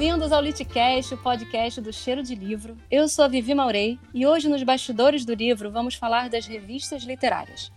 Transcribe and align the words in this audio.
Bem-vindos 0.00 0.32
ao 0.32 0.40
Litcast, 0.40 1.12
o 1.12 1.18
podcast 1.18 1.78
do 1.78 1.92
Cheiro 1.92 2.22
de 2.22 2.34
Livro. 2.34 2.74
Eu 2.90 3.06
sou 3.06 3.22
a 3.22 3.28
Vivi 3.28 3.54
Maurei 3.54 3.98
e 4.14 4.26
hoje 4.26 4.48
nos 4.48 4.62
bastidores 4.62 5.26
do 5.26 5.34
livro 5.34 5.70
vamos 5.70 5.94
falar 5.94 6.30
das 6.30 6.46
revistas 6.46 7.02
literárias. 7.02 7.70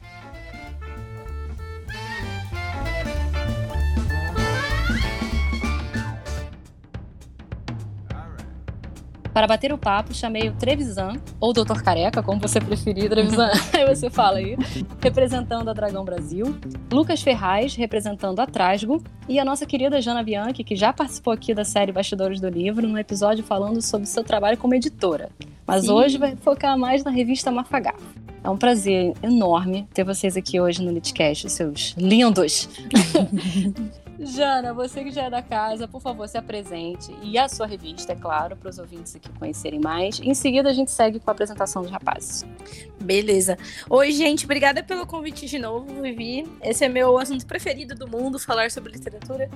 Para 9.33 9.47
bater 9.47 9.73
o 9.73 9.77
papo, 9.77 10.13
chamei 10.13 10.47
o 10.47 10.53
Trevisan, 10.53 11.13
ou 11.39 11.51
Doutor 11.51 11.81
Careca, 11.81 12.21
como 12.21 12.39
você 12.39 12.61
preferir, 12.61 13.09
Trevisan, 13.09 13.49
aí 13.73 13.85
você 13.87 14.09
fala 14.09 14.37
aí, 14.37 14.55
representando 15.01 15.67
a 15.69 15.73
Dragão 15.73 16.05
Brasil, 16.05 16.55
Lucas 16.91 17.21
Ferraz, 17.21 17.75
representando 17.75 18.39
a 18.39 18.45
Trasgo, 18.45 19.03
e 19.27 19.39
a 19.39 19.45
nossa 19.45 19.65
querida 19.65 19.99
Jana 19.99 20.21
Bianchi, 20.21 20.63
que 20.63 20.75
já 20.75 20.93
participou 20.93 21.33
aqui 21.33 21.53
da 21.53 21.65
série 21.65 21.91
Bastidores 21.91 22.39
do 22.39 22.47
Livro, 22.47 22.87
num 22.87 22.97
episódio 22.97 23.43
falando 23.43 23.81
sobre 23.81 24.05
seu 24.05 24.23
trabalho 24.23 24.57
como 24.57 24.75
editora. 24.75 25.29
Mas 25.65 25.85
Sim. 25.85 25.91
hoje 25.91 26.17
vai 26.19 26.35
focar 26.35 26.77
mais 26.77 27.03
na 27.03 27.09
revista 27.09 27.51
Mafagafo. 27.51 28.23
É 28.43 28.49
um 28.49 28.57
prazer 28.57 29.13
enorme 29.23 29.87
ter 29.93 30.03
vocês 30.03 30.35
aqui 30.37 30.59
hoje 30.59 30.83
no 30.83 30.91
Litcast, 30.91 31.49
seus 31.49 31.95
lindos. 31.97 32.69
Jana, 34.19 34.73
você 34.73 35.03
que 35.03 35.11
já 35.11 35.23
é 35.23 35.29
da 35.29 35.41
casa, 35.41 35.87
por 35.87 36.01
favor, 36.01 36.27
se 36.27 36.37
apresente. 36.37 37.15
E 37.21 37.37
a 37.37 37.49
sua 37.49 37.65
revista, 37.65 38.13
é 38.13 38.15
claro, 38.15 38.55
para 38.55 38.69
os 38.69 38.77
ouvintes 38.77 39.15
aqui 39.15 39.29
conhecerem 39.39 39.79
mais. 39.79 40.19
Em 40.19 40.33
seguida, 40.33 40.69
a 40.69 40.73
gente 40.73 40.91
segue 40.91 41.19
com 41.19 41.29
a 41.29 41.33
apresentação 41.33 41.81
dos 41.81 41.91
rapazes. 41.91 42.45
Beleza. 43.01 43.57
Oi, 43.89 44.11
gente, 44.11 44.45
obrigada 44.45 44.83
pelo 44.83 45.05
convite 45.05 45.45
de 45.45 45.57
novo, 45.57 46.01
Vivi. 46.01 46.47
Esse 46.61 46.85
é 46.85 46.89
meu 46.89 47.17
assunto 47.17 47.45
preferido 47.45 47.95
do 47.95 48.07
mundo, 48.07 48.37
falar 48.37 48.69
sobre 48.69 48.91
literatura. 48.91 49.49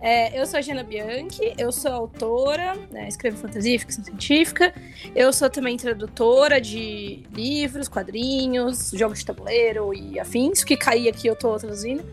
É, 0.00 0.38
eu 0.38 0.46
sou 0.46 0.58
a 0.58 0.62
Jana 0.62 0.84
Bianchi, 0.84 1.54
eu 1.58 1.72
sou 1.72 1.90
autora, 1.90 2.76
né, 2.90 3.08
escrevo 3.08 3.38
fantasia 3.38 3.78
ficção 3.78 4.04
científica. 4.04 4.72
Eu 5.14 5.32
sou 5.32 5.48
também 5.48 5.76
tradutora 5.76 6.60
de 6.60 7.24
livros, 7.32 7.88
quadrinhos, 7.88 8.92
jogos 8.94 9.20
de 9.20 9.26
tabuleiro 9.26 9.92
e 9.94 10.20
afins. 10.20 10.62
que 10.62 10.76
cair 10.76 11.08
aqui 11.08 11.26
eu 11.26 11.34
tô 11.34 11.56
traduzindo. 11.56 12.04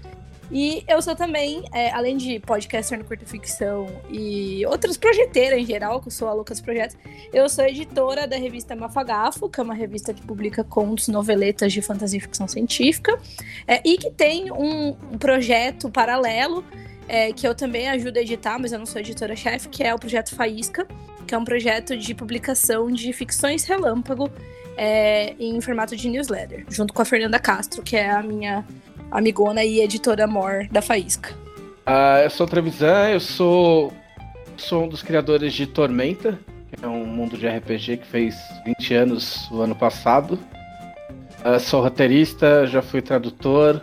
E 0.53 0.83
eu 0.87 1.01
sou 1.01 1.15
também, 1.15 1.63
é, 1.73 1.89
além 1.89 2.15
de 2.15 2.39
podcaster 2.39 2.95
no 2.95 3.03
Curta 3.03 3.25
Ficção 3.25 3.87
e 4.07 4.63
outras 4.67 4.95
projeteiras 4.95 5.57
em 5.57 5.65
geral, 5.65 5.99
que 5.99 6.09
eu 6.09 6.11
sou 6.11 6.27
a 6.27 6.33
Lucas 6.33 6.61
Projetos, 6.61 6.95
eu 7.33 7.49
sou 7.49 7.65
editora 7.65 8.27
da 8.27 8.37
revista 8.37 8.75
Mafagafo, 8.75 9.49
que 9.49 9.59
é 9.59 9.63
uma 9.63 9.73
revista 9.73 10.13
que 10.13 10.21
publica 10.21 10.63
contos, 10.63 11.07
noveletas 11.07 11.73
de 11.73 11.81
fantasia 11.81 12.19
e 12.19 12.21
ficção 12.21 12.47
científica, 12.47 13.19
é, 13.67 13.81
e 13.83 13.97
que 13.97 14.11
tem 14.11 14.51
um, 14.51 14.93
projeto 15.17 15.89
paralelo 15.89 16.63
é, 17.07 17.33
que 17.33 17.47
eu 17.47 17.55
também 17.55 17.89
ajudo 17.89 18.17
a 18.17 18.21
editar, 18.21 18.59
mas 18.59 18.71
eu 18.71 18.77
não 18.77 18.85
sou 18.85 19.01
editora-chefe, 19.01 19.69
que 19.69 19.81
é 19.83 19.91
o 19.91 19.97
projeto 19.97 20.35
Faísca, 20.35 20.87
que 21.25 21.33
é 21.33 21.37
um 21.37 21.43
projeto 21.43 21.97
de 21.97 22.13
publicação 22.13 22.91
de 22.91 23.11
ficções 23.11 23.63
relâmpago 23.63 24.29
é, 24.77 25.33
em 25.39 25.59
formato 25.61 25.95
de 25.95 26.07
newsletter, 26.09 26.63
junto 26.69 26.93
com 26.93 27.01
a 27.01 27.05
Fernanda 27.05 27.39
Castro, 27.39 27.81
que 27.81 27.95
é 27.95 28.11
a 28.11 28.21
minha 28.21 28.63
amigona 29.14 29.64
e 29.64 29.80
editora 29.80 30.25
Mor 30.25 30.67
da 30.72 30.81
Faísca. 30.81 31.36
Ah, 31.86 32.22
eu 32.23 32.30
sou 32.30 32.47
o 32.47 32.50
Trevisan, 32.50 33.09
eu 33.09 33.20
sou, 33.20 33.92
sou 34.58 34.86
um 34.86 34.88
dos 34.88 35.03
criadores 35.03 35.52
de 35.53 35.67
Tormenta, 35.67 36.39
que 36.70 36.83
é 36.83 36.88
um 36.88 37.05
mundo 37.05 37.38
de 37.38 37.47
RPG 37.47 37.97
que 37.97 38.08
fez 38.08 38.36
20 38.66 38.94
anos 38.95 39.47
o 39.52 39.61
ano 39.61 39.75
passado. 39.75 40.39
Ah, 41.44 41.59
sou 41.59 41.81
roteirista, 41.81 42.66
já 42.66 42.81
fui 42.81 43.00
tradutor 43.02 43.82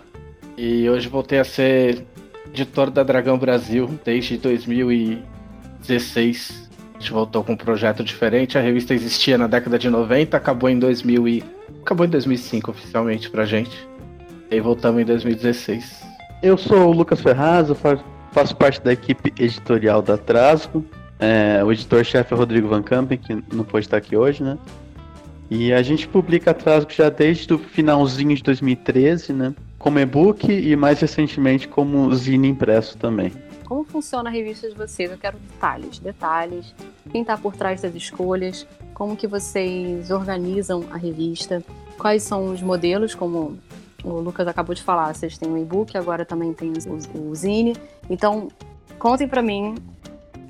e 0.56 0.90
hoje 0.90 1.08
voltei 1.08 1.38
a 1.38 1.44
ser 1.44 2.04
editor 2.48 2.90
da 2.90 3.04
Dragão 3.04 3.38
Brasil 3.38 3.88
desde 4.04 4.36
2016. 4.36 6.68
A 6.94 6.98
gente 6.98 7.12
voltou 7.12 7.44
com 7.44 7.52
um 7.52 7.56
projeto 7.56 8.02
diferente. 8.02 8.58
A 8.58 8.60
revista 8.60 8.92
existia 8.92 9.38
na 9.38 9.46
década 9.46 9.78
de 9.78 9.88
90, 9.88 10.36
acabou 10.36 10.68
em 10.68 10.76
2000 10.78 11.28
e... 11.28 11.44
acabou 11.80 12.04
em 12.04 12.10
2005 12.10 12.72
oficialmente 12.72 13.30
pra 13.30 13.46
gente. 13.46 13.88
E 14.50 14.60
voltamos 14.60 15.00
em 15.00 15.04
2016. 15.04 16.02
Eu 16.42 16.58
sou 16.58 16.88
o 16.88 16.92
Lucas 16.92 17.20
Ferraz, 17.20 17.68
eu 17.68 17.76
faço 18.32 18.56
parte 18.56 18.80
da 18.80 18.92
equipe 18.92 19.32
editorial 19.40 20.02
da 20.02 20.18
Trasgo. 20.18 20.84
É, 21.20 21.62
o 21.62 21.70
editor-chefe 21.70 22.34
é 22.34 22.36
Rodrigo 22.36 22.66
Van 22.66 22.82
Campen, 22.82 23.16
que 23.16 23.32
não 23.54 23.62
pode 23.62 23.86
estar 23.86 23.98
aqui 23.98 24.16
hoje, 24.16 24.42
né? 24.42 24.58
E 25.48 25.72
a 25.72 25.82
gente 25.82 26.08
publica 26.08 26.50
a 26.50 26.54
Trasgo 26.54 26.90
já 26.90 27.08
desde 27.08 27.52
o 27.54 27.58
finalzinho 27.58 28.34
de 28.34 28.42
2013, 28.42 29.32
né? 29.32 29.54
Como 29.78 30.00
e-book 30.00 30.50
e 30.50 30.74
mais 30.74 31.00
recentemente 31.00 31.68
como 31.68 32.12
zine 32.12 32.48
impresso 32.48 32.98
também. 32.98 33.32
Como 33.64 33.84
funciona 33.84 34.30
a 34.30 34.32
revista 34.32 34.68
de 34.68 34.74
vocês? 34.74 35.12
Eu 35.12 35.18
quero 35.18 35.38
detalhes, 35.38 36.00
detalhes. 36.00 36.74
Quem 37.12 37.20
está 37.20 37.36
por 37.36 37.54
trás 37.54 37.82
das 37.82 37.94
escolhas? 37.94 38.66
Como 38.94 39.16
que 39.16 39.28
vocês 39.28 40.10
organizam 40.10 40.84
a 40.90 40.96
revista? 40.96 41.62
Quais 41.96 42.24
são 42.24 42.52
os 42.52 42.60
modelos, 42.60 43.14
como 43.14 43.58
o 44.04 44.20
Lucas 44.20 44.46
acabou 44.46 44.74
de 44.74 44.82
falar, 44.82 45.14
vocês 45.14 45.36
têm 45.36 45.50
o 45.50 45.58
e-book, 45.58 45.96
agora 45.96 46.24
também 46.24 46.52
tem 46.52 46.72
o, 46.72 47.20
o 47.20 47.34
Zine. 47.34 47.76
Então, 48.08 48.48
contem 48.98 49.28
para 49.28 49.42
mim 49.42 49.74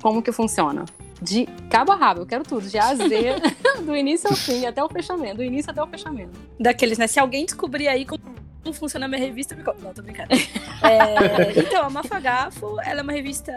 como 0.01 0.21
que 0.21 0.31
funciona. 0.31 0.85
De 1.21 1.45
cabo 1.69 1.91
a 1.91 1.95
rabo, 1.95 2.21
eu 2.21 2.25
quero 2.25 2.43
tudo, 2.43 2.67
de 2.67 2.79
A 2.79 2.89
a 2.89 2.95
Z, 2.95 3.05
do 3.85 3.95
início 3.95 4.29
ao 4.29 4.35
fim, 4.35 4.65
até 4.65 4.83
o 4.83 4.89
fechamento, 4.89 5.37
do 5.37 5.43
início 5.43 5.69
até 5.69 5.81
o 5.81 5.87
fechamento. 5.87 6.31
Daqueles, 6.59 6.97
né? 6.97 7.05
Se 7.05 7.19
alguém 7.19 7.45
descobrir 7.45 7.87
aí 7.87 8.05
como 8.05 8.41
como 8.63 8.75
funciona 8.75 9.05
a 9.05 9.09
minha 9.09 9.19
revista, 9.19 9.55
me 9.55 9.63
Não, 9.63 9.93
tô 9.93 10.01
brincando. 10.03 10.29
É, 10.33 11.57
então, 11.59 11.83
a 11.83 11.89
Mafagafo, 11.89 12.79
ela 12.81 12.99
é 12.99 13.03
uma 13.03 13.11
revista 13.11 13.51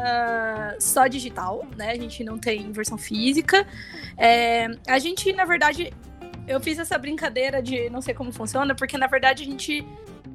só 0.81 1.06
digital, 1.06 1.65
né? 1.77 1.91
A 1.91 1.97
gente 1.97 2.25
não 2.25 2.38
tem 2.38 2.72
versão 2.72 2.97
física. 2.97 3.66
É, 4.16 4.66
a 4.88 4.99
gente, 4.99 5.31
na 5.33 5.44
verdade, 5.44 5.93
eu 6.47 6.60
fiz 6.60 6.78
essa 6.78 6.97
brincadeira 6.99 7.62
de 7.62 7.88
não 7.91 8.00
sei 8.00 8.15
como 8.15 8.32
funciona, 8.32 8.75
porque 8.75 8.99
na 8.99 9.06
verdade 9.06 9.43
a 9.43 9.47
gente 9.47 9.87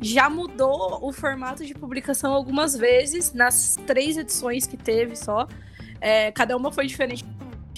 já 0.01 0.29
mudou 0.29 0.99
o 1.01 1.11
formato 1.11 1.65
de 1.65 1.73
publicação 1.73 2.33
algumas 2.33 2.75
vezes, 2.75 3.33
nas 3.33 3.77
três 3.85 4.17
edições 4.17 4.65
que 4.65 4.77
teve 4.77 5.15
só. 5.15 5.47
É, 5.99 6.31
cada 6.31 6.55
uma 6.55 6.71
foi 6.71 6.87
diferente 6.87 7.25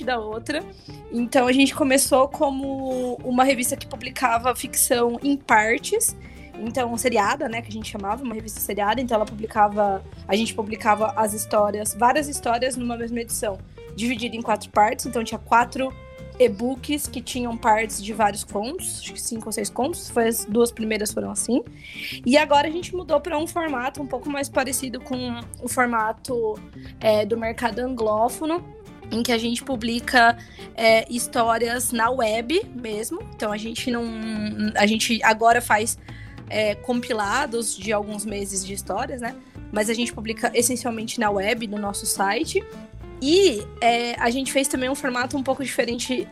da 0.03 0.19
outra. 0.19 0.63
Então 1.11 1.47
a 1.47 1.51
gente 1.51 1.75
começou 1.75 2.27
como 2.27 3.15
uma 3.23 3.43
revista 3.43 3.75
que 3.75 3.87
publicava 3.87 4.55
ficção 4.55 5.19
em 5.23 5.35
partes. 5.37 6.15
Então, 6.63 6.95
seriada, 6.95 7.49
né, 7.49 7.59
que 7.61 7.69
a 7.69 7.71
gente 7.71 7.89
chamava, 7.89 8.23
uma 8.23 8.35
revista 8.35 8.59
seriada. 8.59 9.01
Então, 9.01 9.15
ela 9.15 9.25
publicava. 9.25 10.03
A 10.27 10.35
gente 10.35 10.53
publicava 10.53 11.11
as 11.15 11.33
histórias, 11.33 11.95
várias 11.95 12.27
histórias 12.27 12.75
numa 12.75 12.95
mesma 12.95 13.19
edição, 13.19 13.57
dividida 13.95 14.35
em 14.35 14.43
quatro 14.43 14.69
partes. 14.69 15.07
Então, 15.07 15.23
tinha 15.23 15.39
quatro 15.39 15.91
e-books 16.39 17.07
que 17.07 17.21
tinham 17.21 17.55
partes 17.57 18.03
de 18.03 18.13
vários 18.13 18.43
contos, 18.43 18.99
acho 18.99 19.13
que 19.13 19.21
cinco 19.21 19.47
ou 19.47 19.51
seis 19.51 19.69
contos, 19.69 20.09
foi 20.09 20.27
as 20.27 20.45
duas 20.45 20.71
primeiras 20.71 21.11
foram 21.11 21.31
assim. 21.31 21.63
E 22.25 22.37
agora 22.37 22.67
a 22.67 22.71
gente 22.71 22.95
mudou 22.95 23.19
para 23.19 23.37
um 23.37 23.47
formato 23.47 24.01
um 24.01 24.07
pouco 24.07 24.29
mais 24.29 24.49
parecido 24.49 24.99
com 24.99 25.39
o 25.61 25.67
formato 25.67 26.59
é, 26.99 27.25
do 27.25 27.37
mercado 27.37 27.79
anglófono, 27.79 28.63
em 29.11 29.21
que 29.21 29.31
a 29.31 29.37
gente 29.37 29.63
publica 29.63 30.37
é, 30.75 31.05
histórias 31.11 31.91
na 31.91 32.09
web 32.09 32.61
mesmo. 32.73 33.21
Então 33.35 33.51
a 33.51 33.57
gente 33.57 33.91
não, 33.91 34.03
a 34.75 34.87
gente 34.87 35.21
agora 35.23 35.61
faz 35.61 35.97
é, 36.49 36.75
compilados 36.75 37.77
de 37.77 37.91
alguns 37.91 38.25
meses 38.25 38.65
de 38.65 38.73
histórias, 38.73 39.21
né? 39.21 39.35
Mas 39.71 39.89
a 39.89 39.93
gente 39.93 40.13
publica 40.13 40.51
essencialmente 40.53 41.19
na 41.19 41.29
web, 41.29 41.65
no 41.67 41.77
nosso 41.77 42.05
site. 42.05 42.63
E 43.21 43.65
é, 43.79 44.15
a 44.19 44.29
gente 44.29 44.51
fez 44.51 44.67
também 44.67 44.89
um 44.89 44.95
formato 44.95 45.37
um 45.37 45.43
pouco 45.43 45.63
diferente 45.63 46.27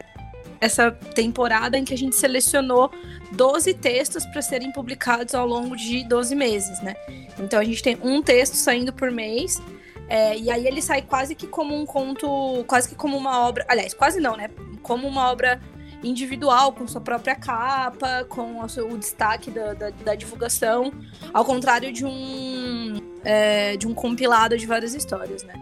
essa 0.60 0.92
temporada 0.92 1.78
em 1.78 1.86
que 1.86 1.94
a 1.94 1.98
gente 1.98 2.16
selecionou 2.16 2.92
12 3.32 3.74
textos 3.76 4.26
para 4.26 4.42
serem 4.42 4.72
publicados 4.72 5.34
ao 5.34 5.48
longo 5.48 5.76
de 5.76 6.04
12 6.04 6.36
meses, 6.36 6.82
né? 6.82 6.96
Então 7.38 7.60
a 7.60 7.64
gente 7.64 7.82
tem 7.82 7.98
um 8.02 8.22
texto 8.22 8.56
saindo 8.56 8.92
por 8.92 9.12
mês. 9.12 9.62
É, 10.10 10.36
e 10.38 10.50
aí 10.50 10.66
ele 10.66 10.82
sai 10.82 11.04
quase 11.04 11.36
que 11.36 11.46
como 11.46 11.76
um 11.76 11.86
conto, 11.86 12.64
quase 12.68 12.90
que 12.90 12.96
como 12.96 13.16
uma 13.16 13.48
obra. 13.48 13.64
Aliás, 13.70 13.94
quase 13.94 14.20
não, 14.20 14.36
né? 14.36 14.50
Como 14.82 15.08
uma 15.08 15.30
obra 15.30 15.62
individual, 16.04 16.74
com 16.74 16.88
sua 16.88 17.02
própria 17.02 17.36
capa, 17.36 18.26
com 18.28 18.62
o, 18.62 18.98
destaque 18.98 19.52
da, 19.52 19.74
da, 19.74 19.90
da, 19.90 20.16
divulgação, 20.16 20.94
ao 21.34 21.44
contrário 21.44 21.92
de 21.92 22.06
um, 22.06 22.96
é, 23.24 23.76
de 23.76 23.86
um 23.86 23.94
compilado 23.94 24.58
de 24.58 24.66
várias 24.66 24.96
histórias, 24.96 25.44
né? 25.44 25.54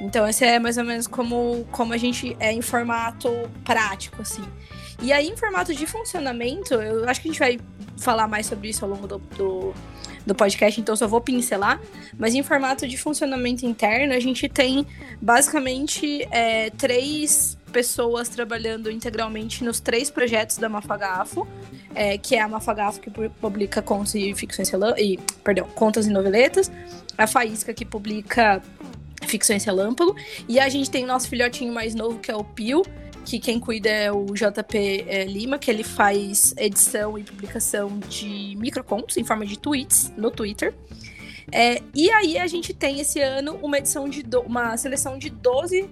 Então, 0.00 0.28
esse 0.28 0.44
é 0.44 0.58
mais 0.58 0.76
ou 0.76 0.84
menos 0.84 1.06
como, 1.06 1.66
como 1.72 1.92
a 1.92 1.96
gente 1.96 2.36
é 2.38 2.52
em 2.52 2.60
formato 2.60 3.30
prático, 3.64 4.22
assim. 4.22 4.44
E 5.00 5.12
aí, 5.12 5.28
em 5.28 5.36
formato 5.36 5.74
de 5.74 5.86
funcionamento, 5.86 6.74
eu 6.74 7.08
acho 7.08 7.20
que 7.20 7.28
a 7.28 7.32
gente 7.32 7.38
vai 7.38 7.58
falar 7.98 8.28
mais 8.28 8.46
sobre 8.46 8.68
isso 8.68 8.84
ao 8.84 8.90
longo 8.90 9.06
do, 9.06 9.18
do, 9.18 9.74
do 10.26 10.34
podcast, 10.34 10.80
então 10.80 10.94
só 10.96 11.06
vou 11.06 11.20
pincelar. 11.20 11.80
Mas 12.18 12.34
em 12.34 12.42
formato 12.42 12.86
de 12.86 12.96
funcionamento 12.96 13.64
interno, 13.64 14.14
a 14.14 14.20
gente 14.20 14.48
tem 14.48 14.86
basicamente 15.20 16.26
é, 16.30 16.70
três 16.70 17.56
pessoas 17.72 18.28
trabalhando 18.28 18.90
integralmente 18.90 19.62
nos 19.62 19.80
três 19.80 20.10
projetos 20.10 20.56
da 20.56 20.68
Mafagafo, 20.68 21.46
é, 21.94 22.16
que 22.16 22.34
é 22.34 22.40
a 22.40 22.48
Mafagafo 22.48 23.00
que 23.00 23.10
publica 23.10 23.82
contos 23.82 24.14
e 24.14 24.34
ficções 24.34 24.70
e, 24.96 25.18
perdão, 25.44 25.66
contas 25.74 26.06
e 26.06 26.10
noveletas, 26.10 26.70
a 27.18 27.26
Faísca 27.26 27.74
que 27.74 27.84
publica 27.84 28.62
Ficções 29.26 29.64
Relâmpago. 29.64 30.14
E 30.48 30.58
a 30.58 30.68
gente 30.68 30.90
tem 30.90 31.04
o 31.04 31.06
nosso 31.06 31.28
filhotinho 31.28 31.72
mais 31.72 31.94
novo, 31.94 32.18
que 32.18 32.30
é 32.30 32.36
o 32.36 32.44
Pio, 32.44 32.82
que 33.24 33.38
quem 33.38 33.58
cuida 33.58 33.88
é 33.88 34.12
o 34.12 34.26
JP 34.26 35.04
é, 35.08 35.24
Lima, 35.24 35.58
que 35.58 35.70
ele 35.70 35.82
faz 35.82 36.54
edição 36.56 37.18
e 37.18 37.24
publicação 37.24 37.98
de 38.08 38.54
microcontos 38.56 39.16
em 39.16 39.24
forma 39.24 39.44
de 39.44 39.58
tweets 39.58 40.12
no 40.16 40.30
Twitter. 40.30 40.72
É, 41.52 41.82
e 41.94 42.10
aí 42.10 42.38
a 42.38 42.46
gente 42.46 42.72
tem 42.72 43.00
esse 43.00 43.20
ano 43.20 43.58
uma 43.62 43.78
edição 43.78 44.08
de 44.08 44.22
do, 44.22 44.40
uma 44.40 44.76
seleção 44.76 45.18
de 45.18 45.30
12 45.30 45.88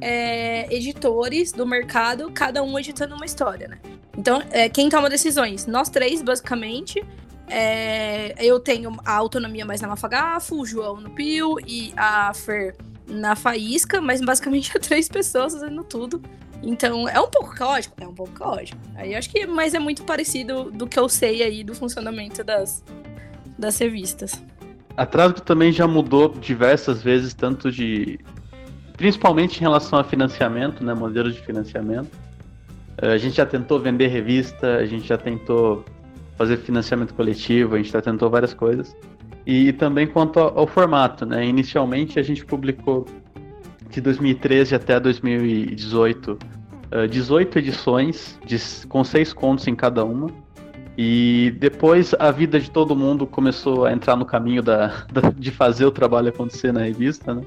é, 0.00 0.74
editores 0.74 1.52
do 1.52 1.66
mercado, 1.66 2.30
cada 2.32 2.62
um 2.62 2.78
editando 2.78 3.14
uma 3.14 3.26
história, 3.26 3.68
né? 3.68 3.78
Então, 4.16 4.42
é, 4.50 4.68
quem 4.68 4.88
toma 4.88 5.08
decisões? 5.08 5.66
Nós 5.66 5.88
três, 5.88 6.22
basicamente. 6.22 7.04
É, 7.50 8.34
eu 8.44 8.60
tenho 8.60 8.96
a 9.04 9.14
autonomia 9.14 9.64
mais 9.64 9.80
na 9.80 9.88
Mafagafo, 9.88 10.60
o 10.60 10.66
João 10.66 11.00
no 11.00 11.10
Pio 11.10 11.56
e 11.66 11.92
a 11.96 12.32
Fer 12.34 12.76
na 13.06 13.34
Faísca, 13.34 14.00
mas 14.00 14.20
basicamente 14.20 14.70
é 14.76 14.80
três 14.80 15.08
pessoas 15.08 15.54
fazendo 15.54 15.82
tudo. 15.82 16.22
Então, 16.62 17.08
é 17.08 17.20
um 17.20 17.28
pouco 17.28 17.54
caótico? 17.54 17.94
É 18.00 18.06
um 18.06 18.14
pouco 18.14 18.32
caótico. 18.32 18.78
Aí 18.96 19.14
acho 19.14 19.30
que, 19.30 19.46
mas 19.46 19.74
é 19.74 19.78
muito 19.78 20.02
parecido 20.02 20.70
do 20.70 20.86
que 20.86 20.98
eu 20.98 21.08
sei 21.08 21.42
aí 21.42 21.62
do 21.62 21.74
funcionamento 21.74 22.42
das, 22.42 22.84
das 23.56 23.78
revistas. 23.78 24.42
A 24.96 25.06
Trasgo 25.06 25.40
também 25.40 25.70
já 25.70 25.86
mudou 25.86 26.28
diversas 26.28 27.02
vezes, 27.02 27.32
tanto 27.32 27.70
de. 27.70 28.18
Principalmente 28.96 29.58
em 29.58 29.60
relação 29.60 29.96
a 29.96 30.02
financiamento, 30.02 30.82
né? 30.84 30.92
Modelos 30.92 31.36
de 31.36 31.40
financiamento. 31.40 32.10
Eh, 33.00 33.12
a 33.12 33.16
gente 33.16 33.36
já 33.36 33.46
tentou 33.46 33.78
vender 33.78 34.08
revista, 34.08 34.78
a 34.78 34.84
gente 34.84 35.06
já 35.06 35.16
tentou 35.16 35.84
fazer 36.38 36.56
financiamento 36.58 37.12
coletivo, 37.12 37.74
a 37.74 37.78
gente 37.78 37.90
já 37.90 38.00
tentou 38.00 38.30
várias 38.30 38.54
coisas. 38.54 38.96
E 39.44 39.72
também 39.72 40.06
quanto 40.06 40.38
ao, 40.38 40.60
ao 40.60 40.66
formato, 40.66 41.26
né? 41.26 41.44
Inicialmente 41.44 42.18
a 42.18 42.22
gente 42.22 42.46
publicou 42.46 43.04
de 43.90 44.00
2013 44.00 44.74
até 44.74 45.00
2018 45.00 46.38
18 47.10 47.58
edições 47.58 48.38
de, 48.46 48.58
com 48.88 49.04
seis 49.04 49.32
contos 49.32 49.66
em 49.66 49.74
cada 49.74 50.04
uma. 50.04 50.30
E 50.96 51.54
depois 51.58 52.14
a 52.18 52.30
vida 52.30 52.58
de 52.58 52.70
todo 52.70 52.96
mundo 52.96 53.26
começou 53.26 53.84
a 53.84 53.92
entrar 53.92 54.16
no 54.16 54.24
caminho 54.24 54.62
da, 54.62 55.04
da 55.12 55.30
de 55.36 55.50
fazer 55.50 55.84
o 55.84 55.90
trabalho 55.90 56.28
acontecer 56.28 56.72
na 56.72 56.80
revista, 56.80 57.34
né? 57.34 57.42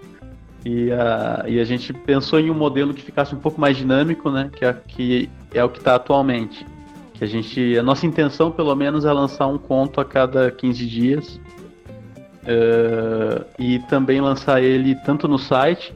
E 0.63 0.91
a, 0.91 1.43
e 1.47 1.59
a 1.59 1.65
gente 1.65 1.91
pensou 1.91 2.39
em 2.39 2.51
um 2.51 2.53
modelo 2.53 2.93
que 2.93 3.01
ficasse 3.01 3.33
um 3.33 3.39
pouco 3.39 3.59
mais 3.59 3.75
dinâmico, 3.75 4.29
né? 4.29 4.49
Que 4.53 4.63
é, 4.63 4.73
que 4.73 5.29
é 5.53 5.63
o 5.63 5.69
que 5.69 5.79
está 5.79 5.95
atualmente. 5.95 6.65
Que 7.21 7.25
a 7.25 7.27
gente, 7.27 7.77
a 7.77 7.83
nossa 7.83 8.07
intenção, 8.07 8.49
pelo 8.49 8.75
menos, 8.75 9.05
é 9.05 9.13
lançar 9.13 9.45
um 9.45 9.59
conto 9.59 10.01
a 10.01 10.05
cada 10.05 10.49
15 10.49 10.87
dias. 10.87 11.39
Uh, 12.41 13.45
e 13.59 13.77
também 13.81 14.19
lançar 14.19 14.59
ele 14.59 14.95
tanto 14.95 15.27
no 15.27 15.37
site 15.37 15.93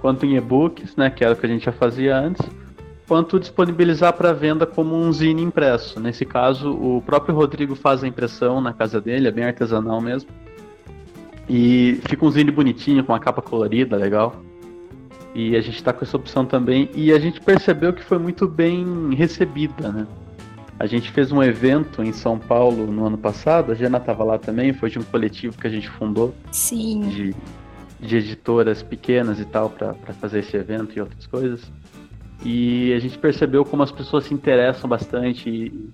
quanto 0.00 0.24
em 0.24 0.36
e-books, 0.38 0.96
né? 0.96 1.10
Que 1.10 1.22
era 1.22 1.34
o 1.34 1.36
que 1.36 1.44
a 1.44 1.48
gente 1.50 1.66
já 1.66 1.72
fazia 1.72 2.16
antes 2.16 2.40
quanto 3.06 3.38
disponibilizar 3.38 4.14
para 4.14 4.32
venda 4.32 4.64
como 4.64 4.96
um 4.96 5.12
zine 5.12 5.42
impresso. 5.42 6.00
Nesse 6.00 6.24
caso, 6.24 6.72
o 6.72 7.02
próprio 7.02 7.34
Rodrigo 7.34 7.74
faz 7.74 8.02
a 8.02 8.08
impressão 8.08 8.58
na 8.58 8.72
casa 8.72 9.02
dele, 9.02 9.28
é 9.28 9.30
bem 9.30 9.44
artesanal 9.44 10.00
mesmo. 10.00 10.30
E 11.46 12.00
fica 12.08 12.24
um 12.24 12.30
zine 12.30 12.50
bonitinho, 12.50 13.04
com 13.04 13.14
a 13.14 13.20
capa 13.20 13.42
colorida, 13.42 13.98
legal. 13.98 14.42
E 15.34 15.54
a 15.54 15.60
gente 15.60 15.76
está 15.76 15.92
com 15.92 16.06
essa 16.06 16.16
opção 16.16 16.46
também. 16.46 16.88
E 16.94 17.12
a 17.12 17.18
gente 17.18 17.38
percebeu 17.38 17.92
que 17.92 18.02
foi 18.02 18.16
muito 18.16 18.48
bem 18.48 19.14
recebida, 19.14 19.92
né? 19.92 20.06
A 20.84 20.86
gente 20.86 21.10
fez 21.10 21.32
um 21.32 21.42
evento 21.42 22.02
em 22.02 22.12
São 22.12 22.38
Paulo 22.38 22.86
no 22.86 23.06
ano 23.06 23.16
passado, 23.16 23.72
a 23.72 23.74
Jana 23.74 23.96
estava 23.96 24.22
lá 24.22 24.36
também, 24.36 24.70
foi 24.74 24.90
de 24.90 24.98
um 24.98 25.02
coletivo 25.02 25.56
que 25.56 25.66
a 25.66 25.70
gente 25.70 25.88
fundou. 25.88 26.34
Sim. 26.52 27.08
De, 27.08 27.34
de 27.98 28.16
editoras 28.18 28.82
pequenas 28.82 29.40
e 29.40 29.46
tal, 29.46 29.70
para 29.70 29.94
fazer 30.20 30.40
esse 30.40 30.54
evento 30.54 30.94
e 30.94 31.00
outras 31.00 31.26
coisas. 31.26 31.72
E 32.44 32.92
a 32.92 32.98
gente 32.98 33.16
percebeu 33.16 33.64
como 33.64 33.82
as 33.82 33.90
pessoas 33.90 34.26
se 34.26 34.34
interessam 34.34 34.86
bastante. 34.86 35.48
E 35.48 35.90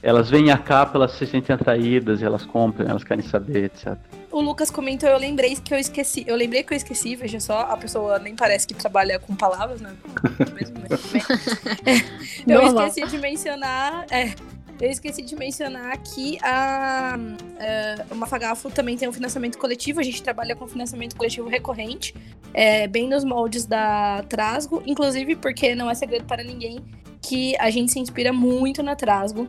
elas 0.00 0.30
veem 0.30 0.52
a 0.52 0.56
capa, 0.56 0.98
elas 0.98 1.10
se 1.10 1.26
sentem 1.26 1.52
atraídas, 1.52 2.22
elas 2.22 2.46
compram, 2.46 2.88
elas 2.88 3.02
querem 3.02 3.24
saber, 3.24 3.64
etc. 3.64 3.98
O 4.38 4.40
Lucas 4.40 4.70
comentou, 4.70 5.08
eu 5.08 5.18
lembrei 5.18 5.56
que 5.56 5.74
eu 5.74 5.78
esqueci. 5.80 6.22
Eu 6.24 6.36
lembrei 6.36 6.62
que 6.62 6.72
eu 6.72 6.76
esqueci, 6.76 7.16
veja 7.16 7.40
só, 7.40 7.62
a 7.62 7.76
pessoa 7.76 8.20
nem 8.20 8.36
parece 8.36 8.68
que 8.68 8.72
trabalha 8.72 9.18
com 9.18 9.34
palavras, 9.34 9.80
né? 9.80 9.96
Mesmo, 10.54 10.78
mas, 10.80 12.46
eu 12.46 12.62
esqueci 12.62 13.10
de 13.10 13.18
mencionar. 13.18 14.06
É, 14.12 14.32
eu 14.80 14.88
esqueci 14.88 15.22
de 15.22 15.34
mencionar 15.34 15.98
que 15.98 16.38
a, 16.40 17.16
a 17.16 17.18
é, 17.58 18.14
Mafagafo 18.14 18.70
também 18.70 18.96
tem 18.96 19.08
um 19.08 19.12
financiamento 19.12 19.58
coletivo. 19.58 19.98
A 19.98 20.04
gente 20.04 20.22
trabalha 20.22 20.54
com 20.54 20.68
financiamento 20.68 21.16
coletivo 21.16 21.48
recorrente, 21.48 22.14
é, 22.54 22.86
bem 22.86 23.08
nos 23.08 23.24
moldes 23.24 23.66
da 23.66 24.22
Trasgo, 24.28 24.84
inclusive 24.86 25.34
porque 25.34 25.74
não 25.74 25.90
é 25.90 25.96
segredo 25.96 26.26
para 26.26 26.44
ninguém 26.44 26.78
que 27.20 27.56
a 27.58 27.70
gente 27.70 27.90
se 27.90 27.98
inspira 27.98 28.32
muito 28.32 28.84
na 28.84 28.94
Trasgo. 28.94 29.48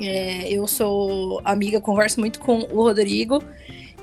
É, 0.00 0.48
eu 0.48 0.64
sou 0.68 1.40
amiga, 1.44 1.80
converso 1.80 2.20
muito 2.20 2.38
com 2.38 2.60
o 2.70 2.84
Rodrigo 2.84 3.42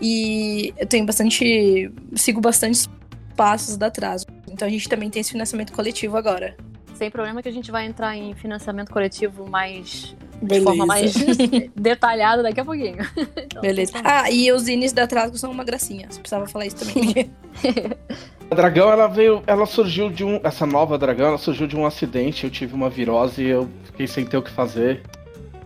e 0.01 0.73
eu 0.77 0.85
tenho 0.85 1.05
bastante. 1.05 1.91
sigo 2.15 2.41
bastante 2.41 2.87
passos 3.35 3.77
da 3.77 3.89
Trasgo. 3.89 4.31
Então 4.49 4.67
a 4.67 4.71
gente 4.71 4.87
também 4.87 5.09
tem 5.09 5.21
esse 5.21 5.31
financiamento 5.31 5.73
coletivo 5.73 6.17
agora. 6.17 6.55
Sem 6.93 7.11
problema 7.11 7.41
que 7.41 7.49
a 7.49 7.51
gente 7.51 7.71
vai 7.71 7.85
entrar 7.85 8.15
em 8.15 8.33
financiamento 8.33 8.89
coletivo 8.91 9.49
mais 9.49 10.15
Beleza. 10.41 10.59
de 10.59 10.63
forma 10.63 10.85
mais 10.85 11.13
detalhada 11.75 12.41
daqui 12.41 12.59
a 12.59 12.65
pouquinho. 12.65 12.97
Então, 13.45 13.61
Beleza. 13.61 13.93
Ah, 14.03 14.29
e 14.29 14.51
os 14.51 14.63
zines 14.63 14.91
da 14.91 15.07
Trasgo 15.07 15.37
são 15.37 15.51
uma 15.51 15.63
gracinha. 15.63 16.07
Você 16.09 16.19
precisava 16.19 16.47
falar 16.47 16.65
isso 16.65 16.77
também. 16.77 17.31
a 18.51 18.55
dragão, 18.55 18.91
ela 18.91 19.07
veio. 19.07 19.41
Ela 19.47 19.65
surgiu 19.65 20.09
de 20.09 20.25
um. 20.25 20.39
Essa 20.43 20.65
nova 20.65 20.97
dragão, 20.97 21.27
ela 21.27 21.37
surgiu 21.37 21.67
de 21.67 21.75
um 21.75 21.85
acidente. 21.85 22.43
Eu 22.43 22.49
tive 22.49 22.73
uma 22.73 22.89
virose 22.89 23.43
e 23.43 23.49
eu 23.49 23.69
fiquei 23.85 24.07
sem 24.07 24.25
ter 24.25 24.35
o 24.35 24.41
que 24.41 24.51
fazer. 24.51 25.03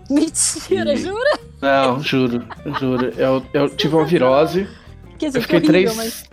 Mentira, 0.11 0.93
e... 0.93 0.97
jura? 0.97 1.39
Não, 1.61 1.99
juro, 2.01 2.43
juro. 2.79 3.13
Eu, 3.17 3.45
eu 3.53 3.69
tive 3.69 3.95
uma 3.95 4.05
virose. 4.05 4.67
Que 5.17 5.27
eu 5.27 5.31
fiquei 5.33 5.57
horrível, 5.57 5.93
três. 5.93 5.95
Mas... 5.95 6.29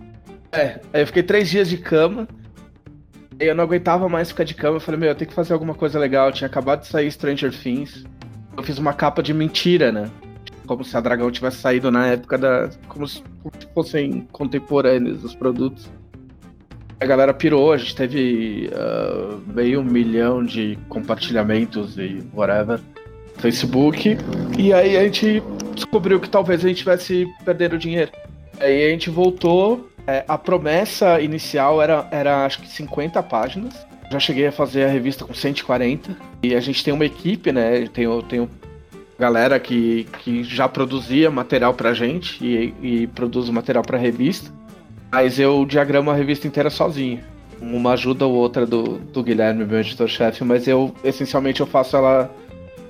É, 0.52 0.81
eu 0.94 1.06
fiquei 1.06 1.23
três 1.23 1.50
dias 1.50 1.69
de 1.69 1.76
cama. 1.76 2.26
Eu 3.38 3.55
não 3.55 3.64
aguentava 3.64 4.08
mais 4.08 4.31
ficar 4.31 4.44
de 4.44 4.55
cama. 4.55 4.76
Eu 4.76 4.81
falei, 4.81 5.00
meu, 5.00 5.11
eu 5.11 5.14
tenho 5.14 5.28
que 5.28 5.34
fazer 5.34 5.52
alguma 5.52 5.75
coisa 5.75 5.98
legal. 5.98 6.29
Eu 6.29 6.32
tinha 6.32 6.46
acabado 6.46 6.81
de 6.81 6.86
sair 6.86 7.10
Stranger 7.10 7.53
Things. 7.53 8.05
Eu 8.56 8.62
fiz 8.62 8.79
uma 8.79 8.94
capa 8.94 9.22
de 9.22 9.34
mentira, 9.34 9.93
né? 9.93 10.10
Como 10.67 10.82
se 10.82 10.96
a 10.96 11.00
Dragão 11.00 11.31
tivesse 11.31 11.58
saído 11.58 11.91
na 11.91 12.06
época 12.06 12.39
da. 12.39 12.70
Como 12.89 13.06
se 13.06 13.22
fossem 13.74 14.27
contemporâneos 14.32 15.22
os 15.22 15.34
produtos. 15.34 15.91
A 16.98 17.05
galera 17.05 17.34
pirou, 17.34 17.74
a 17.74 17.77
gente 17.77 17.94
teve 17.94 18.70
uh, 18.72 19.39
meio 19.53 19.84
milhão 19.84 20.43
de 20.43 20.79
compartilhamentos 20.89 21.98
e 21.98 22.27
whatever. 22.32 22.81
Facebook. 23.38 24.16
E 24.58 24.72
aí 24.72 24.96
a 24.96 25.05
gente 25.05 25.43
descobriu 25.74 26.19
que 26.20 26.28
talvez 26.28 26.64
a 26.64 26.69
gente 26.69 26.78
tivesse 26.78 27.26
perdendo 27.44 27.78
dinheiro. 27.78 28.10
Aí 28.60 28.86
a 28.86 28.90
gente 28.90 29.10
voltou. 29.10 29.88
É, 30.06 30.24
a 30.28 30.38
promessa 30.38 31.20
inicial 31.20 31.82
era, 31.82 32.06
era 32.12 32.46
acho 32.46 32.60
que 32.60 32.69
50 32.69 33.22
páginas. 33.24 33.74
Já 34.10 34.20
cheguei 34.20 34.46
a 34.46 34.52
fazer 34.52 34.84
a 34.84 34.88
revista 34.88 35.24
com 35.24 35.34
140. 35.34 36.16
E 36.43 36.55
a 36.55 36.60
gente 36.60 36.84
tem 36.84 36.94
uma 36.94 37.05
equipe, 37.05 37.50
né? 37.50 37.86
Tem, 37.93 38.06
tem 38.22 38.48
galera 39.19 39.58
que, 39.58 40.06
que 40.22 40.44
já 40.44 40.69
produzia 40.69 41.31
material 41.31 41.74
pra 41.74 41.93
gente 41.93 42.44
e, 42.44 42.74
e 42.82 43.06
produz 43.08 43.48
material 43.50 43.82
pra 43.82 43.98
revista. 43.98 44.50
Mas 45.10 45.38
eu 45.38 45.64
diagramo 45.64 46.10
a 46.10 46.14
revista 46.14 46.46
inteira 46.46 46.70
sozinho. 46.70 47.20
Uma 47.60 47.93
ajuda 47.93 48.26
ou 48.26 48.34
outra 48.34 48.66
do, 48.66 48.98
do 48.98 49.22
Guilherme, 49.22 49.64
meu 49.64 49.81
editor-chefe, 49.81 50.44
mas 50.44 50.69
eu, 50.69 50.94
essencialmente, 51.02 51.60
eu 51.60 51.66
faço 51.66 51.96
ela, 51.96 52.31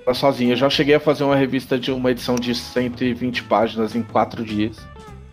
ela 0.06 0.14
sozinho. 0.14 0.52
Eu 0.52 0.56
já 0.56 0.70
cheguei 0.70 0.94
a 0.94 1.00
fazer 1.00 1.24
uma 1.24 1.34
revista 1.34 1.76
de 1.76 1.90
uma 1.90 2.12
edição 2.12 2.36
de 2.36 2.54
120 2.54 3.42
páginas 3.44 3.96
em 3.96 4.02
quatro 4.02 4.44
dias. 4.44 4.76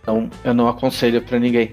Então, 0.02 0.28
eu 0.42 0.52
não 0.52 0.68
aconselho 0.68 1.22
para 1.22 1.38
ninguém. 1.38 1.72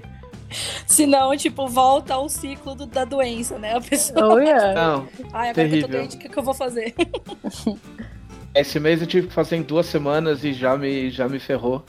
Senão, 0.86 1.36
tipo, 1.36 1.66
volta 1.66 2.14
ao 2.14 2.28
ciclo 2.28 2.74
do, 2.74 2.86
da 2.86 3.04
doença, 3.04 3.58
né? 3.58 3.76
A 3.76 3.80
pessoa. 3.80 4.34
Oh, 4.34 4.38
yeah. 4.38 4.74
Não, 4.74 5.08
Ai, 5.32 5.50
agora 5.50 5.54
terrível. 5.54 5.78
que 5.78 5.84
eu 5.84 5.88
tô 5.88 5.98
doente, 5.98 6.16
o 6.16 6.18
que, 6.18 6.28
que 6.28 6.38
eu 6.38 6.42
vou 6.42 6.54
fazer? 6.54 6.94
Esse 8.54 8.78
mês 8.78 9.00
eu 9.00 9.06
tive 9.06 9.28
que 9.28 9.32
fazer 9.32 9.56
em 9.56 9.62
duas 9.62 9.86
semanas 9.86 10.44
e 10.44 10.52
já 10.52 10.76
me, 10.76 11.10
já 11.10 11.26
me 11.26 11.38
ferrou. 11.38 11.82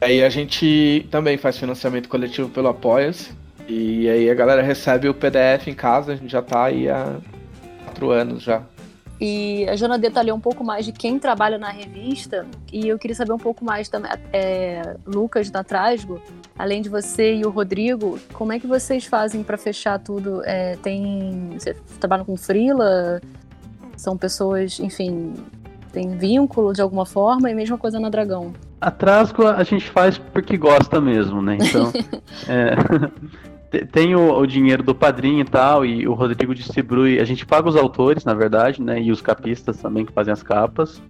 Aí 0.00 0.22
a 0.22 0.28
gente 0.28 1.06
também 1.10 1.38
faz 1.38 1.58
financiamento 1.58 2.08
coletivo 2.08 2.48
pelo 2.50 2.68
Apoia-se. 2.68 3.32
E 3.66 4.08
aí 4.08 4.30
a 4.30 4.34
galera 4.34 4.62
recebe 4.62 5.08
o 5.08 5.14
PDF 5.14 5.68
em 5.68 5.74
casa, 5.74 6.12
a 6.12 6.16
gente 6.16 6.30
já 6.30 6.42
tá 6.42 6.64
aí 6.64 6.88
há 6.88 7.18
quatro 7.84 8.10
anos 8.10 8.42
já. 8.42 8.62
E 9.20 9.68
a 9.68 9.76
Jana 9.76 9.98
detalhou 9.98 10.34
um 10.36 10.40
pouco 10.40 10.64
mais 10.64 10.86
de 10.86 10.92
quem 10.92 11.18
trabalha 11.18 11.58
na 11.58 11.68
revista. 11.68 12.46
E 12.72 12.88
eu 12.88 12.98
queria 12.98 13.14
saber 13.14 13.32
um 13.32 13.38
pouco 13.38 13.62
mais 13.62 13.88
também, 13.88 14.10
é, 14.32 14.96
Lucas 15.06 15.50
da 15.50 15.62
Trasgo, 15.62 16.20
além 16.58 16.80
de 16.80 16.88
você 16.88 17.34
e 17.34 17.44
o 17.44 17.50
Rodrigo, 17.50 18.18
como 18.32 18.52
é 18.52 18.58
que 18.58 18.66
vocês 18.66 19.04
fazem 19.04 19.42
para 19.42 19.58
fechar 19.58 19.98
tudo? 19.98 20.42
É, 20.44 20.76
tem. 20.76 21.50
Você 21.52 21.74
trabalha 21.98 22.24
com 22.24 22.34
Frila? 22.36 23.20
São 23.94 24.16
pessoas, 24.16 24.80
enfim, 24.80 25.34
tem 25.92 26.16
vínculo 26.16 26.72
de 26.72 26.80
alguma 26.80 27.04
forma, 27.04 27.50
e 27.50 27.54
mesma 27.54 27.76
coisa 27.76 28.00
na 28.00 28.08
Dragão. 28.08 28.54
A 28.80 28.90
Trasgo 28.90 29.46
a 29.46 29.62
gente 29.62 29.86
faz 29.90 30.16
porque 30.16 30.56
gosta 30.56 30.98
mesmo, 30.98 31.42
né? 31.42 31.58
Então. 31.60 31.92
é, 32.48 32.74
tem 33.70 34.16
o, 34.16 34.36
o, 34.36 34.46
dinheiro 34.46 34.82
do 34.82 34.94
padrinho 34.94 35.40
e 35.40 35.44
tal, 35.44 35.86
e 35.86 36.06
o 36.06 36.12
Rodrigo 36.12 36.54
distribui. 36.54 37.20
A 37.20 37.24
gente 37.24 37.46
paga 37.46 37.68
os 37.68 37.76
autores, 37.76 38.24
na 38.24 38.34
verdade, 38.34 38.82
né? 38.82 39.00
E 39.00 39.12
os 39.12 39.20
capistas 39.20 39.76
também 39.76 40.04
que 40.04 40.12
fazem 40.12 40.32
as 40.32 40.42
capas. 40.42 41.00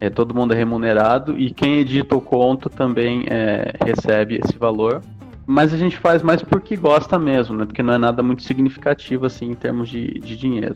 É, 0.00 0.10
todo 0.10 0.34
mundo 0.34 0.52
é 0.52 0.56
remunerado 0.56 1.38
e 1.38 1.52
quem 1.52 1.78
edita 1.78 2.16
o 2.16 2.20
conto 2.20 2.68
também 2.68 3.24
é, 3.28 3.72
recebe 3.84 4.40
esse 4.44 4.58
valor. 4.58 5.00
Mas 5.46 5.72
a 5.72 5.76
gente 5.76 5.96
faz 5.96 6.24
mais 6.24 6.42
porque 6.42 6.76
gosta 6.76 7.20
mesmo, 7.20 7.56
né? 7.56 7.64
Porque 7.64 7.84
não 7.84 7.94
é 7.94 7.98
nada 7.98 8.20
muito 8.20 8.42
significativo 8.42 9.26
assim 9.26 9.50
em 9.50 9.54
termos 9.54 9.88
de, 9.88 10.18
de 10.18 10.36
dinheiro. 10.36 10.74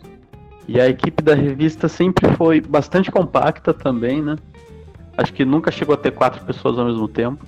E 0.68 0.80
a 0.80 0.88
equipe 0.88 1.22
da 1.24 1.34
revista 1.34 1.88
sempre 1.88 2.32
foi 2.36 2.60
bastante 2.60 3.10
compacta 3.10 3.74
também, 3.74 4.22
né? 4.22 4.36
Acho 5.18 5.32
que 5.32 5.44
nunca 5.44 5.72
chegou 5.72 5.94
a 5.94 5.98
ter 5.98 6.12
quatro 6.12 6.44
pessoas 6.44 6.78
ao 6.78 6.86
mesmo 6.86 7.08
tempo. 7.08 7.44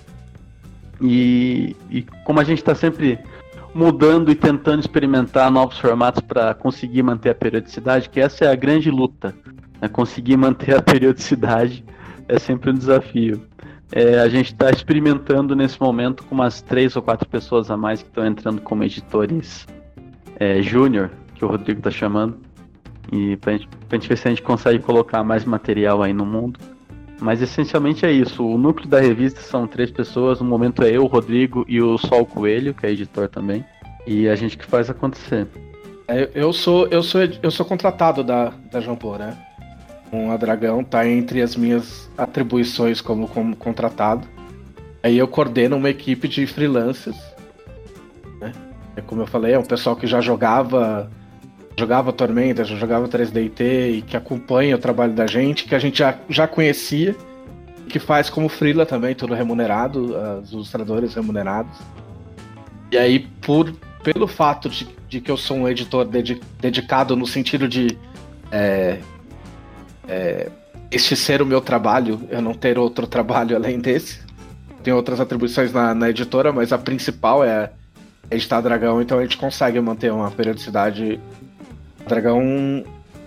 E, 1.00 1.76
e 1.90 2.02
como 2.25 2.40
a 2.40 2.44
gente 2.44 2.58
está 2.58 2.75
sempre 2.75 3.20
mudando 3.78 4.30
e 4.30 4.35
tentando 4.35 4.80
experimentar 4.80 5.50
novos 5.52 5.78
formatos 5.78 6.20
para 6.20 6.52
conseguir 6.52 7.02
manter 7.04 7.30
a 7.30 7.35
periodicidade, 7.35 8.11
que 8.11 8.18
essa 8.18 8.44
é 8.44 8.49
a 8.50 8.56
grande 8.56 8.90
luta. 8.90 9.32
Né? 9.80 9.88
Conseguir 9.88 10.37
manter 10.37 10.76
a 10.76 10.82
periodicidade 10.82 11.85
é 12.26 12.38
sempre 12.40 12.70
um 12.70 12.75
desafio. 12.75 13.40
É, 13.92 14.18
a 14.18 14.28
gente 14.28 14.52
está 14.52 14.68
experimentando 14.70 15.54
nesse 15.54 15.80
momento 15.80 16.25
com 16.25 16.35
umas 16.35 16.61
três 16.61 16.97
ou 16.97 17.02
quatro 17.02 17.26
pessoas 17.28 17.70
a 17.70 17.76
mais 17.76 18.02
que 18.02 18.08
estão 18.08 18.26
entrando 18.26 18.61
como 18.61 18.82
editores 18.82 19.66
é, 20.38 20.61
júnior, 20.61 21.11
que 21.37 21.44
o 21.44 21.49
Rodrigo 21.49 21.78
está 21.78 21.90
chamando, 21.90 22.37
e 23.12 23.37
para 23.37 23.52
a 23.52 23.56
gente 23.94 24.08
ver 24.08 24.18
se 24.18 24.26
a 24.26 24.30
gente 24.30 24.42
consegue 24.42 24.80
colocar 24.80 25.23
mais 25.23 25.44
material 25.44 26.02
aí 26.02 26.12
no 26.12 26.26
mundo. 26.26 26.58
Mas 27.20 27.42
essencialmente 27.42 28.06
é 28.06 28.12
isso. 28.12 28.46
O 28.46 28.56
núcleo 28.56 28.88
da 28.88 29.00
revista 29.00 29.40
são 29.40 29.66
três 29.66 29.90
pessoas. 29.90 30.40
No 30.40 30.46
momento 30.46 30.82
é 30.82 30.90
eu, 30.90 31.02
o 31.02 31.06
Rodrigo 31.06 31.64
e 31.68 31.80
o 31.82 31.98
Sol 31.98 32.25
Coelho, 32.25 32.75
que 32.75 32.87
é 32.87 32.90
editor 32.90 33.28
também. 33.28 33.64
E 34.06 34.28
a 34.28 34.37
gente 34.37 34.56
que 34.56 34.64
faz 34.64 34.88
acontecer. 34.88 35.46
É, 36.06 36.30
eu 36.34 36.52
sou 36.52 36.87
eu 36.87 37.02
sou 37.02 37.20
eu 37.42 37.50
sou 37.50 37.66
contratado 37.66 38.25
da 38.25 38.52
da 38.70 38.80
Jampor, 38.80 39.18
né? 39.18 39.37
Um 40.12 40.30
a 40.30 40.37
Dragão 40.37 40.82
tá 40.82 41.06
entre 41.06 41.42
as 41.42 41.54
minhas 41.54 42.10
atribuições 42.16 43.00
como, 43.00 43.28
como 43.28 43.54
contratado. 43.54 44.26
Aí 45.02 45.18
eu 45.18 45.28
coordeno 45.28 45.76
uma 45.76 45.90
equipe 45.90 46.26
de 46.26 46.46
freelancers. 46.46 47.16
Né? 48.40 48.52
É 48.96 49.00
como 49.02 49.22
eu 49.22 49.26
falei, 49.26 49.52
é 49.52 49.58
um 49.58 49.64
pessoal 49.64 49.94
que 49.94 50.06
já 50.06 50.20
jogava 50.20 51.10
jogava 51.78 52.12
Tormenta, 52.12 52.64
já 52.64 52.76
jogava 52.76 53.08
3DT 53.08 53.99
e 53.99 54.02
que 54.02 54.16
acompanha 54.16 54.75
o 54.75 54.78
trabalho 54.78 55.12
da 55.12 55.26
gente, 55.26 55.64
que 55.64 55.75
a 55.75 55.78
gente 55.78 55.99
já, 55.99 56.18
já 56.28 56.47
conhecia, 56.49 57.14
que 57.88 57.99
faz 57.99 58.28
como 58.28 58.49
freela 58.49 58.85
também, 58.85 59.14
tudo 59.14 59.35
remunerado, 59.35 60.16
os 60.42 60.52
ilustradores 60.52 61.14
remunerados. 61.14 61.78
E 62.90 62.99
aí, 62.99 63.20
por, 63.40 63.73
pelo 64.02 64.26
fato 64.26 64.68
de, 64.68 64.88
de 65.08 65.20
que 65.20 65.30
eu 65.30 65.37
sou 65.37 65.58
um 65.58 65.68
editor 65.68 66.06
dedicado 66.61 67.14
no 67.16 67.26
sentido 67.26 67.68
de 67.68 67.97
é, 68.50 68.99
é, 70.08 70.50
este 70.90 71.14
ser 71.14 71.40
o 71.40 71.47
meu 71.47 71.61
trabalho, 71.61 72.20
eu 72.30 72.42
não 72.42 72.54
ter 72.54 72.78
outro 72.78 73.06
trabalho 73.06 73.54
além 73.56 73.78
desse. 73.78 74.20
Tem 74.82 74.92
outras 74.92 75.20
atribuições 75.20 75.73
na, 75.73 75.94
na 75.94 76.11
editora, 76.11 76.52
mas 76.52 76.73
a 76.73 76.78
principal 76.78 77.44
é 77.44 77.70
editar 78.30 78.61
Dragão, 78.61 79.00
então 79.00 79.18
a 79.18 79.23
gente 79.23 79.37
consegue 79.37 79.80
manter 79.80 80.12
uma 80.12 80.30
periodicidade 80.30 81.18
Dragão, 82.08 82.84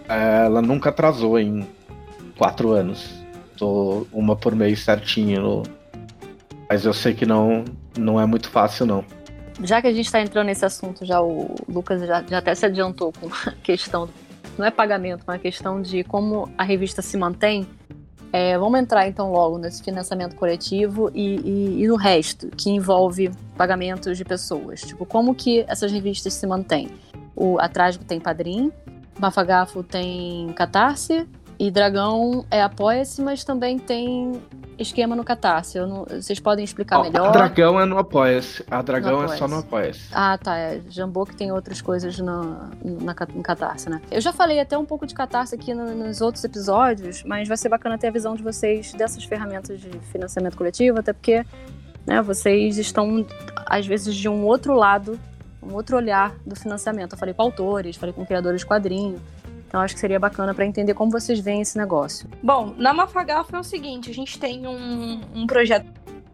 ela 0.08 0.62
nunca 0.62 0.90
atrasou 0.90 1.40
em 1.40 1.66
quatro 2.38 2.72
anos. 2.72 3.10
Tô 3.58 4.06
uma 4.12 4.36
por 4.36 4.56
mês 4.56 4.80
certinho. 4.80 5.42
No... 5.42 5.64
Mas 6.68 6.86
eu 6.86 6.94
sei 6.94 7.14
que 7.14 7.26
não, 7.26 7.64
não 7.98 8.20
é 8.20 8.26
muito 8.26 8.50
fácil, 8.50 8.86
não. 8.86 9.06
Já 9.64 9.82
que 9.82 9.88
a 9.88 9.94
gente 9.94 10.06
está 10.06 10.20
entrando 10.20 10.48
nesse 10.48 10.66
assunto, 10.66 11.06
já 11.06 11.22
o 11.22 11.56
Lucas 11.70 12.02
já, 12.02 12.24
já 12.24 12.40
até 12.40 12.56
se 12.56 12.66
adiantou 12.66 13.14
com 13.14 13.28
a 13.48 13.52
questão, 13.64 14.10
não 14.58 14.66
é 14.66 14.72
pagamento, 14.72 15.24
mas 15.26 15.36
a 15.36 15.40
questão 15.40 15.82
de 15.82 16.04
como 16.04 16.50
a 16.58 16.64
revista 16.64 17.02
se 17.02 17.16
mantém. 17.16 17.68
É, 18.34 18.58
vamos 18.58 18.80
entrar 18.80 19.08
então 19.08 19.30
logo 19.32 19.58
nesse 19.58 19.84
financiamento 19.84 20.36
coletivo 20.36 21.12
e, 21.14 21.36
e, 21.36 21.84
e, 21.84 21.88
no 21.88 21.98
resto, 21.98 22.48
que 22.56 22.70
envolve 22.70 23.30
pagamentos 23.58 24.18
de 24.18 24.24
pessoas. 24.24 24.82
Tipo, 24.82 25.06
como 25.06 25.36
que 25.36 25.66
essas 25.68 25.92
revistas 25.92 26.34
se 26.34 26.48
mantêm? 26.48 26.88
O 27.42 27.60
Atrágico 27.60 28.06
tem 28.06 28.20
Padrim, 28.20 28.72
Mafagafo 29.20 29.82
tem 29.82 30.54
Catarse 30.54 31.28
e 31.58 31.72
Dragão 31.72 32.46
é 32.52 32.62
Apoia-se, 32.62 33.20
mas 33.20 33.44
também 33.44 33.80
tem 33.80 34.40
esquema 34.78 35.16
no 35.16 35.24
Catarse. 35.24 35.80
Não, 35.80 36.06
vocês 36.06 36.40
podem 36.40 36.64
explicar 36.64 37.00
oh, 37.00 37.04
melhor? 37.04 37.30
A 37.30 37.32
Dragão 37.32 37.82
é 37.82 37.86
no 37.86 37.98
Apoia-se. 37.98 38.64
A 38.70 38.84
Dragão 38.84 39.22
Apoia 39.22 39.34
é 39.34 39.38
só 39.40 39.48
no 39.48 39.58
Apoia-se. 39.58 40.10
Ah, 40.12 40.38
tá. 40.38 40.56
É. 40.56 40.82
Jambô 40.88 41.26
que 41.26 41.36
tem 41.36 41.52
outras 41.52 41.82
coisas 41.82 42.20
no, 42.20 42.70
na, 42.84 43.16
no 43.34 43.42
Catarse, 43.42 43.90
né? 43.90 44.04
Eu 44.12 44.22
já 44.22 44.32
falei 44.32 44.60
até 44.60 44.78
um 44.78 44.86
pouco 44.86 45.08
de 45.08 45.16
Catarse 45.16 45.56
aqui 45.56 45.74
no, 45.74 45.96
nos 45.96 46.22
outros 46.22 46.44
episódios, 46.44 47.24
mas 47.24 47.48
vai 47.48 47.58
ser 47.58 47.70
bacana 47.70 47.98
ter 47.98 48.10
a 48.10 48.12
visão 48.12 48.36
de 48.36 48.44
vocês 48.44 48.94
dessas 48.94 49.24
ferramentas 49.24 49.80
de 49.80 49.90
financiamento 50.12 50.56
coletivo, 50.56 51.00
até 51.00 51.12
porque 51.12 51.44
né, 52.06 52.22
vocês 52.22 52.78
estão, 52.78 53.26
às 53.66 53.88
vezes, 53.88 54.16
de 54.16 54.30
um 54.30 54.46
outro 54.46 54.76
lado 54.76 55.20
um 55.62 55.74
outro 55.74 55.98
olhar 55.98 56.36
do 56.46 56.56
financiamento. 56.56 57.14
Eu 57.14 57.18
falei 57.18 57.34
com 57.34 57.42
autores, 57.44 57.96
falei 57.96 58.14
com 58.14 58.26
criadores 58.26 58.62
de 58.62 58.68
quadrinho. 58.68 59.22
Então 59.68 59.80
acho 59.80 59.94
que 59.94 60.02
seria 60.02 60.20
bacana 60.20 60.54
para 60.54 60.66
entender 60.66 60.94
como 60.94 61.12
vocês 61.12 61.40
veem 61.40 61.62
esse 61.62 61.78
negócio. 61.78 62.30
Bom, 62.44 62.74
na 62.78 62.94
Mafagafo 62.94 63.56
é 63.56 63.60
o 63.60 63.64
seguinte, 63.64 64.10
a 64.10 64.14
gente 64.14 64.38
tem 64.38 64.68
um, 64.68 65.22
um 65.34 65.48
projeto 65.48 65.86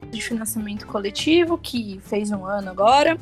de 0.10 0.22
financiamento 0.22 0.88
coletivo 0.88 1.58
que 1.58 2.00
fez 2.04 2.32
um 2.32 2.46
ano 2.46 2.70
agora. 2.70 3.18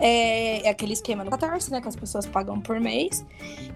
É, 0.00 0.66
é, 0.66 0.70
aquele 0.70 0.92
esquema 0.92 1.22
no 1.22 1.30
Catarse, 1.30 1.70
né? 1.70 1.80
Que 1.80 1.86
as 1.86 1.94
pessoas 1.94 2.26
pagam 2.26 2.60
por 2.60 2.80
mês. 2.80 3.24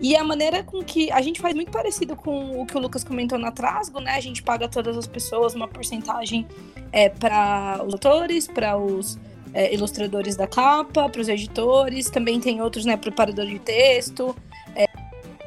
E 0.01 0.17
a 0.17 0.25
maneira 0.25 0.65
com 0.65 0.83
que. 0.83 1.11
A 1.13 1.21
gente 1.21 1.41
faz 1.41 1.55
muito 1.55 1.71
parecido 1.71 2.17
com 2.17 2.61
o 2.61 2.67
que 2.67 2.77
o 2.77 2.81
Lucas 2.81 3.05
comentou 3.05 3.39
na 3.39 3.53
Trasgo, 3.53 4.01
né? 4.01 4.13
A 4.17 4.21
gente 4.21 4.43
paga 4.43 4.69
todas 4.69 4.97
as 4.97 5.07
pessoas 5.07 5.55
uma 5.55 5.69
porcentagem 5.69 6.47
é, 6.91 7.09
para 7.09 7.81
os 7.87 7.93
autores, 7.93 8.49
para 8.49 8.77
os 8.77 9.17
é, 9.53 9.73
ilustradores 9.75 10.37
da 10.37 10.47
capa, 10.47 11.09
para 11.09 11.21
os 11.21 11.29
editores, 11.29 12.11
também 12.11 12.41
tem 12.41 12.61
outros, 12.61 12.85
né, 12.85 12.97
preparadores 12.97 13.51
de 13.51 13.59
texto, 13.59 14.35
é, 14.75 14.87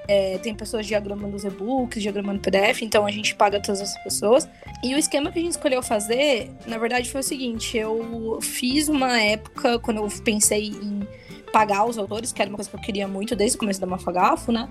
é, 0.08 0.38
tem 0.40 0.54
pessoas 0.54 0.86
diagramando 0.86 1.36
os 1.36 1.44
e-books, 1.44 2.02
diagramando 2.02 2.40
PDF, 2.40 2.82
então 2.82 3.06
a 3.06 3.12
gente 3.12 3.36
paga 3.36 3.60
todas 3.60 3.82
essas 3.82 4.04
pessoas. 4.04 4.50
E 4.84 4.94
o 4.94 4.98
esquema 4.98 5.32
que 5.32 5.40
a 5.40 5.42
gente 5.42 5.52
escolheu 5.52 5.82
fazer, 5.82 6.52
na 6.66 6.78
verdade, 6.78 7.10
foi 7.10 7.22
o 7.22 7.24
seguinte: 7.24 7.78
eu 7.78 8.40
fiz 8.42 8.88
uma 8.88 9.22
época, 9.22 9.80
quando 9.80 9.98
eu 9.98 10.08
pensei 10.24 10.68
em 10.68 11.08
pagar 11.52 11.86
os 11.86 11.98
autores, 11.98 12.32
que 12.32 12.42
era 12.42 12.50
uma 12.50 12.58
coisa 12.58 12.70
que 12.70 12.76
eu 12.76 12.82
queria 12.82 13.08
muito 13.08 13.36
desde 13.36 13.58
o 13.58 13.60
começo 13.60 13.80
da 13.80 13.88
Mafagafo, 13.88 14.52
né? 14.52 14.70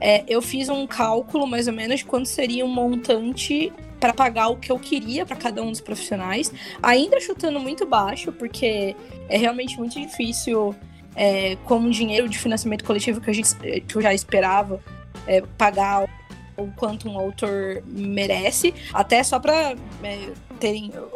É, 0.00 0.24
eu 0.26 0.42
fiz 0.42 0.68
um 0.68 0.86
cálculo 0.86 1.46
mais 1.46 1.68
ou 1.68 1.72
menos 1.72 2.00
de 2.00 2.04
quanto 2.04 2.26
seria 2.26 2.64
um 2.64 2.68
montante 2.68 3.72
para 4.02 4.12
pagar 4.12 4.48
o 4.48 4.56
que 4.56 4.72
eu 4.72 4.80
queria 4.80 5.24
para 5.24 5.36
cada 5.36 5.62
um 5.62 5.70
dos 5.70 5.80
profissionais, 5.80 6.52
ainda 6.82 7.20
chutando 7.20 7.60
muito 7.60 7.86
baixo, 7.86 8.32
porque 8.32 8.96
é 9.28 9.38
realmente 9.38 9.78
muito 9.78 9.94
difícil, 9.94 10.74
é, 11.14 11.54
com 11.64 11.78
o 11.78 11.88
dinheiro 11.88 12.28
de 12.28 12.36
financiamento 12.36 12.82
coletivo 12.82 13.20
que, 13.20 13.30
a 13.30 13.32
gente, 13.32 13.54
que 13.54 13.94
eu 13.94 14.02
já 14.02 14.12
esperava, 14.12 14.80
é, 15.24 15.40
pagar 15.56 16.10
o 16.56 16.66
quanto 16.72 17.08
um 17.08 17.16
autor 17.16 17.80
merece, 17.86 18.74
até 18.92 19.22
só 19.22 19.38
para 19.38 19.76
é, 20.02 20.32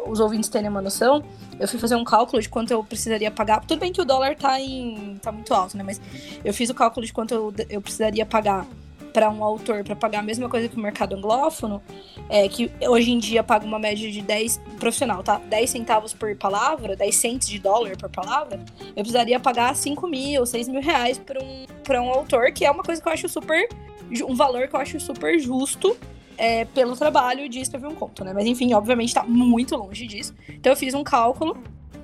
os 0.05 0.21
ouvintes 0.21 0.49
terem 0.49 0.69
uma 0.69 0.81
noção, 0.81 1.25
eu 1.59 1.67
fui 1.67 1.79
fazer 1.79 1.95
um 1.95 2.05
cálculo 2.05 2.41
de 2.41 2.47
quanto 2.47 2.71
eu 2.71 2.81
precisaria 2.85 3.29
pagar. 3.29 3.65
Tudo 3.65 3.79
bem 3.79 3.91
que 3.91 3.99
o 3.99 4.05
dólar 4.05 4.37
tá 4.37 4.61
em 4.61 5.17
tá 5.21 5.29
muito 5.29 5.53
alto, 5.53 5.75
né? 5.75 5.83
Mas 5.83 5.99
eu 6.43 6.53
fiz 6.53 6.69
o 6.69 6.73
cálculo 6.73 7.05
de 7.05 7.11
quanto 7.11 7.33
eu, 7.33 7.53
eu 7.69 7.81
precisaria 7.81 8.25
pagar 8.25 8.65
para 9.17 9.31
um 9.31 9.43
autor 9.43 9.83
para 9.83 9.95
pagar 9.95 10.19
a 10.19 10.21
mesma 10.21 10.47
coisa 10.47 10.69
que 10.69 10.77
o 10.77 10.79
mercado 10.79 11.15
anglófono, 11.15 11.81
é, 12.29 12.47
que 12.47 12.71
hoje 12.87 13.09
em 13.09 13.17
dia 13.17 13.41
paga 13.41 13.65
uma 13.65 13.79
média 13.79 14.11
de 14.11 14.21
10 14.21 14.61
profissional, 14.79 15.23
tá? 15.23 15.39
10 15.39 15.67
centavos 15.71 16.13
por 16.13 16.35
palavra, 16.35 16.95
10 16.95 17.15
centes 17.15 17.47
de 17.47 17.57
dólar 17.57 17.97
por 17.97 18.11
palavra, 18.11 18.63
eu 18.89 18.93
precisaria 18.97 19.39
pagar 19.39 19.75
5 19.75 20.07
mil, 20.07 20.45
6 20.45 20.67
mil 20.67 20.81
reais 20.83 21.17
para 21.17 21.43
um, 21.43 21.65
um 22.05 22.09
autor, 22.11 22.51
que 22.51 22.63
é 22.63 22.69
uma 22.69 22.83
coisa 22.83 23.01
que 23.01 23.07
eu 23.07 23.11
acho 23.11 23.27
super. 23.27 23.67
um 24.29 24.35
valor 24.35 24.67
que 24.67 24.75
eu 24.75 24.79
acho 24.79 24.99
super 24.99 25.39
justo. 25.39 25.97
É, 26.39 26.65
pelo 26.65 26.95
trabalho 26.95 27.49
de 27.49 27.59
escrever 27.59 27.87
um 27.87 27.95
conto, 27.95 28.23
né? 28.23 28.31
Mas 28.31 28.45
enfim, 28.45 28.71
obviamente 28.75 29.11
tá 29.11 29.23
muito 29.23 29.75
longe 29.75 30.05
disso. 30.05 30.35
Então 30.47 30.71
eu 30.71 30.77
fiz 30.77 30.93
um 30.93 31.03
cálculo 31.03 31.57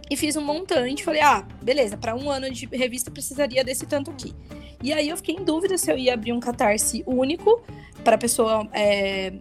e 0.09 0.17
fiz 0.17 0.35
um 0.35 0.41
montante. 0.41 1.03
Falei, 1.03 1.21
ah, 1.21 1.45
beleza, 1.61 1.95
para 1.95 2.15
um 2.15 2.31
ano 2.31 2.49
de 2.49 2.65
revista 2.75 3.11
precisaria 3.11 3.63
desse 3.63 3.85
tanto 3.85 4.09
aqui. 4.09 4.33
E 4.83 4.91
aí 4.91 5.07
eu 5.07 5.17
fiquei 5.17 5.35
em 5.35 5.43
dúvida 5.43 5.77
se 5.77 5.89
eu 5.89 5.97
ia 5.97 6.13
abrir 6.13 6.33
um 6.33 6.41
catarse 6.41 7.03
único 7.07 7.61
para 8.03 8.15
a 8.15 8.17
pessoa 8.17 8.67
é, 8.73 9.31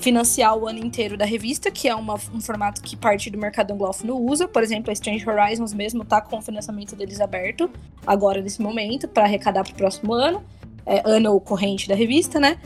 financiar 0.00 0.56
o 0.56 0.66
ano 0.66 0.80
inteiro 0.80 1.16
da 1.16 1.24
revista, 1.24 1.70
que 1.70 1.88
é 1.88 1.94
uma, 1.94 2.14
um 2.34 2.40
formato 2.40 2.82
que 2.82 2.96
parte 2.96 3.30
do 3.30 3.38
mercado 3.38 3.72
anglófono 3.72 4.18
usa. 4.18 4.48
Por 4.48 4.60
exemplo, 4.60 4.90
a 4.90 4.92
Strange 4.92 5.24
Horizons 5.28 5.72
mesmo 5.72 6.04
tá 6.04 6.20
com 6.20 6.38
o 6.38 6.42
financiamento 6.42 6.96
deles 6.96 7.20
aberto 7.20 7.70
agora 8.04 8.42
nesse 8.42 8.60
momento 8.60 9.06
para 9.06 9.22
arrecadar 9.22 9.62
para 9.62 9.72
o 9.72 9.76
próximo 9.76 10.12
ano, 10.12 10.42
é, 10.84 11.00
ano 11.08 11.38
corrente 11.40 11.88
da 11.88 11.94
revista, 11.94 12.40
né? 12.40 12.58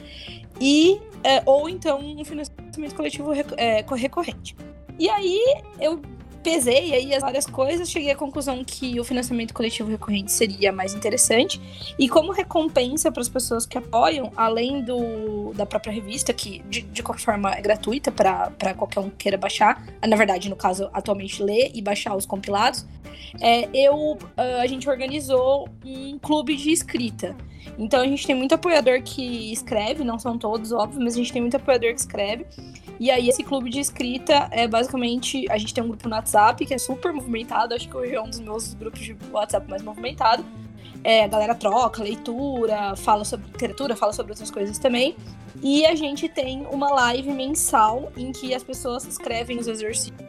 E 0.59 0.99
é, 1.23 1.43
ou 1.45 1.69
então 1.69 2.01
um 2.01 2.25
financiamento 2.25 2.95
coletivo 2.95 3.31
é, 3.59 3.85
recorrente. 3.95 4.57
E 4.99 5.11
aí 5.11 5.39
eu 5.79 6.01
pesei 6.45 6.95
aí 6.95 7.15
as 7.15 7.23
várias 7.23 7.47
coisas, 7.47 7.91
cheguei 7.91 8.11
à 8.11 8.15
conclusão 8.15 8.63
que 8.63 9.01
o 9.01 9.05
financiamento 9.05 9.55
coletivo 9.55 9.91
recorrente 9.91 10.31
seria 10.31 10.71
mais 10.71 10.95
interessante. 10.95 11.59
E 11.99 12.07
como 12.07 12.31
recompensa 12.31 13.11
para 13.11 13.23
as 13.23 13.29
pessoas 13.29 13.65
que 13.65 13.79
apoiam, 13.79 14.31
além 14.37 14.83
do, 14.83 15.55
da 15.55 15.65
própria 15.65 15.91
revista, 15.91 16.35
que 16.35 16.63
de, 16.69 16.83
de 16.83 17.03
qualquer 17.03 17.23
forma 17.23 17.51
é 17.53 17.63
gratuita 17.63 18.13
para 18.13 18.75
qualquer 18.75 19.01
um 19.01 19.09
que 19.09 19.17
queira 19.17 19.39
baixar, 19.39 19.83
na 20.07 20.17
verdade, 20.17 20.51
no 20.51 20.57
caso, 20.57 20.91
atualmente 20.93 21.43
ler 21.43 21.71
e 21.75 21.81
baixar 21.81 22.15
os 22.15 22.27
compilados, 22.27 22.87
é, 23.41 23.69
eu, 23.73 24.19
ah, 24.37 24.61
a 24.61 24.67
gente 24.67 24.89
organizou 24.89 25.67
um 25.85 26.19
clube 26.19 26.55
de 26.55 26.71
escrita. 26.71 27.35
Então 27.79 28.01
a 28.01 28.07
gente 28.07 28.27
tem 28.27 28.35
muito 28.35 28.55
apoiador 28.55 29.03
que 29.03 29.53
escreve, 29.53 30.05
não 30.05 30.19
são 30.19 30.39
todos, 30.39 30.73
óbvio, 30.73 31.01
mas 31.03 31.15
a 31.15 31.17
gente 31.17 31.33
tem 31.33 31.43
muito 31.43 31.57
apoiador 31.57 31.93
que 31.93 32.01
escreve. 32.01 32.47
E 32.99 33.11
aí, 33.11 33.29
esse 33.29 33.43
clube 33.43 33.71
de 33.71 33.81
escrita 33.81 34.49
é 34.53 34.69
basicamente. 34.69 35.51
A 35.51 35.59
gente 35.59 35.75
tem 35.75 35.83
um 35.83 35.89
grupo 35.89 36.09
no 36.09 36.15
WhatsApp 36.15 36.65
que 36.65 36.73
é 36.73 36.79
super 36.79 37.13
movimentado, 37.13 37.75
acho 37.75 37.89
que 37.89 37.97
hoje 37.97 38.15
é 38.15 38.21
um 38.21 38.29
dos 38.29 38.41
meus 38.41 38.75
grupos 38.75 39.01
de 39.01 39.17
WhatsApp 39.33 39.69
mais 39.69 39.83
movimentado. 39.83 40.45
É, 41.03 41.25
a 41.25 41.29
galera 41.29 41.55
troca, 41.55 42.03
leitura, 42.03 42.97
fala 42.97 43.25
sobre 43.25 43.47
literatura, 43.47 43.95
fala 43.95 44.13
sobre 44.13 44.33
outras 44.33 44.51
coisas 44.51 44.79
também. 44.79 45.17
E 45.63 45.85
a 45.85 45.95
gente 45.95 46.29
tem 46.29 46.67
uma 46.71 46.89
live 46.91 47.31
mensal 47.31 48.11
em 48.17 48.33
que 48.33 48.55
as 48.55 48.63
pessoas 48.63 49.05
escrevem 49.05 49.59
os 49.59 49.67
exercícios 49.67 50.24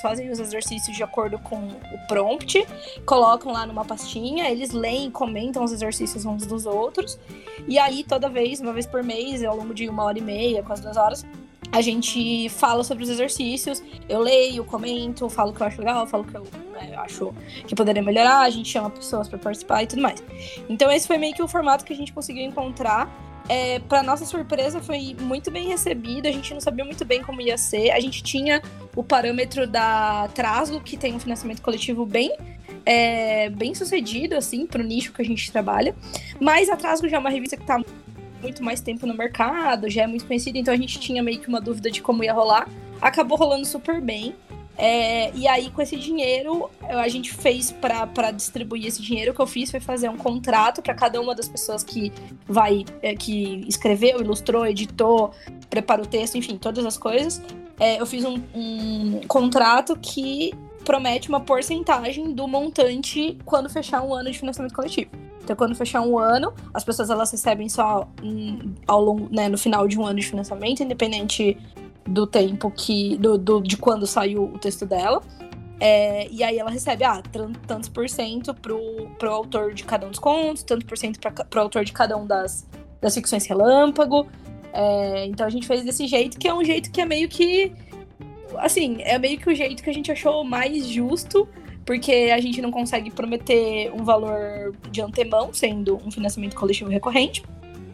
fazem 0.00 0.30
os 0.30 0.38
exercícios 0.38 0.96
de 0.96 1.02
acordo 1.02 1.38
com 1.38 1.56
o 1.56 2.06
prompt, 2.06 2.66
colocam 3.04 3.52
lá 3.52 3.66
numa 3.66 3.84
pastinha, 3.84 4.50
eles 4.50 4.72
leem, 4.72 5.10
comentam 5.10 5.64
os 5.64 5.72
exercícios 5.72 6.24
uns 6.24 6.46
dos 6.46 6.66
outros, 6.66 7.18
e 7.66 7.78
aí 7.78 8.04
toda 8.04 8.28
vez, 8.28 8.60
uma 8.60 8.72
vez 8.72 8.86
por 8.86 9.02
mês, 9.02 9.42
ao 9.44 9.56
longo 9.56 9.74
de 9.74 9.88
uma 9.88 10.04
hora 10.04 10.18
e 10.18 10.22
meia, 10.22 10.62
quase 10.62 10.82
duas 10.82 10.96
horas, 10.96 11.24
a 11.70 11.80
gente 11.80 12.48
fala 12.48 12.82
sobre 12.82 13.04
os 13.04 13.10
exercícios, 13.10 13.82
eu 14.08 14.20
leio, 14.20 14.64
comento, 14.64 15.28
falo 15.28 15.52
que 15.52 15.60
eu 15.60 15.66
acho 15.66 15.78
legal, 15.78 16.06
falo 16.06 16.24
que 16.24 16.34
eu 16.34 16.46
né, 16.72 16.94
acho 16.96 17.34
que 17.66 17.74
poderia 17.74 18.02
melhorar, 18.02 18.40
a 18.40 18.50
gente 18.50 18.68
chama 18.68 18.88
pessoas 18.88 19.28
para 19.28 19.38
participar 19.38 19.82
e 19.82 19.86
tudo 19.86 20.00
mais. 20.00 20.22
Então 20.68 20.90
esse 20.90 21.06
foi 21.06 21.18
meio 21.18 21.34
que 21.34 21.42
o 21.42 21.48
formato 21.48 21.84
que 21.84 21.92
a 21.92 21.96
gente 21.96 22.12
conseguiu 22.12 22.44
encontrar. 22.44 23.27
É, 23.48 23.78
para 23.80 24.02
nossa 24.02 24.26
surpresa, 24.26 24.80
foi 24.80 25.16
muito 25.20 25.50
bem 25.50 25.66
recebido. 25.66 26.26
A 26.26 26.32
gente 26.32 26.52
não 26.52 26.60
sabia 26.60 26.84
muito 26.84 27.04
bem 27.04 27.22
como 27.22 27.40
ia 27.40 27.56
ser. 27.56 27.90
A 27.90 28.00
gente 28.00 28.22
tinha 28.22 28.62
o 28.94 29.02
parâmetro 29.02 29.66
da 29.66 30.28
Trasgo, 30.34 30.80
que 30.80 30.96
tem 30.96 31.14
um 31.14 31.20
financiamento 31.20 31.62
coletivo 31.62 32.04
bem 32.04 32.32
é, 32.88 33.50
bem 33.50 33.74
sucedido, 33.74 34.34
assim, 34.34 34.66
para 34.66 34.80
o 34.80 34.84
nicho 34.84 35.12
que 35.12 35.20
a 35.20 35.24
gente 35.24 35.52
trabalha. 35.52 35.94
Mas 36.40 36.70
a 36.70 36.76
Trasgo 36.76 37.06
já 37.06 37.18
é 37.18 37.20
uma 37.20 37.28
revista 37.28 37.54
que 37.54 37.62
está 37.62 37.78
muito 38.40 38.64
mais 38.64 38.80
tempo 38.80 39.06
no 39.06 39.14
mercado, 39.14 39.90
já 39.90 40.04
é 40.04 40.06
muito 40.06 40.24
conhecido, 40.24 40.56
então 40.56 40.72
a 40.72 40.76
gente 40.76 40.98
tinha 40.98 41.22
meio 41.22 41.38
que 41.38 41.48
uma 41.48 41.60
dúvida 41.60 41.90
de 41.90 42.00
como 42.00 42.24
ia 42.24 42.32
rolar. 42.32 42.66
Acabou 42.98 43.36
rolando 43.36 43.66
super 43.66 44.00
bem. 44.00 44.34
É, 44.80 45.34
e 45.34 45.48
aí, 45.48 45.70
com 45.70 45.82
esse 45.82 45.96
dinheiro, 45.96 46.70
a 46.80 47.08
gente 47.08 47.34
fez 47.34 47.72
para 47.72 48.30
distribuir 48.30 48.86
esse 48.86 49.02
dinheiro. 49.02 49.32
O 49.32 49.34
que 49.34 49.40
eu 49.40 49.46
fiz 49.46 49.72
foi 49.72 49.80
fazer 49.80 50.08
um 50.08 50.16
contrato 50.16 50.80
para 50.80 50.94
cada 50.94 51.20
uma 51.20 51.34
das 51.34 51.48
pessoas 51.48 51.82
que 51.82 52.12
vai, 52.46 52.84
é, 53.02 53.16
que 53.16 53.64
escreveu, 53.66 54.20
ilustrou, 54.20 54.64
editou, 54.64 55.32
preparou 55.68 56.06
o 56.06 56.08
texto, 56.08 56.38
enfim, 56.38 56.56
todas 56.56 56.86
as 56.86 56.96
coisas. 56.96 57.42
É, 57.80 58.00
eu 58.00 58.06
fiz 58.06 58.24
um, 58.24 58.40
um 58.54 59.20
contrato 59.26 59.98
que 60.00 60.54
promete 60.84 61.28
uma 61.28 61.40
porcentagem 61.40 62.32
do 62.32 62.46
montante 62.46 63.36
quando 63.44 63.68
fechar 63.68 64.00
um 64.02 64.14
ano 64.14 64.30
de 64.30 64.38
financiamento 64.38 64.74
coletivo. 64.74 65.10
Então, 65.42 65.56
quando 65.56 65.74
fechar 65.74 66.02
um 66.02 66.18
ano, 66.18 66.52
as 66.72 66.84
pessoas 66.84 67.10
elas 67.10 67.30
recebem 67.30 67.68
só 67.68 68.06
um, 68.22 68.74
ao 68.86 69.02
longo, 69.02 69.28
né, 69.34 69.48
no 69.48 69.58
final 69.58 69.88
de 69.88 69.98
um 69.98 70.04
ano 70.04 70.20
de 70.20 70.26
financiamento, 70.26 70.82
independente 70.82 71.56
do 72.06 72.26
tempo 72.26 72.70
que. 72.70 73.16
do, 73.16 73.38
do 73.38 73.60
de 73.60 73.76
quando 73.76 74.06
saiu 74.06 74.44
o 74.44 74.58
texto 74.58 74.86
dela. 74.86 75.22
É, 75.80 76.28
e 76.30 76.42
aí 76.42 76.58
ela 76.58 76.70
recebe, 76.70 77.04
ah, 77.04 77.22
tantos 77.66 77.88
por 77.88 78.08
cento 78.08 78.52
pro, 78.52 78.80
pro 79.16 79.30
autor 79.30 79.72
de 79.72 79.84
cada 79.84 80.06
um 80.06 80.10
dos 80.10 80.18
contos, 80.18 80.64
tanto 80.64 80.84
por 80.84 80.98
cento 80.98 81.20
pra, 81.20 81.30
pro 81.30 81.60
autor 81.60 81.84
de 81.84 81.92
cada 81.92 82.16
um 82.16 82.26
das, 82.26 82.66
das 83.00 83.14
ficções 83.14 83.46
relâmpago. 83.46 84.26
É, 84.72 85.26
então 85.26 85.46
a 85.46 85.50
gente 85.50 85.66
fez 85.66 85.84
desse 85.84 86.06
jeito, 86.06 86.38
que 86.38 86.48
é 86.48 86.54
um 86.54 86.64
jeito 86.64 86.90
que 86.90 87.00
é 87.00 87.04
meio 87.04 87.28
que. 87.28 87.72
Assim, 88.56 88.96
é 89.02 89.18
meio 89.18 89.38
que 89.38 89.48
o 89.48 89.54
jeito 89.54 89.82
que 89.82 89.90
a 89.90 89.94
gente 89.94 90.10
achou 90.10 90.42
mais 90.42 90.86
justo 90.88 91.48
porque 91.88 92.30
a 92.34 92.38
gente 92.38 92.60
não 92.60 92.70
consegue 92.70 93.10
prometer 93.10 93.90
um 93.94 94.04
valor 94.04 94.76
de 94.90 95.00
antemão, 95.00 95.54
sendo 95.54 95.98
um 96.04 96.10
financiamento 96.10 96.54
coletivo 96.54 96.90
recorrente. 96.90 97.42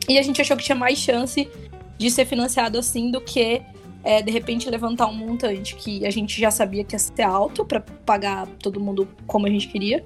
E 0.08 0.18
a 0.18 0.22
gente 0.22 0.42
achou 0.42 0.56
que 0.56 0.64
tinha 0.64 0.74
mais 0.74 0.98
chance 0.98 1.48
de 1.96 2.10
ser 2.10 2.24
financiado 2.24 2.76
assim 2.76 3.12
do 3.12 3.20
que 3.20 3.62
é, 4.04 4.22
de 4.22 4.30
repente 4.30 4.68
levantar 4.68 5.06
um 5.06 5.14
montante 5.14 5.74
que 5.74 6.06
a 6.06 6.10
gente 6.10 6.38
já 6.38 6.50
sabia 6.50 6.84
que 6.84 6.94
ia 6.94 6.98
ser 6.98 7.22
alto 7.22 7.64
para 7.64 7.80
pagar 7.80 8.46
todo 8.62 8.78
mundo 8.78 9.08
como 9.26 9.46
a 9.46 9.50
gente 9.50 9.66
queria 9.68 10.04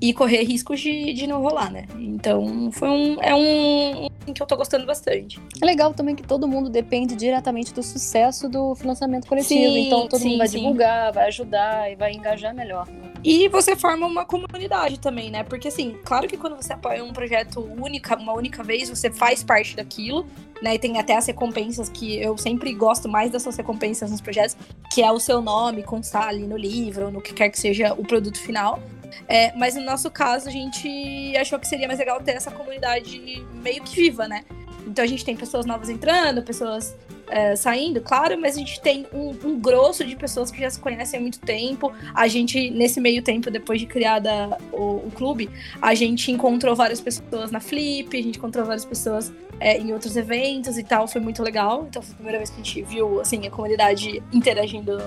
e 0.00 0.12
correr 0.12 0.42
riscos 0.42 0.80
de, 0.80 1.12
de 1.12 1.26
não 1.26 1.40
rolar, 1.40 1.70
né? 1.70 1.86
Então 1.98 2.70
foi 2.72 2.88
um. 2.88 3.22
É 3.22 3.34
um, 3.34 4.06
um 4.06 4.08
que 4.32 4.42
eu 4.42 4.46
tô 4.46 4.56
gostando 4.56 4.86
bastante. 4.86 5.40
É 5.60 5.64
legal 5.64 5.92
também 5.94 6.14
que 6.14 6.22
todo 6.22 6.46
mundo 6.46 6.68
depende 6.68 7.14
diretamente 7.16 7.72
do 7.72 7.82
sucesso 7.82 8.48
do 8.48 8.74
financiamento 8.74 9.26
coletivo. 9.26 9.60
Sim, 9.60 9.86
então 9.86 10.08
todo 10.08 10.20
sim, 10.20 10.28
mundo 10.30 10.38
vai 10.38 10.48
sim. 10.48 10.58
divulgar, 10.58 11.12
vai 11.12 11.26
ajudar 11.28 11.90
e 11.90 11.96
vai 11.96 12.12
engajar 12.12 12.54
melhor. 12.54 12.86
Né? 12.86 13.10
E 13.24 13.48
você 13.48 13.74
forma 13.74 14.06
uma 14.06 14.24
comunidade 14.24 15.00
também, 15.00 15.30
né? 15.30 15.42
Porque 15.42 15.68
assim, 15.68 15.96
claro 16.04 16.28
que 16.28 16.36
quando 16.36 16.56
você 16.56 16.72
apoia 16.72 17.02
um 17.02 17.12
projeto 17.12 17.60
única, 17.60 18.16
uma 18.16 18.32
única 18.32 18.62
vez, 18.62 18.88
você 18.88 19.10
faz 19.10 19.42
parte 19.42 19.74
daquilo, 19.74 20.26
né? 20.62 20.74
E 20.74 20.78
tem 20.78 20.98
até 20.98 21.16
as 21.16 21.26
recompensas 21.26 21.88
que 21.88 22.20
eu 22.20 22.36
sempre 22.38 22.72
gosto 22.72 23.08
mais 23.08 23.30
dessas 23.30 23.56
recompensas 23.56 24.10
nos 24.10 24.20
projetos, 24.20 24.56
que 24.92 25.02
é 25.02 25.10
o 25.10 25.18
seu 25.18 25.40
nome 25.40 25.82
constar 25.82 26.28
ali 26.28 26.46
no 26.46 26.56
livro, 26.56 27.10
no 27.10 27.20
que 27.20 27.34
quer 27.34 27.48
que 27.48 27.58
seja 27.58 27.94
o 27.94 28.04
produto 28.04 28.38
final. 28.38 28.80
É, 29.28 29.52
mas 29.56 29.74
no 29.74 29.82
nosso 29.82 30.10
caso, 30.10 30.48
a 30.48 30.52
gente 30.52 31.36
achou 31.36 31.58
que 31.58 31.66
seria 31.66 31.86
mais 31.86 31.98
legal 31.98 32.20
ter 32.20 32.32
essa 32.32 32.50
comunidade 32.50 33.44
meio 33.62 33.82
que 33.82 33.96
viva, 33.96 34.26
né? 34.28 34.44
Então 34.86 35.04
a 35.04 35.08
gente 35.08 35.24
tem 35.24 35.36
pessoas 35.36 35.66
novas 35.66 35.88
entrando, 35.88 36.42
pessoas 36.42 36.96
é, 37.28 37.56
saindo, 37.56 38.00
claro, 38.00 38.40
mas 38.40 38.54
a 38.54 38.58
gente 38.58 38.80
tem 38.80 39.06
um, 39.12 39.30
um, 39.44 39.58
grosso 39.58 40.04
de 40.04 40.14
pessoas 40.14 40.50
que 40.50 40.60
já 40.60 40.70
se 40.70 40.78
conhecem 40.78 41.18
há 41.18 41.20
muito 41.20 41.40
tempo. 41.40 41.92
A 42.14 42.28
gente, 42.28 42.70
nesse 42.70 43.00
meio 43.00 43.22
tempo, 43.22 43.50
depois 43.50 43.80
de 43.80 43.86
criada 43.86 44.56
o, 44.72 45.06
o 45.06 45.10
clube, 45.14 45.50
a 45.82 45.94
gente 45.94 46.30
encontrou 46.30 46.74
várias 46.76 47.00
pessoas 47.00 47.50
na 47.50 47.60
Flip, 47.60 48.16
a 48.16 48.22
gente 48.22 48.38
encontrou 48.38 48.64
várias 48.64 48.84
pessoas 48.84 49.32
é, 49.58 49.78
em 49.78 49.92
outros 49.92 50.16
eventos 50.16 50.78
e 50.78 50.84
tal, 50.84 51.08
foi 51.08 51.20
muito 51.20 51.42
legal. 51.42 51.86
Então 51.88 52.00
foi 52.00 52.12
a 52.12 52.16
primeira 52.16 52.38
vez 52.38 52.50
que 52.50 52.60
a 52.60 52.64
gente 52.64 52.82
viu 52.82 53.20
assim, 53.20 53.46
a 53.46 53.50
comunidade 53.50 54.22
interagindo 54.32 54.98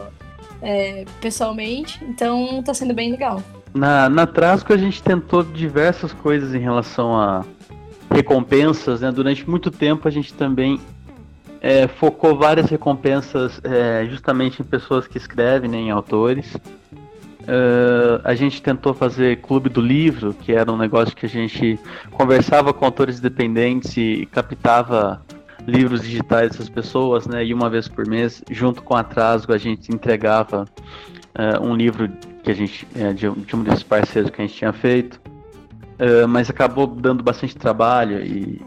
é, 0.62 1.06
pessoalmente. 1.22 2.04
Então 2.04 2.62
tá 2.64 2.74
sendo 2.74 2.94
bem 2.94 3.12
legal. 3.12 3.42
Na, 3.74 4.10
na 4.10 4.26
Trasco 4.26 4.74
a 4.74 4.78
gente 4.78 5.02
tentou 5.02 5.44
diversas 5.44 6.12
coisas 6.14 6.54
em 6.54 6.60
relação 6.60 7.16
a 7.16 7.46
recompensas, 8.12 9.02
né? 9.02 9.12
Durante 9.12 9.48
muito 9.50 9.70
tempo 9.70 10.08
a 10.08 10.12
gente 10.12 10.34
também 10.34 10.80
é, 11.62 11.88
focou 11.88 12.38
várias 12.38 12.70
recompensas 12.70 13.60
é, 13.64 14.08
justamente 14.10 14.62
em 14.62 14.66
pessoas 14.66 15.08
que 15.08 15.18
escrevem, 15.18 15.70
né, 15.70 15.78
em 15.78 15.92
autores. 15.92 16.56
Uh, 17.42 18.22
a 18.24 18.36
gente 18.36 18.62
tentou 18.62 18.94
fazer 18.94 19.38
clube 19.38 19.70
do 19.70 19.82
livro, 19.82 20.36
que 20.36 20.52
era 20.52 20.72
um 20.72 20.78
negócio 20.78 21.16
que 21.16 21.26
a 21.26 21.30
gente 21.30 21.80
conversava 22.12 22.72
com 22.72 22.86
autores 22.86 23.18
independentes 23.18 23.98
e 23.98 24.28
captava 24.32 25.20
livros 25.66 26.04
digitais 26.04 26.52
dessas 26.52 26.70
pessoas, 26.70 27.26
né? 27.26 27.44
E 27.44 27.52
uma 27.52 27.68
vez 27.68 27.88
por 27.88 28.06
mês, 28.06 28.44
junto 28.52 28.84
com 28.84 28.96
a 28.96 29.04
Trasgo, 29.04 29.52
a 29.52 29.58
gente 29.58 29.92
entregava 29.92 30.66
uh, 31.34 31.66
um 31.66 31.76
livro 31.76 32.08
que 32.44 32.52
a 32.52 32.54
gente 32.54 32.88
é, 32.96 33.14
de, 33.14 33.30
de, 33.30 33.56
um 33.56 33.64
desses 33.64 33.84
parceiros 33.84 34.32
que 34.32 34.42
a 34.42 34.46
gente 34.46 34.58
tinha 34.58 34.74
feito, 34.74 35.22
uh, 36.00 36.28
mas 36.28 36.50
acabou 36.50 36.88
dando 36.88 37.24
bastante 37.24 37.56
trabalho 37.56 38.24
e 38.26 38.62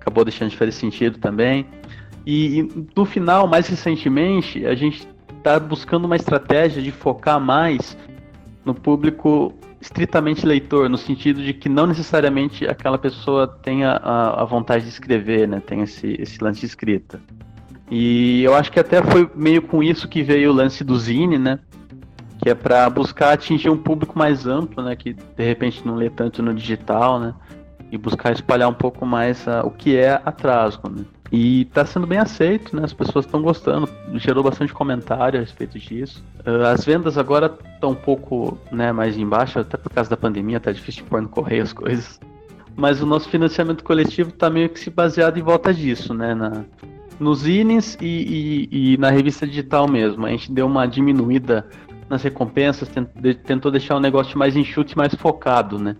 acabou 0.00 0.24
deixando 0.24 0.50
de 0.50 0.56
fazer 0.56 0.72
sentido 0.72 1.18
também. 1.18 1.66
E, 2.26 2.60
e 2.60 2.86
no 2.94 3.04
final, 3.04 3.46
mais 3.46 3.66
recentemente, 3.68 4.66
a 4.66 4.74
gente 4.74 5.06
está 5.36 5.58
buscando 5.58 6.04
uma 6.04 6.16
estratégia 6.16 6.82
de 6.82 6.90
focar 6.90 7.40
mais 7.40 7.96
no 8.64 8.74
público 8.74 9.54
estritamente 9.80 10.44
leitor, 10.44 10.88
no 10.90 10.98
sentido 10.98 11.42
de 11.42 11.54
que 11.54 11.68
não 11.68 11.86
necessariamente 11.86 12.66
aquela 12.66 12.98
pessoa 12.98 13.46
tenha 13.46 13.92
a, 13.92 14.42
a 14.42 14.44
vontade 14.44 14.84
de 14.84 14.90
escrever, 14.90 15.48
né? 15.48 15.62
Tem 15.64 15.80
esse, 15.80 16.16
esse 16.20 16.42
lance 16.42 16.60
de 16.60 16.66
escrita. 16.66 17.20
E 17.90 18.42
eu 18.44 18.54
acho 18.54 18.70
que 18.70 18.78
até 18.78 19.02
foi 19.02 19.28
meio 19.34 19.62
com 19.62 19.82
isso 19.82 20.06
que 20.06 20.22
veio 20.22 20.50
o 20.50 20.54
lance 20.54 20.84
do 20.84 20.96
Zine, 20.98 21.38
né? 21.38 21.58
Que 22.42 22.48
é 22.48 22.54
para 22.54 22.88
buscar 22.88 23.32
atingir 23.32 23.68
um 23.68 23.76
público 23.76 24.18
mais 24.18 24.46
amplo, 24.46 24.82
né, 24.82 24.96
que 24.96 25.12
de 25.12 25.44
repente 25.44 25.86
não 25.86 25.94
lê 25.94 26.08
tanto 26.08 26.42
no 26.42 26.54
digital, 26.54 27.20
né, 27.20 27.34
e 27.92 27.98
buscar 27.98 28.32
espalhar 28.32 28.68
um 28.68 28.74
pouco 28.74 29.04
mais 29.04 29.46
uh, 29.46 29.64
o 29.64 29.70
que 29.70 29.96
é 29.96 30.20
atraso, 30.24 30.80
né. 30.90 31.04
E 31.32 31.62
está 31.62 31.86
sendo 31.86 32.08
bem 32.08 32.18
aceito, 32.18 32.74
né? 32.74 32.82
As 32.84 32.92
pessoas 32.92 33.24
estão 33.24 33.40
gostando, 33.40 33.88
gerou 34.16 34.42
bastante 34.42 34.72
comentário 34.72 35.38
a 35.38 35.40
respeito 35.40 35.78
disso. 35.78 36.24
Uh, 36.44 36.66
as 36.66 36.84
vendas 36.84 37.16
agora 37.16 37.56
estão 37.72 37.90
um 37.90 37.94
pouco 37.94 38.58
né, 38.72 38.90
mais 38.90 39.16
embaixo, 39.16 39.60
até 39.60 39.76
por 39.76 39.90
causa 39.90 40.10
da 40.10 40.16
pandemia, 40.16 40.58
tá 40.58 40.72
difícil 40.72 41.04
de 41.04 41.08
pôr 41.08 41.22
no 41.22 41.28
correio 41.28 41.62
as 41.62 41.72
coisas. 41.72 42.18
Mas 42.74 43.00
o 43.00 43.06
nosso 43.06 43.28
financiamento 43.28 43.84
coletivo 43.84 44.30
está 44.30 44.50
meio 44.50 44.68
que 44.70 44.80
se 44.80 44.90
baseado 44.90 45.38
em 45.38 45.42
volta 45.42 45.72
disso, 45.72 46.12
né? 46.12 46.34
Na, 46.34 46.64
nos 47.20 47.40
zines 47.40 47.96
e, 48.00 48.68
e, 48.72 48.94
e, 48.94 48.96
na 48.96 49.10
revista 49.10 49.46
digital 49.46 49.86
mesmo. 49.86 50.26
A 50.26 50.30
gente 50.30 50.50
deu 50.50 50.66
uma 50.66 50.86
diminuída 50.86 51.64
nas 52.10 52.24
recompensas, 52.24 52.90
tentou 53.46 53.70
deixar 53.70 53.94
o 53.94 54.00
negócio 54.00 54.36
mais 54.36 54.56
enxuto 54.56 54.92
e 54.92 54.96
mais 54.96 55.14
focado, 55.14 55.78
né? 55.78 55.96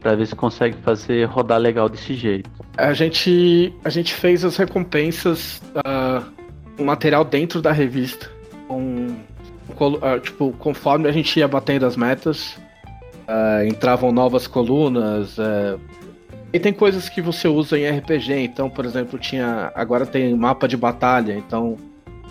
Pra 0.00 0.14
ver 0.14 0.26
se 0.26 0.34
consegue 0.34 0.74
fazer 0.78 1.26
rodar 1.26 1.58
legal 1.58 1.86
desse 1.86 2.14
jeito. 2.14 2.50
A 2.78 2.94
gente, 2.94 3.74
a 3.84 3.90
gente 3.90 4.14
fez 4.14 4.42
as 4.42 4.56
recompensas, 4.56 5.60
uh, 5.76 6.24
um 6.78 6.86
material 6.86 7.22
dentro 7.22 7.60
da 7.60 7.70
revista. 7.70 8.30
Uh, 8.70 10.20
tipo, 10.20 10.52
conforme 10.58 11.06
a 11.06 11.12
gente 11.12 11.38
ia 11.38 11.46
batendo 11.46 11.84
as 11.84 11.96
metas, 11.96 12.56
uh, 13.28 13.62
entravam 13.68 14.10
novas 14.10 14.46
colunas. 14.46 15.36
e 16.54 16.58
tem 16.58 16.72
coisas 16.72 17.10
que 17.10 17.20
você 17.20 17.46
usa 17.46 17.78
em 17.78 17.86
RPG. 17.86 18.32
Então, 18.32 18.70
por 18.70 18.86
exemplo, 18.86 19.18
tinha. 19.18 19.70
Agora 19.74 20.06
tem 20.06 20.34
mapa 20.34 20.66
de 20.66 20.78
batalha. 20.78 21.34
Então, 21.34 21.76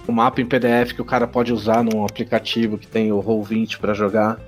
um 0.07 0.11
mapa 0.11 0.41
em 0.41 0.45
PDF 0.45 0.93
que 0.93 1.01
o 1.01 1.05
cara 1.05 1.27
pode 1.27 1.53
usar 1.53 1.83
num 1.83 2.03
aplicativo 2.03 2.77
que 2.77 2.87
tem 2.87 3.11
o 3.11 3.21
Roll20 3.21 3.77
para 3.77 3.93
jogar. 3.93 4.39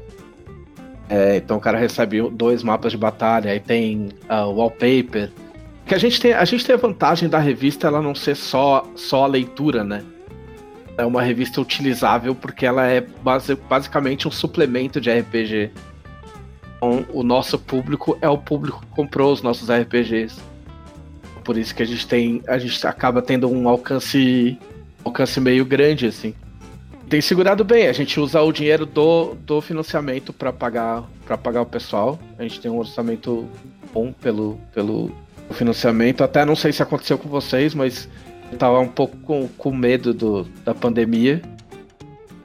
É, 1.09 1.35
então 1.37 1.57
o 1.57 1.59
cara 1.59 1.77
recebe 1.77 2.21
dois 2.29 2.63
mapas 2.63 2.91
de 2.91 2.97
batalha, 2.97 3.51
aí 3.51 3.59
tem 3.59 4.09
uh, 4.29 4.49
wallpaper. 4.49 5.29
Que 5.85 5.93
a 5.93 5.97
gente 5.97 6.21
tem, 6.21 6.33
a 6.33 6.45
gente 6.45 6.65
tem 6.65 6.73
a 6.73 6.77
vantagem 6.77 7.27
da 7.27 7.37
revista 7.37 7.87
ela 7.87 8.01
não 8.01 8.15
ser 8.15 8.35
só, 8.35 8.89
só 8.95 9.25
a 9.25 9.27
leitura, 9.27 9.83
né? 9.83 10.03
É 10.97 11.05
uma 11.05 11.21
revista 11.21 11.59
utilizável 11.59 12.33
porque 12.33 12.65
ela 12.65 12.87
é 12.87 13.01
base, 13.01 13.55
basicamente 13.55 14.27
um 14.27 14.31
suplemento 14.31 15.01
de 15.01 15.11
RPG. 15.11 15.71
Então, 16.77 17.05
o 17.13 17.23
nosso 17.23 17.59
público 17.59 18.17
é 18.21 18.29
o 18.29 18.37
público 18.37 18.79
que 18.81 18.95
comprou 18.95 19.31
os 19.31 19.41
nossos 19.41 19.69
RPGs. 19.69 20.41
Por 21.43 21.57
isso 21.57 21.75
que 21.75 21.83
a 21.83 21.85
gente 21.85 22.07
tem, 22.07 22.41
a 22.47 22.57
gente 22.57 22.87
acaba 22.87 23.21
tendo 23.21 23.47
um 23.51 23.67
alcance, 23.67 24.57
alcance 25.03 25.39
meio 25.39 25.65
grande 25.65 26.05
assim 26.07 26.33
tem 27.11 27.19
segurado 27.19 27.65
bem. 27.65 27.87
A 27.87 27.91
gente 27.91 28.17
usa 28.21 28.41
o 28.41 28.53
dinheiro 28.53 28.85
do, 28.85 29.35
do 29.45 29.59
financiamento 29.59 30.31
para 30.31 30.53
pagar 30.53 31.03
para 31.25 31.37
pagar 31.37 31.61
o 31.61 31.65
pessoal. 31.65 32.17
A 32.39 32.43
gente 32.43 32.61
tem 32.61 32.71
um 32.71 32.77
orçamento 32.77 33.49
bom 33.93 34.13
pelo, 34.13 34.57
pelo 34.73 35.11
financiamento. 35.51 36.23
Até 36.23 36.45
não 36.45 36.55
sei 36.55 36.71
se 36.71 36.81
aconteceu 36.81 37.17
com 37.17 37.27
vocês, 37.27 37.75
mas 37.75 38.07
eu 38.49 38.57
tava 38.57 38.79
um 38.79 38.87
pouco 38.87 39.17
com, 39.17 39.49
com 39.57 39.75
medo 39.75 40.13
do, 40.13 40.43
da 40.63 40.73
pandemia. 40.73 41.41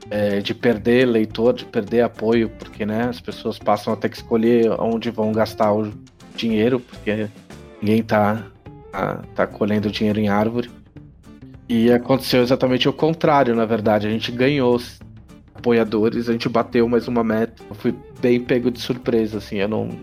É, 0.09 0.39
de 0.39 0.53
perder 0.53 1.05
leitor, 1.05 1.53
de 1.53 1.65
perder 1.65 2.01
apoio, 2.01 2.47
porque 2.47 2.85
né, 2.85 3.09
as 3.09 3.19
pessoas 3.19 3.59
passam 3.59 3.91
a 3.91 3.97
ter 3.97 4.07
que 4.07 4.15
escolher 4.15 4.71
onde 4.79 5.11
vão 5.11 5.33
gastar 5.33 5.73
o 5.73 5.91
dinheiro, 6.33 6.79
porque 6.79 7.27
ninguém 7.81 8.01
tá, 8.01 8.41
tá, 8.89 9.21
tá 9.35 9.45
colhendo 9.45 9.91
dinheiro 9.91 10.17
em 10.17 10.29
árvore. 10.29 10.69
E 11.69 11.91
aconteceu 11.91 12.41
exatamente 12.41 12.87
o 12.87 12.93
contrário, 12.93 13.55
na 13.55 13.65
verdade. 13.65 14.07
A 14.07 14.09
gente 14.09 14.31
ganhou 14.31 14.79
apoiadores, 15.53 16.29
a 16.29 16.31
gente 16.31 16.47
bateu 16.47 16.87
mais 16.87 17.07
uma 17.07 17.23
meta. 17.23 17.61
Eu 17.69 17.75
fui 17.75 17.93
bem 18.21 18.39
pego 18.39 18.71
de 18.71 18.79
surpresa, 18.79 19.39
assim. 19.39 19.57
Eu 19.57 19.67
não, 19.67 19.87
na 19.87 19.93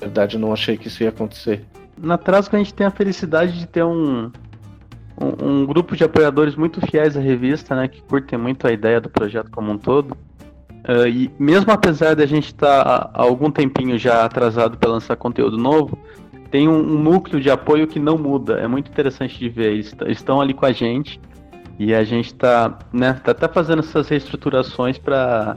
verdade, 0.00 0.38
não 0.38 0.52
achei 0.52 0.76
que 0.76 0.88
isso 0.88 1.02
ia 1.02 1.10
acontecer. 1.10 1.62
Na 1.98 2.16
Trasco 2.16 2.56
a 2.56 2.58
gente 2.58 2.72
tem 2.72 2.86
a 2.86 2.90
felicidade 2.90 3.58
de 3.58 3.66
ter 3.66 3.84
um, 3.84 4.30
um, 5.20 5.46
um, 5.46 5.66
grupo 5.66 5.94
de 5.94 6.02
apoiadores 6.04 6.56
muito 6.56 6.80
fiéis 6.86 7.16
à 7.16 7.20
revista, 7.20 7.76
né? 7.76 7.88
Que 7.88 8.00
curtem 8.02 8.38
muito 8.38 8.66
a 8.66 8.72
ideia 8.72 9.00
do 9.00 9.10
projeto 9.10 9.50
como 9.50 9.70
um 9.70 9.76
todo. 9.76 10.16
Uh, 10.88 11.06
e 11.06 11.30
mesmo 11.38 11.70
apesar 11.70 12.14
de 12.14 12.22
a 12.22 12.26
gente 12.26 12.46
estar 12.46 12.82
tá 12.82 13.10
há 13.12 13.22
algum 13.22 13.50
tempinho 13.50 13.98
já 13.98 14.24
atrasado 14.24 14.78
para 14.78 14.88
lançar 14.88 15.14
conteúdo 15.16 15.58
novo, 15.58 15.98
tem 16.50 16.68
um, 16.68 16.78
um, 16.78 17.02
núcleo 17.02 17.40
de 17.40 17.50
apoio 17.50 17.86
que 17.86 17.98
não 17.98 18.18
muda. 18.18 18.58
É 18.58 18.66
muito 18.66 18.90
interessante 18.90 19.38
de 19.38 19.48
ver. 19.48 19.72
Eles 19.72 19.94
estão 20.08 20.40
ali 20.40 20.52
com 20.52 20.66
a 20.66 20.72
gente 20.72 21.20
e 21.78 21.94
a 21.94 22.02
gente 22.02 22.26
está 22.26 22.78
né, 22.92 23.14
tá 23.24 23.30
até 23.30 23.48
fazendo 23.48 23.80
essas 23.80 24.08
reestruturações 24.08 24.98
para 24.98 25.56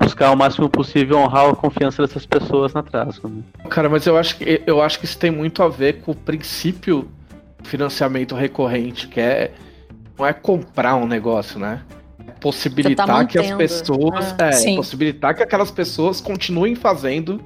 buscar 0.00 0.30
o 0.30 0.36
máximo 0.36 0.68
possível 0.68 1.18
honrar 1.18 1.50
a 1.50 1.54
confiança 1.54 2.02
dessas 2.02 2.26
pessoas 2.26 2.72
na 2.72 2.82
Trasgo. 2.82 3.28
Né? 3.28 3.42
Cara, 3.68 3.88
mas 3.88 4.06
eu 4.06 4.16
acho, 4.16 4.36
que, 4.36 4.62
eu 4.66 4.82
acho 4.82 4.98
que 4.98 5.04
isso 5.04 5.18
tem 5.18 5.30
muito 5.30 5.62
a 5.62 5.68
ver 5.68 6.00
com 6.00 6.12
o 6.12 6.16
princípio 6.16 7.08
do 7.58 7.68
financiamento 7.68 8.34
recorrente, 8.34 9.06
que 9.06 9.20
é 9.20 9.52
não 10.18 10.26
é 10.26 10.32
comprar 10.32 10.96
um 10.96 11.06
negócio, 11.06 11.58
né? 11.58 11.82
É 12.26 12.32
possibilitar 12.32 13.06
tá 13.06 13.24
que 13.24 13.38
as 13.38 13.52
pessoas. 13.52 14.34
Ah, 14.38 14.50
é, 14.50 14.76
possibilitar 14.76 15.34
que 15.34 15.42
aquelas 15.42 15.70
pessoas 15.70 16.20
continuem 16.20 16.74
fazendo 16.74 17.40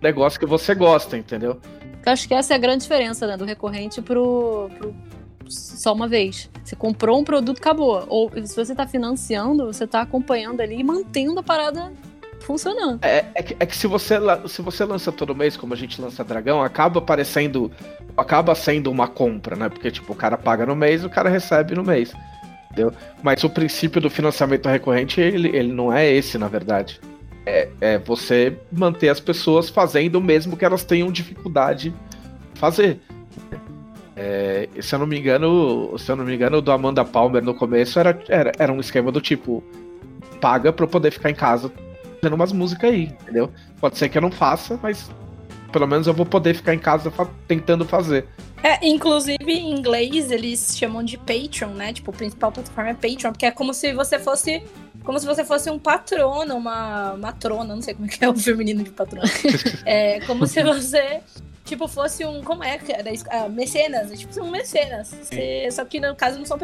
negócio 0.00 0.38
que 0.38 0.46
você 0.46 0.74
gosta, 0.74 1.16
entendeu? 1.16 1.60
Eu 2.08 2.12
acho 2.14 2.26
que 2.26 2.32
essa 2.32 2.54
é 2.54 2.56
a 2.56 2.58
grande 2.58 2.84
diferença 2.84 3.26
né, 3.26 3.36
do 3.36 3.44
recorrente 3.44 4.00
pro, 4.00 4.70
pro 4.78 4.94
só 5.46 5.92
uma 5.92 6.08
vez. 6.08 6.48
Você 6.64 6.74
comprou 6.74 7.20
um 7.20 7.24
produto, 7.24 7.58
acabou. 7.58 8.02
Ou 8.08 8.30
se 8.46 8.56
você 8.56 8.72
está 8.72 8.86
financiando, 8.86 9.66
você 9.66 9.84
está 9.84 10.00
acompanhando 10.00 10.62
ali 10.62 10.80
e 10.80 10.84
mantendo 10.84 11.38
a 11.40 11.42
parada 11.42 11.92
funcionando. 12.40 12.98
É, 13.02 13.26
é, 13.34 13.42
que, 13.42 13.56
é, 13.60 13.66
que, 13.66 13.76
se 13.76 13.86
você, 13.86 14.14
se 14.48 14.62
você 14.62 14.86
lança 14.86 15.12
todo 15.12 15.34
mês, 15.34 15.54
como 15.54 15.74
a 15.74 15.76
gente 15.76 16.00
lança 16.00 16.24
Dragão, 16.24 16.62
acaba 16.62 16.98
aparecendo. 16.98 17.70
Acaba 18.16 18.54
sendo 18.54 18.90
uma 18.90 19.06
compra, 19.06 19.54
né? 19.54 19.68
Porque, 19.68 19.90
tipo, 19.90 20.14
o 20.14 20.16
cara 20.16 20.38
paga 20.38 20.64
no 20.64 20.74
mês 20.74 21.04
o 21.04 21.10
cara 21.10 21.28
recebe 21.28 21.74
no 21.74 21.84
mês. 21.84 22.14
Entendeu? 22.70 22.90
Mas 23.22 23.44
o 23.44 23.50
princípio 23.50 24.00
do 24.00 24.08
financiamento 24.08 24.66
recorrente, 24.66 25.20
ele, 25.20 25.54
ele 25.54 25.72
não 25.74 25.92
é 25.92 26.10
esse, 26.10 26.38
na 26.38 26.48
verdade 26.48 26.98
é, 27.48 27.68
é 27.80 27.98
você 27.98 28.56
manter 28.70 29.08
as 29.08 29.18
pessoas 29.18 29.70
fazendo 29.70 30.20
mesmo 30.20 30.56
que 30.56 30.64
elas 30.64 30.84
tenham 30.84 31.10
dificuldade 31.10 31.94
de 32.52 32.60
fazer. 32.60 33.00
É, 34.14 34.68
se 34.80 34.94
eu 34.94 34.98
não 34.98 35.06
me 35.06 35.18
engano, 35.18 35.96
se 35.96 36.10
eu 36.10 36.16
não 36.16 36.24
me 36.24 36.34
engano, 36.34 36.60
do 36.60 36.70
Amanda 36.70 37.04
Palmer 37.04 37.42
no 37.42 37.54
começo 37.54 37.98
era, 37.98 38.20
era, 38.28 38.52
era 38.58 38.72
um 38.72 38.80
esquema 38.80 39.10
do 39.10 39.20
tipo 39.20 39.62
paga 40.40 40.72
pra 40.72 40.84
eu 40.84 40.88
poder 40.88 41.10
ficar 41.10 41.30
em 41.30 41.34
casa 41.34 41.72
fazendo 42.20 42.34
umas 42.34 42.52
músicas 42.52 42.90
aí, 42.90 43.04
entendeu? 43.22 43.50
Pode 43.80 43.96
ser 43.96 44.08
que 44.08 44.18
eu 44.18 44.22
não 44.22 44.30
faça, 44.30 44.78
mas 44.82 45.10
pelo 45.72 45.86
menos 45.86 46.06
eu 46.06 46.14
vou 46.14 46.26
poder 46.26 46.54
ficar 46.54 46.74
em 46.74 46.78
casa 46.78 47.10
fa 47.10 47.28
tentando 47.46 47.84
fazer. 47.84 48.26
É, 48.62 48.86
inclusive 48.86 49.52
em 49.52 49.72
inglês 49.72 50.30
eles 50.30 50.76
chamam 50.76 51.02
de 51.02 51.16
Patreon, 51.16 51.70
né? 51.70 51.92
Tipo, 51.92 52.10
a 52.10 52.14
principal 52.14 52.50
plataforma 52.50 52.90
é 52.90 52.94
Patreon, 52.94 53.30
porque 53.32 53.46
é 53.46 53.50
como 53.50 53.72
se 53.72 53.92
você 53.92 54.18
fosse 54.18 54.62
como 55.08 55.18
se 55.18 55.24
você 55.24 55.42
fosse 55.42 55.70
um 55.70 55.78
patrono, 55.78 56.54
uma 56.54 57.16
matrona, 57.16 57.74
não 57.74 57.80
sei 57.80 57.94
como 57.94 58.06
é 58.06 58.10
que 58.10 58.22
é 58.22 58.28
o 58.28 58.36
feminino 58.36 58.84
de 58.84 58.90
patrona. 58.90 59.26
é 59.86 60.20
como 60.26 60.46
se 60.46 60.62
você, 60.62 61.20
tipo, 61.64 61.88
fosse 61.88 62.26
um. 62.26 62.42
Como 62.42 62.62
é 62.62 62.76
que 62.76 62.92
era? 62.92 63.10
Ah, 63.30 63.48
mecenas, 63.48 64.12
é 64.12 64.16
tipo 64.16 64.38
um 64.38 64.50
mecenas. 64.50 65.08
Você, 65.08 65.66
só 65.70 65.82
que 65.86 65.98
no 65.98 66.14
caso 66.14 66.38
não 66.38 66.44
são 66.44 66.58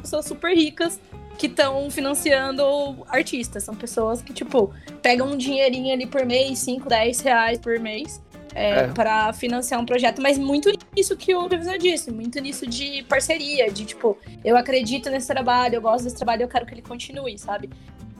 pessoas 0.00 0.24
super 0.24 0.56
ricas 0.56 0.98
que 1.36 1.48
estão 1.48 1.90
financiando 1.90 2.64
artistas. 3.08 3.64
São 3.64 3.74
pessoas 3.74 4.22
que, 4.22 4.32
tipo, 4.32 4.72
pegam 5.02 5.30
um 5.30 5.36
dinheirinho 5.36 5.92
ali 5.92 6.06
por 6.06 6.24
mês, 6.24 6.60
5, 6.60 6.88
10 6.88 7.20
reais 7.20 7.58
por 7.58 7.78
mês 7.78 8.22
é, 8.54 8.80
é. 8.80 8.86
para 8.88 9.32
financiar 9.32 9.80
um 9.80 9.86
projeto, 9.86 10.20
mas 10.20 10.38
muito 10.38 10.70
nisso 10.94 11.16
que 11.16 11.34
o 11.34 11.46
revisor 11.46 11.78
disse, 11.78 12.10
muito 12.10 12.40
nisso 12.40 12.66
de 12.66 13.02
parceria, 13.08 13.70
de 13.70 13.84
tipo, 13.84 14.16
eu 14.44 14.56
acredito 14.56 15.10
nesse 15.10 15.26
trabalho, 15.26 15.76
eu 15.76 15.82
gosto 15.82 16.04
desse 16.04 16.16
trabalho, 16.16 16.42
eu 16.42 16.48
quero 16.48 16.66
que 16.66 16.74
ele 16.74 16.82
continue, 16.82 17.38
sabe? 17.38 17.70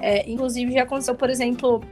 É, 0.01 0.29
inclusive 0.29 0.73
já 0.73 0.83
aconteceu, 0.83 1.15
por 1.15 1.31
exemplo, 1.31 1.83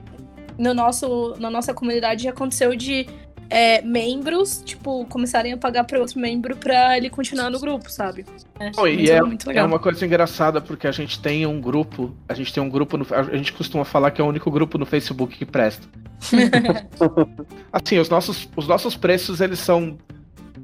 no 0.59 0.75
nosso, 0.75 1.35
na 1.39 1.51
nossa 1.51 1.73
comunidade 1.73 2.25
já 2.25 2.31
aconteceu 2.31 2.75
de 2.75 3.07
é, 3.51 3.83
membros, 3.83 4.63
tipo, 4.65 5.05
começarem 5.07 5.53
a 5.53 5.57
pagar 5.57 5.83
para 5.83 5.99
outro 5.99 6.21
membro 6.21 6.57
para 6.57 6.97
ele 6.97 7.11
continuar 7.11 7.51
no 7.51 7.59
grupo, 7.59 7.91
sabe? 7.91 8.25
É, 8.61 8.71
oh, 8.77 8.87
e 8.87 9.11
é, 9.11 9.21
é, 9.55 9.63
uma 9.65 9.81
coisa 9.81 10.07
engraçada 10.07 10.61
porque 10.61 10.87
a 10.87 10.93
gente 10.93 11.21
tem 11.21 11.45
um 11.45 11.61
grupo, 11.61 12.15
a 12.29 12.35
gente 12.35 12.55
tem 12.55 12.63
um 12.63 12.71
grupo, 12.71 12.97
no, 12.97 13.05
a 13.11 13.37
gente 13.37 13.53
costuma 13.53 13.85
falar 13.85 14.13
que 14.13 14.21
é 14.21 14.25
o 14.25 14.29
único 14.29 14.49
grupo 14.53 14.79
no 14.79 14.87
Facebook 14.87 15.37
que 15.37 15.45
presta. 15.45 15.85
assim, 17.73 17.99
os 17.99 18.09
nossos, 18.09 18.49
os 18.55 18.69
nossos 18.69 18.97
preços 18.97 19.41
eles 19.41 19.59
são 19.59 19.99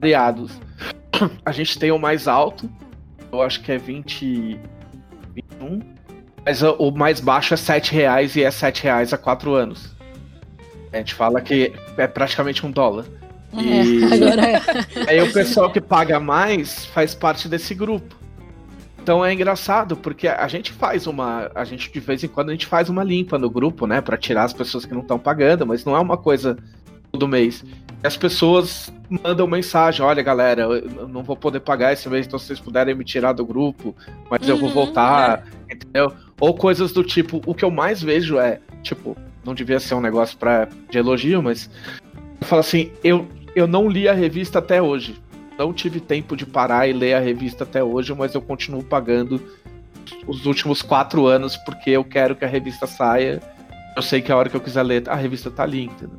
variados. 0.01 0.53
A 1.44 1.51
gente 1.51 1.77
tem 1.79 1.90
o 1.90 1.99
mais 1.99 2.29
alto, 2.29 2.70
eu 3.33 3.42
acho 3.42 3.62
que 3.62 3.72
é 3.72 3.79
20, 3.79 4.61
21, 5.35 5.81
mas 6.44 6.62
o 6.62 6.92
mais 6.92 7.18
baixo 7.18 7.53
é 7.53 7.57
7 7.57 7.92
reais 7.92 8.37
e 8.37 8.44
é 8.44 8.51
7 8.51 8.85
reais 8.85 9.12
há 9.12 9.18
4 9.18 9.53
anos. 9.55 9.95
A 10.92 10.99
gente 10.99 11.14
fala 11.14 11.40
que 11.40 11.72
é 11.96 12.07
praticamente 12.07 12.64
um 12.64 12.70
dólar. 12.70 13.05
É, 13.57 13.85
e 13.85 14.05
agora 14.12 14.42
é. 14.46 14.61
aí 15.09 15.22
o 15.22 15.33
pessoal 15.33 15.70
que 15.70 15.81
paga 15.81 16.20
mais 16.20 16.85
faz 16.87 17.14
parte 17.14 17.49
desse 17.49 17.75
grupo. 17.75 18.16
Então 19.07 19.25
é 19.25 19.33
engraçado, 19.33 19.96
porque 19.96 20.27
a 20.27 20.49
gente 20.49 20.72
faz 20.72 21.07
uma. 21.07 21.49
A 21.55 21.64
gente, 21.64 21.92
de 21.92 22.01
vez 22.01 22.25
em 22.25 22.29
quando, 22.29 22.49
a 22.49 22.53
gente 22.53 22.66
faz 22.66 22.88
uma 22.88 23.05
limpa 23.05 23.38
no 23.38 23.49
grupo, 23.49 23.87
né? 23.87 24.01
para 24.01 24.16
tirar 24.16 24.42
as 24.42 24.53
pessoas 24.53 24.85
que 24.85 24.92
não 24.92 25.03
estão 25.03 25.16
pagando, 25.16 25.64
mas 25.64 25.85
não 25.85 25.94
é 25.94 26.01
uma 26.01 26.16
coisa 26.16 26.57
todo 27.12 27.29
mês. 27.29 27.64
E 28.03 28.07
as 28.07 28.16
pessoas 28.16 28.92
mandam 29.09 29.46
mensagem: 29.46 30.05
olha, 30.05 30.22
galera, 30.25 30.62
eu 30.62 31.07
não 31.07 31.22
vou 31.22 31.37
poder 31.37 31.61
pagar 31.61 31.92
esse 31.92 32.09
mês, 32.09 32.27
então 32.27 32.37
se 32.37 32.46
vocês 32.46 32.59
puderem 32.59 32.96
me 32.96 33.05
tirar 33.05 33.33
do 33.33 33.46
grupo, 33.46 33.94
mas 34.29 34.42
uhum, 34.42 34.49
eu 34.49 34.57
vou 34.57 34.68
uhum, 34.70 34.75
voltar, 34.75 35.46
é. 35.68 35.75
entendeu? 35.75 36.12
Ou 36.40 36.53
coisas 36.55 36.92
do 36.92 37.05
tipo, 37.05 37.40
o 37.46 37.55
que 37.55 37.64
eu 37.64 37.70
mais 37.70 38.03
vejo 38.03 38.40
é, 38.40 38.61
tipo, 38.83 39.16
não 39.46 39.54
devia 39.54 39.78
ser 39.80 39.94
um 39.94 40.00
negócio 40.00 40.37
pra, 40.37 40.68
de 40.90 40.98
elogio, 40.98 41.42
mas 41.42 41.70
eu 42.40 42.46
falo 42.46 42.61
assim, 42.61 42.90
eu, 43.02 43.26
eu 43.54 43.66
não 43.66 43.88
li 43.88 44.09
a 44.09 44.12
revista 44.12 44.59
até 44.59 44.82
hoje. 44.82 45.16
Não 45.56 45.72
tive 45.72 46.00
tempo 46.00 46.37
de 46.37 46.44
parar 46.44 46.87
e 46.87 46.92
ler 46.92 47.14
a 47.14 47.20
revista 47.20 47.64
até 47.64 47.82
hoje, 47.82 48.12
mas 48.14 48.35
eu 48.35 48.42
continuo 48.42 48.82
pagando 48.82 49.40
os 50.26 50.44
últimos 50.44 50.82
quatro 50.82 51.26
anos 51.26 51.56
porque 51.56 51.90
eu 51.90 52.04
quero 52.04 52.37
que 52.37 52.44
a 52.44 52.48
revista 52.48 52.87
saia. 52.87 53.40
Eu 53.96 54.02
sei 54.02 54.20
que 54.20 54.30
a 54.30 54.37
hora 54.37 54.50
que 54.50 54.56
eu 54.56 54.61
quiser 54.61 54.82
ler, 54.82 55.09
a 55.09 55.14
revista 55.14 55.50
tá 55.50 55.62
ali, 55.62 55.85
entendeu? 55.85 56.18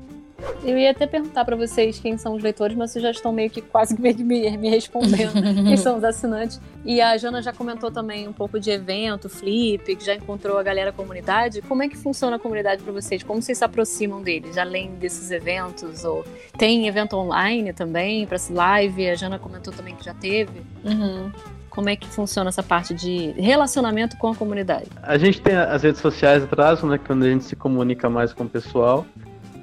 Eu 0.63 0.77
ia 0.77 0.91
até 0.91 1.07
perguntar 1.07 1.45
para 1.45 1.55
vocês 1.55 1.99
quem 1.99 2.17
são 2.17 2.35
os 2.35 2.43
leitores, 2.43 2.75
mas 2.75 2.91
vocês 2.91 3.01
já 3.01 3.11
estão 3.11 3.31
meio 3.31 3.49
que 3.49 3.61
quase 3.61 3.99
me, 3.99 4.13
me, 4.13 4.57
me 4.57 4.69
respondendo 4.69 5.33
quem 5.65 5.77
são 5.77 5.97
os 5.97 6.03
assinantes. 6.03 6.59
E 6.85 7.01
a 7.01 7.17
Jana 7.17 7.41
já 7.41 7.51
comentou 7.51 7.91
também 7.91 8.27
um 8.27 8.33
pouco 8.33 8.59
de 8.59 8.69
evento, 8.69 9.29
flip, 9.29 9.95
que 9.95 10.05
já 10.05 10.15
encontrou 10.15 10.57
a 10.57 10.63
galera 10.63 10.91
comunidade. 10.91 11.61
Como 11.61 11.83
é 11.83 11.89
que 11.89 11.97
funciona 11.97 12.35
a 12.35 12.39
comunidade 12.39 12.83
para 12.83 12.93
vocês? 12.93 13.23
Como 13.23 13.41
vocês 13.41 13.57
se 13.57 13.63
aproximam 13.63 14.21
deles, 14.21 14.57
além 14.57 14.91
desses 14.95 15.31
eventos? 15.31 16.03
Ou 16.03 16.25
tem 16.57 16.87
evento 16.87 17.15
online 17.15 17.73
também, 17.73 18.25
para 18.25 18.37
live? 18.49 19.09
A 19.09 19.15
Jana 19.15 19.39
comentou 19.39 19.73
também 19.73 19.95
que 19.95 20.05
já 20.05 20.13
teve. 20.13 20.61
Uhum. 20.83 21.31
Como 21.69 21.89
é 21.89 21.95
que 21.95 22.07
funciona 22.07 22.49
essa 22.49 22.63
parte 22.63 22.93
de 22.93 23.33
relacionamento 23.37 24.17
com 24.17 24.29
a 24.29 24.35
comunidade? 24.35 24.87
A 25.03 25.17
gente 25.17 25.39
tem 25.39 25.55
as 25.55 25.83
redes 25.83 26.01
sociais 26.01 26.43
atrás, 26.43 26.81
né? 26.81 26.97
Quando 26.97 27.23
a 27.23 27.29
gente 27.29 27.43
se 27.43 27.55
comunica 27.55 28.09
mais 28.09 28.33
com 28.33 28.45
o 28.45 28.49
pessoal. 28.49 29.05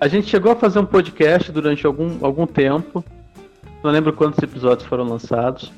A 0.04 0.08
gente 0.08 0.28
chegou 0.28 0.52
a 0.52 0.54
fazer 0.54 0.78
um 0.80 0.84
podcast 0.84 1.50
durante 1.50 1.86
algum, 1.86 2.18
algum 2.20 2.46
tempo. 2.46 3.02
Não 3.82 3.90
lembro 3.90 4.12
quantos 4.12 4.38
episódios 4.42 4.86
foram 4.86 5.04
lançados. 5.04 5.72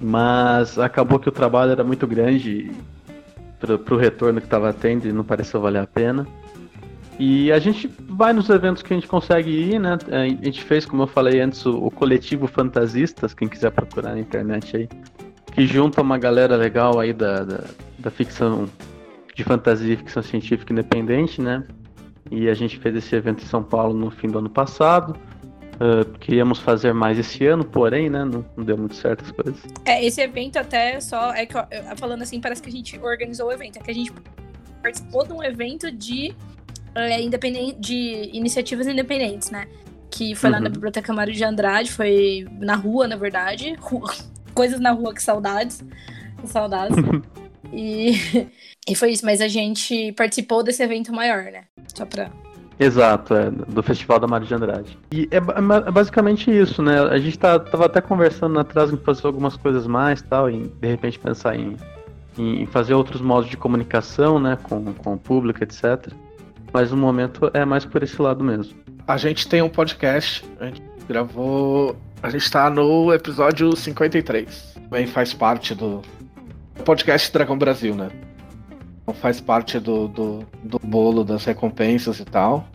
Mas 0.00 0.78
acabou 0.78 1.18
que 1.18 1.28
o 1.28 1.32
trabalho 1.32 1.72
era 1.72 1.82
muito 1.82 2.06
grande 2.06 2.70
para 3.58 3.74
o 3.74 3.98
retorno 3.98 4.40
que 4.40 4.46
estava 4.46 4.72
tendo 4.72 5.08
e 5.08 5.12
não 5.12 5.24
pareceu 5.24 5.60
valer 5.60 5.82
a 5.82 5.86
pena. 5.88 6.24
E 7.18 7.50
a 7.50 7.58
gente 7.58 7.90
vai 8.08 8.32
nos 8.32 8.48
eventos 8.48 8.80
que 8.80 8.92
a 8.92 8.96
gente 8.96 9.08
consegue 9.08 9.50
ir, 9.50 9.80
né? 9.80 9.98
A 10.08 10.44
gente 10.44 10.62
fez, 10.62 10.86
como 10.86 11.02
eu 11.02 11.08
falei 11.08 11.40
antes, 11.40 11.66
o, 11.66 11.86
o 11.86 11.90
coletivo 11.90 12.46
Fantasistas, 12.46 13.34
quem 13.34 13.48
quiser 13.48 13.72
procurar 13.72 14.12
na 14.12 14.20
internet 14.20 14.76
aí, 14.76 14.88
que 15.52 15.66
junta 15.66 16.00
uma 16.00 16.16
galera 16.16 16.54
legal 16.54 17.00
aí 17.00 17.12
da, 17.12 17.42
da, 17.42 17.64
da 17.98 18.10
ficção 18.12 18.68
de 19.34 19.42
fantasia 19.42 19.94
e 19.94 19.96
ficção 19.96 20.22
científica 20.22 20.72
independente, 20.72 21.42
né? 21.42 21.64
E 22.30 22.48
a 22.48 22.54
gente 22.54 22.78
fez 22.78 22.96
esse 22.96 23.14
evento 23.14 23.42
em 23.42 23.46
São 23.46 23.62
Paulo 23.62 23.94
no 23.94 24.10
fim 24.10 24.28
do 24.28 24.38
ano 24.38 24.50
passado. 24.50 25.18
Uh, 25.74 26.18
queríamos 26.18 26.60
fazer 26.60 26.92
mais 26.92 27.18
esse 27.18 27.44
ano, 27.46 27.64
porém, 27.64 28.08
né, 28.08 28.24
não, 28.24 28.44
não, 28.56 28.64
deu 28.64 28.78
muito 28.78 28.94
certo 28.94 29.24
as 29.24 29.32
coisas. 29.32 29.60
É, 29.84 30.04
esse 30.04 30.20
evento 30.20 30.56
até 30.56 31.00
só, 31.00 31.32
é 31.32 31.44
que 31.44 31.54
falando 31.96 32.22
assim, 32.22 32.40
parece 32.40 32.62
que 32.62 32.68
a 32.68 32.72
gente 32.72 32.96
organizou 33.00 33.48
o 33.48 33.52
evento, 33.52 33.78
é 33.78 33.82
que 33.82 33.90
a 33.90 33.94
gente 33.94 34.12
participou 34.82 35.26
de 35.26 35.32
um 35.32 35.42
evento 35.42 35.90
de, 35.90 36.34
é, 36.94 37.20
independente, 37.20 37.80
de 37.80 38.30
iniciativas 38.32 38.86
independentes, 38.86 39.50
né, 39.50 39.66
que 40.10 40.34
foi 40.34 40.50
lá 40.50 40.58
uhum. 40.58 40.64
na 40.64 40.68
Biblioteca 40.68 41.12
Mário 41.12 41.32
de 41.32 41.42
Andrade, 41.42 41.90
foi 41.90 42.46
na 42.60 42.76
rua, 42.76 43.08
na 43.08 43.16
verdade, 43.16 43.74
rua, 43.80 44.12
coisas 44.54 44.78
na 44.78 44.92
rua, 44.92 45.14
que 45.14 45.22
saudades, 45.22 45.82
que 46.40 46.46
saudades. 46.46 46.96
e, 47.72 48.46
e 48.86 48.94
foi 48.94 49.10
isso, 49.12 49.24
mas 49.24 49.40
a 49.40 49.48
gente 49.48 50.12
participou 50.12 50.62
desse 50.62 50.82
evento 50.82 51.12
maior, 51.12 51.44
né, 51.44 51.64
só 51.94 52.04
pra 52.04 52.30
Exato, 52.78 53.34
é, 53.34 53.50
do 53.50 53.82
Festival 53.82 54.18
da 54.18 54.26
Mário 54.26 54.46
de 54.46 54.54
Andrade. 54.54 54.98
E 55.12 55.28
é, 55.30 55.36
é, 55.36 55.90
basicamente 55.90 56.50
isso, 56.50 56.82
né? 56.82 57.00
A 57.00 57.18
gente 57.18 57.38
tá, 57.38 57.58
tava 57.58 57.86
até 57.86 58.00
conversando 58.00 58.58
atrás 58.58 58.92
em 58.92 58.96
fazer 58.96 59.26
algumas 59.26 59.56
coisas 59.56 59.86
mais 59.86 60.20
tal, 60.22 60.50
e 60.50 60.66
de 60.66 60.88
repente 60.88 61.18
pensar 61.18 61.54
em, 61.56 61.76
em 62.36 62.66
fazer 62.66 62.94
outros 62.94 63.20
modos 63.20 63.48
de 63.48 63.56
comunicação, 63.56 64.40
né, 64.40 64.58
com, 64.62 64.92
com 64.94 65.14
o 65.14 65.18
público, 65.18 65.62
etc. 65.62 66.12
Mas 66.72 66.90
no 66.90 66.96
momento 66.96 67.50
é 67.54 67.64
mais 67.64 67.84
por 67.84 68.02
esse 68.02 68.20
lado 68.20 68.42
mesmo. 68.42 68.74
A 69.06 69.16
gente 69.16 69.46
tem 69.46 69.62
um 69.62 69.68
podcast, 69.68 70.44
a 70.58 70.66
gente 70.66 70.82
gravou. 71.08 71.96
A 72.22 72.30
gente 72.30 72.50
tá 72.50 72.70
no 72.70 73.12
episódio 73.12 73.76
53. 73.76 74.78
Também 74.88 75.06
faz 75.06 75.34
parte 75.34 75.74
do 75.74 76.02
podcast 76.84 77.32
Dragão 77.32 77.58
Brasil, 77.58 77.94
né? 77.94 78.10
Faz 79.14 79.40
parte 79.40 79.78
do, 79.80 80.08
do, 80.08 80.46
do 80.62 80.78
bolo 80.78 81.24
das 81.24 81.44
recompensas 81.44 82.20
e 82.20 82.24
tal. 82.24 82.68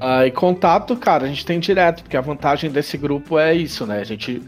Uh, 0.00 0.26
e 0.26 0.30
contato, 0.30 0.96
cara, 0.96 1.24
a 1.24 1.28
gente 1.28 1.44
tem 1.44 1.58
direto, 1.58 2.02
porque 2.02 2.16
a 2.16 2.20
vantagem 2.20 2.70
desse 2.70 2.96
grupo 2.96 3.38
é 3.38 3.54
isso, 3.54 3.84
né? 3.84 4.00
A 4.00 4.04
gente. 4.04 4.42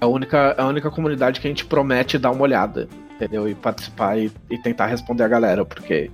É 0.00 0.04
a 0.04 0.08
única, 0.08 0.54
a 0.56 0.66
única 0.66 0.90
comunidade 0.90 1.40
que 1.40 1.46
a 1.46 1.50
gente 1.50 1.64
promete 1.64 2.18
dar 2.18 2.30
uma 2.30 2.42
olhada, 2.42 2.88
entendeu? 3.14 3.48
E 3.48 3.54
participar 3.54 4.18
e, 4.18 4.32
e 4.50 4.58
tentar 4.58 4.86
responder 4.86 5.22
a 5.24 5.28
galera, 5.28 5.64
porque 5.64 6.10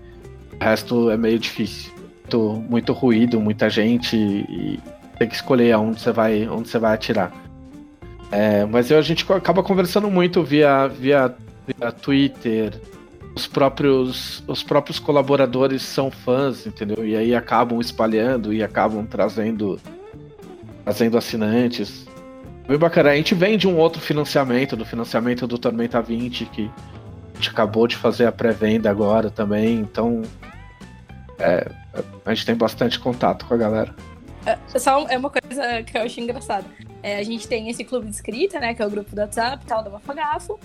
o 0.61 0.63
resto 0.63 1.11
é 1.11 1.17
meio 1.17 1.39
difícil. 1.39 1.93
Muito, 2.23 2.65
muito 2.69 2.93
ruído, 2.93 3.41
muita 3.41 3.71
gente 3.71 4.17
e 4.17 4.79
tem 5.19 5.29
que 5.29 5.35
escolher 5.35 5.73
aonde 5.73 6.01
você 6.01 6.13
vai, 6.13 6.49
onde 6.49 6.69
você 6.69 6.79
vai 6.79 6.95
atirar. 6.95 7.33
É, 8.31 8.65
mas 8.67 8.91
eu, 8.91 8.99
a 8.99 9.03
gente 9.03 9.31
acaba 9.33 9.63
conversando 9.63 10.11
muito 10.11 10.43
via, 10.43 10.87
via, 10.87 11.35
via 11.67 11.93
Twitter, 11.93 12.79
os 13.35 13.47
próprios, 13.47 14.43
os 14.47 14.63
próprios 14.63 14.99
colaboradores 14.99 15.83
são 15.83 16.11
fãs, 16.11 16.67
entendeu? 16.67 17.07
E 17.07 17.17
aí 17.17 17.35
acabam 17.35 17.81
espalhando 17.81 18.53
e 18.53 18.63
acabam 18.63 19.07
trazendo, 19.07 19.81
trazendo 20.85 21.17
assinantes. 21.17 22.07
Bem 22.67 22.77
bacana. 22.77 23.11
A 23.11 23.17
gente 23.17 23.35
vem 23.35 23.57
de 23.57 23.67
um 23.67 23.77
outro 23.77 24.01
financiamento, 24.01 24.77
do 24.77 24.85
financiamento 24.85 25.47
do 25.47 25.59
Tormenta 25.59 26.03
20, 26.03 26.45
que 26.47 26.71
a 27.33 27.37
gente 27.37 27.51
acabou 27.51 27.87
de 27.87 27.97
fazer 27.97 28.27
a 28.27 28.33
pré-venda 28.33 28.91
agora 28.91 29.31
também, 29.31 29.79
então 29.79 30.23
é, 31.39 31.71
a 32.25 32.35
gente 32.35 32.45
tem 32.45 32.55
bastante 32.55 32.99
contato 32.99 33.47
com 33.47 33.55
a 33.55 33.57
galera. 33.57 33.95
É, 34.45 34.59
só 34.79 35.07
é 35.09 35.17
uma 35.17 35.31
coisa 35.31 35.83
que 35.83 35.97
eu 35.97 36.03
acho 36.03 36.21
engraçada. 36.21 36.65
É, 37.03 37.19
a 37.19 37.23
gente 37.23 37.47
tem 37.47 37.69
esse 37.69 37.85
clube 37.85 38.07
de 38.07 38.15
escrita, 38.15 38.59
né? 38.59 38.75
Que 38.75 38.83
é 38.83 38.87
o 38.87 38.91
grupo 38.91 39.15
do 39.15 39.21
WhatsApp 39.21 39.65
tal, 39.67 39.83
da 39.83 39.91
Mafagafo. 39.91 40.59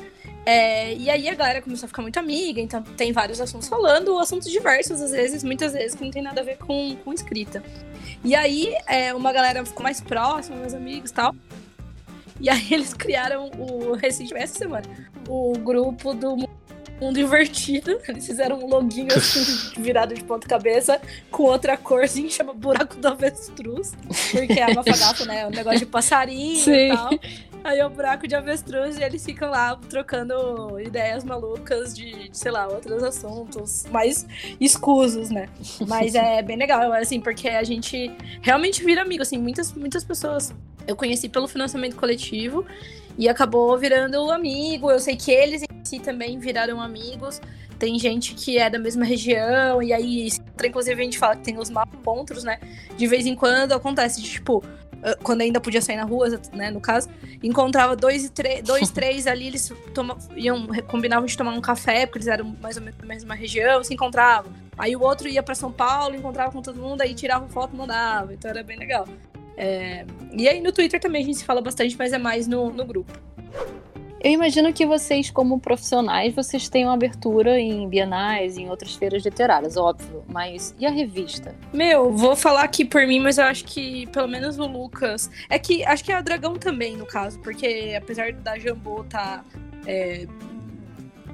É, 0.45 0.93
e 0.95 1.09
aí 1.09 1.29
a 1.29 1.35
galera 1.35 1.61
começou 1.61 1.85
a 1.85 1.87
ficar 1.87 2.01
muito 2.01 2.19
amiga, 2.19 2.59
então 2.59 2.81
tem 2.81 3.13
vários 3.13 3.39
assuntos 3.39 3.67
falando, 3.67 4.19
assuntos 4.19 4.51
diversos, 4.51 5.01
às 5.01 5.11
vezes, 5.11 5.43
muitas 5.43 5.73
vezes, 5.73 5.95
que 5.95 6.03
não 6.03 6.11
tem 6.11 6.21
nada 6.21 6.41
a 6.41 6.43
ver 6.43 6.57
com, 6.57 6.95
com 6.97 7.13
escrita. 7.13 7.63
E 8.23 8.35
aí 8.35 8.75
é, 8.87 9.13
uma 9.13 9.31
galera 9.31 9.65
ficou 9.65 9.83
mais 9.83 10.01
próxima, 10.01 10.57
meus 10.57 10.73
amigos 10.73 11.11
e 11.11 11.13
tal. 11.13 11.35
E 12.41 12.49
aí 12.49 12.67
eles 12.71 12.93
criaram 12.93 13.49
o 13.57 13.93
recentemente, 13.93 14.43
essa 14.43 14.57
semana, 14.57 14.85
o 15.29 15.53
grupo 15.57 16.13
do 16.13 16.35
mundo 16.99 17.19
invertido. 17.19 17.99
Eles 18.07 18.25
fizeram 18.25 18.59
um 18.59 18.67
loginho 18.67 19.13
assim, 19.15 19.73
virado 19.81 20.13
de 20.13 20.23
ponta 20.23 20.47
cabeça, 20.47 21.01
com 21.29 21.43
outra 21.43 21.77
cor, 21.77 22.03
assim, 22.03 22.29
chama 22.29 22.53
Buraco 22.53 22.95
do 22.97 23.07
Avestruz. 23.07 23.93
Porque 24.31 24.59
é 24.59 24.67
uma 24.71 24.83
fagafa, 24.83 25.25
né? 25.25 25.47
Um 25.47 25.51
negócio 25.51 25.79
de 25.79 25.85
passarinho 25.85 26.63
Sim. 26.63 26.71
e 26.71 26.95
tal. 26.95 27.09
Aí 27.63 27.79
é 27.79 27.85
o 27.85 27.89
buraco 27.89 28.27
de 28.27 28.35
avestruz 28.35 28.97
e 28.97 29.03
eles 29.03 29.23
ficam 29.23 29.49
lá 29.49 29.75
trocando 29.89 30.79
ideias 30.79 31.23
malucas 31.23 31.95
de, 31.95 32.29
de, 32.29 32.37
sei 32.37 32.51
lá, 32.51 32.67
outros 32.67 33.01
assuntos 33.01 33.85
mais 33.89 34.27
escusos, 34.59 35.29
né? 35.29 35.47
Mas 35.87 36.13
é 36.13 36.41
bem 36.41 36.57
legal, 36.57 36.91
assim, 36.91 37.21
porque 37.21 37.47
a 37.47 37.63
gente 37.63 38.11
realmente 38.41 38.83
vira 38.83 39.01
amigo, 39.01 39.21
assim, 39.21 39.37
muitas, 39.37 39.71
muitas 39.71 40.03
pessoas 40.03 40.53
eu 40.85 40.95
conheci 40.95 41.29
pelo 41.29 41.47
financiamento 41.47 41.95
coletivo 41.95 42.65
e 43.17 43.29
acabou 43.29 43.77
virando 43.77 44.31
amigo. 44.31 44.91
Eu 44.91 44.99
sei 44.99 45.15
que 45.15 45.31
eles 45.31 45.63
em 45.63 45.85
si 45.85 45.99
também 45.99 46.37
viraram 46.39 46.81
amigos. 46.81 47.41
Tem 47.79 47.97
gente 47.97 48.33
que 48.33 48.57
é 48.57 48.69
da 48.69 48.79
mesma 48.79 49.03
região, 49.03 49.81
e 49.81 49.91
aí, 49.91 50.29
inclusive, 50.63 51.01
a 51.01 51.03
gente 51.03 51.17
fala 51.17 51.35
que 51.35 51.43
tem 51.43 51.57
os 51.57 51.69
encontros, 51.69 52.43
né? 52.43 52.59
De 52.95 53.07
vez 53.07 53.25
em 53.25 53.35
quando 53.35 53.73
acontece, 53.73 54.21
de, 54.21 54.29
tipo, 54.29 54.63
quando 55.21 55.41
ainda 55.41 55.59
podia 55.59 55.81
sair 55.81 55.97
na 55.97 56.03
rua, 56.03 56.39
né, 56.53 56.71
no 56.71 56.79
caso, 56.79 57.09
encontrava 57.41 57.95
dois, 57.95 58.31
dois 58.63 58.89
três 58.91 59.27
ali, 59.27 59.47
eles 59.47 59.71
toma, 59.93 60.17
iam, 60.35 60.67
combinavam 60.87 61.25
de 61.25 61.37
tomar 61.37 61.51
um 61.51 61.61
café, 61.61 62.05
porque 62.05 62.19
eles 62.19 62.27
eram 62.27 62.55
mais 62.61 62.77
ou 62.77 62.83
menos 62.83 62.99
da 62.99 63.05
mesma 63.05 63.35
região, 63.35 63.83
se 63.83 63.93
encontravam. 63.93 64.51
Aí 64.77 64.95
o 64.95 65.01
outro 65.01 65.27
ia 65.27 65.43
para 65.43 65.55
São 65.55 65.71
Paulo, 65.71 66.15
encontrava 66.15 66.51
com 66.51 66.61
todo 66.61 66.79
mundo, 66.79 67.01
aí 67.01 67.13
tirava 67.13 67.47
foto 67.49 67.73
e 67.73 67.77
mandava, 67.77 68.33
então 68.33 68.49
era 68.49 68.63
bem 68.63 68.77
legal. 68.77 69.07
É... 69.57 70.05
E 70.31 70.47
aí 70.47 70.61
no 70.61 70.71
Twitter 70.71 70.99
também 70.99 71.21
a 71.21 71.25
gente 71.25 71.37
se 71.37 71.45
fala 71.45 71.61
bastante, 71.61 71.95
mas 71.97 72.13
é 72.13 72.17
mais 72.17 72.47
no, 72.47 72.71
no 72.71 72.85
grupo. 72.85 73.11
Eu 74.23 74.31
imagino 74.31 74.71
que 74.71 74.85
vocês, 74.85 75.29
como 75.29 75.59
profissionais, 75.59 76.33
vocês 76.33 76.69
tenham 76.69 76.89
abertura 76.89 77.59
em 77.59 77.89
bienais, 77.89 78.57
em 78.57 78.69
outras 78.69 78.95
feiras 78.95 79.25
literárias, 79.25 79.75
óbvio. 79.75 80.23
Mas 80.29 80.73
e 80.79 80.85
a 80.85 80.89
revista? 80.89 81.53
Meu, 81.73 82.09
vou 82.09 82.33
falar 82.33 82.63
aqui 82.63 82.85
por 82.85 83.05
mim, 83.05 83.19
mas 83.19 83.37
eu 83.37 83.43
acho 83.43 83.65
que 83.65 84.07
pelo 84.07 84.29
menos 84.29 84.57
o 84.57 84.65
Lucas. 84.65 85.29
É 85.49 85.59
que 85.59 85.83
acho 85.83 86.05
que 86.05 86.11
é 86.13 86.15
a 86.15 86.21
Dragão 86.21 86.53
também, 86.53 86.95
no 86.95 87.05
caso, 87.05 87.37
porque 87.41 87.93
apesar 87.97 88.31
da 88.31 88.57
Jambô 88.57 89.01
estar. 89.01 89.43
Tá, 89.43 89.45
é, 89.85 90.25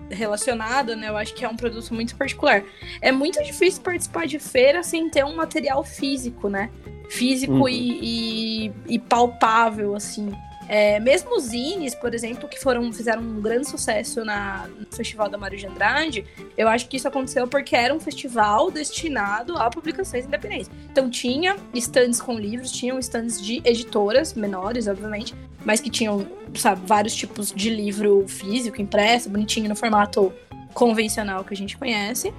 relacionada, 0.09 0.95
né? 0.95 1.09
Eu 1.09 1.17
acho 1.17 1.35
que 1.35 1.45
é 1.45 1.47
um 1.49 1.55
produto 1.55 1.93
muito 1.93 2.15
particular. 2.15 2.63
É 2.99 3.11
muito 3.11 3.43
difícil 3.43 3.83
participar 3.83 4.25
de 4.25 4.39
feira 4.39 4.81
sem 4.81 5.07
ter 5.07 5.23
um 5.23 5.35
material 5.35 5.83
físico, 5.83 6.49
né? 6.49 6.71
Físico 7.09 7.53
uhum. 7.53 7.69
e, 7.69 8.65
e, 8.65 8.71
e 8.87 8.97
palpável, 8.97 9.95
assim. 9.95 10.31
É, 10.69 10.99
mesmo 10.99 11.35
os 11.35 11.45
zines, 11.45 11.95
por 11.95 12.13
exemplo, 12.13 12.47
que 12.47 12.59
foram 12.59 12.93
fizeram 12.93 13.23
um 13.23 13.41
grande 13.41 13.67
sucesso 13.67 14.23
na, 14.23 14.67
no 14.67 14.85
Festival 14.95 15.27
da 15.27 15.35
Mário 15.35 15.57
de 15.57 15.65
Andrade, 15.65 16.23
eu 16.55 16.67
acho 16.67 16.87
que 16.87 16.95
isso 16.95 17.07
aconteceu 17.07 17.47
porque 17.47 17.75
era 17.75 17.91
um 17.91 17.99
festival 17.99 18.69
destinado 18.69 19.57
a 19.57 19.67
publicações 19.67 20.25
independentes. 20.25 20.69
Então 20.91 21.09
tinha 21.09 21.55
stands 21.73 22.21
com 22.21 22.37
livros, 22.37 22.71
tinham 22.71 22.99
stands 22.99 23.41
de 23.41 23.63
editoras 23.65 24.35
menores, 24.35 24.87
obviamente, 24.87 25.33
mas 25.65 25.79
que 25.79 25.89
tinham, 25.89 26.27
sabe, 26.53 26.81
vários 26.85 27.15
tipos 27.15 27.51
de 27.51 27.71
livro 27.71 28.27
físico, 28.27 28.79
impresso, 28.79 29.27
bonitinho 29.27 29.69
no 29.69 29.75
formato 29.75 30.31
convencional 30.75 31.43
que 31.43 31.53
a 31.53 31.57
gente 31.57 31.77
conhece. 31.77 32.31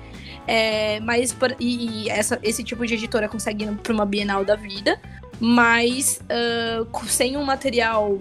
É, 0.47 1.01
mas 1.01 1.37
e, 1.59 2.05
e 2.05 2.09
essa, 2.09 2.38
esse 2.43 2.62
tipo 2.62 2.87
de 2.87 2.95
editora 2.95 3.29
consegue 3.29 3.64
ir 3.64 3.77
para 3.77 3.93
uma 3.93 4.07
Bienal 4.07 4.45
da 4.45 4.55
vida, 4.55 5.01
mas 5.40 6.20
uh, 6.24 7.07
sem 7.09 7.37
um 7.37 7.44
material 7.44 8.20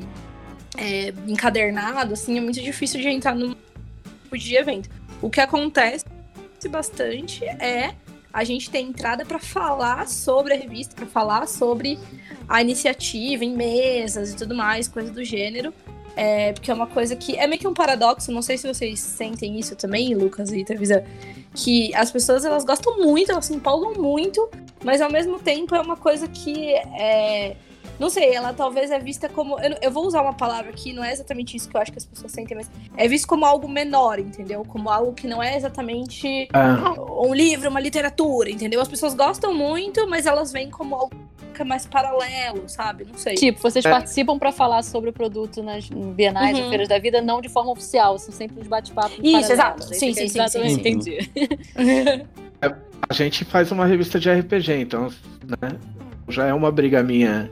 é, 0.77 1.13
encadernado, 1.27 2.13
assim, 2.13 2.37
é 2.37 2.41
muito 2.41 2.61
difícil 2.61 3.01
de 3.01 3.09
entrar 3.09 3.35
num 3.35 3.53
tipo 4.23 4.37
de 4.37 4.55
evento. 4.55 4.89
O 5.21 5.29
que 5.29 5.41
acontece 5.41 6.05
bastante 6.69 7.43
é 7.45 7.93
a 8.31 8.43
gente 8.43 8.69
ter 8.69 8.79
entrada 8.79 9.25
para 9.25 9.39
falar 9.39 10.07
sobre 10.07 10.53
a 10.53 10.57
revista, 10.57 10.95
para 10.95 11.05
falar 11.05 11.47
sobre 11.47 11.99
a 12.47 12.61
iniciativa 12.61 13.43
em 13.43 13.55
mesas 13.55 14.31
e 14.31 14.35
tudo 14.35 14.55
mais, 14.55 14.87
coisa 14.87 15.11
do 15.11 15.23
gênero. 15.23 15.73
É, 16.15 16.51
porque 16.51 16.69
é 16.69 16.73
uma 16.73 16.87
coisa 16.87 17.15
que 17.15 17.37
é 17.37 17.47
meio 17.47 17.59
que 17.59 17.67
um 17.67 17.73
paradoxo, 17.73 18.31
não 18.31 18.41
sei 18.41 18.57
se 18.57 18.67
vocês 18.67 18.99
sentem 18.99 19.57
isso 19.57 19.75
também, 19.75 20.13
Lucas 20.13 20.51
e 20.51 20.63
Trevisan, 20.65 21.03
que 21.63 21.93
as 21.93 22.09
pessoas 22.11 22.45
elas 22.45 22.63
gostam 22.63 22.97
muito, 22.97 23.31
elas 23.31 23.45
se 23.45 23.53
empolgam 23.53 23.93
muito, 23.93 24.49
mas 24.83 25.01
ao 25.01 25.11
mesmo 25.11 25.39
tempo 25.39 25.75
é 25.75 25.81
uma 25.81 25.97
coisa 25.97 26.27
que 26.27 26.73
é, 26.73 27.55
não 27.99 28.09
sei, 28.09 28.33
ela 28.33 28.53
talvez 28.53 28.89
é 28.91 28.99
vista 28.99 29.27
como. 29.27 29.59
Eu, 29.59 29.77
eu, 29.81 29.91
vou 29.91 30.07
usar 30.07 30.21
uma 30.21 30.33
palavra 30.33 30.69
aqui, 30.69 30.93
não 30.93 31.03
é 31.03 31.11
exatamente 31.11 31.57
isso 31.57 31.69
que 31.69 31.75
eu 31.75 31.81
acho 31.81 31.91
que 31.91 31.97
as 31.97 32.05
pessoas 32.05 32.31
sentem, 32.31 32.55
mas 32.55 32.71
é 32.95 33.07
visto 33.07 33.27
como 33.27 33.45
algo 33.45 33.67
menor, 33.67 34.19
entendeu? 34.19 34.63
Como 34.65 34.89
algo 34.89 35.13
que 35.13 35.27
não 35.27 35.43
é 35.43 35.57
exatamente 35.57 36.47
ah. 36.53 36.95
um 37.21 37.33
livro, 37.33 37.69
uma 37.69 37.79
literatura, 37.79 38.49
entendeu? 38.49 38.79
As 38.79 38.87
pessoas 38.87 39.13
gostam 39.13 39.53
muito, 39.53 40.07
mas 40.07 40.25
elas 40.25 40.51
veem 40.51 40.69
como 40.69 40.95
algo 40.95 41.11
que 41.53 41.61
é 41.61 41.65
mais 41.65 41.85
paralelo, 41.85 42.69
sabe? 42.69 43.05
Não 43.05 43.17
sei. 43.17 43.35
Tipo, 43.35 43.59
vocês 43.61 43.83
é. 43.83 43.89
participam 43.89 44.39
para 44.39 44.53
falar 44.53 44.81
sobre 44.81 45.09
o 45.09 45.13
produto 45.13 45.61
nas 45.61 45.89
bienais 45.89 46.57
uhum. 46.57 46.69
feiras 46.69 46.87
da 46.87 46.97
vida, 46.97 47.21
não 47.21 47.41
de 47.41 47.49
forma 47.49 47.71
oficial, 47.71 48.17
são 48.17 48.33
sempre 48.33 48.61
uns 48.61 48.67
bate-papos. 48.67 49.19
Isso, 49.21 49.51
exato. 49.51 49.83
Sim, 49.93 50.13
sim, 50.13 50.29
sim, 50.29 50.47
sim, 50.47 50.67
Entendi. 50.67 51.29
É, 52.61 52.75
a 53.07 53.13
gente 53.13 53.45
faz 53.45 53.71
uma 53.71 53.85
revista 53.85 54.19
de 54.19 54.29
RPG, 54.29 54.81
então, 54.81 55.09
né? 55.45 55.79
Já 56.27 56.45
é 56.45 56.53
uma 56.53 56.69
briga 56.69 57.01
minha 57.01 57.49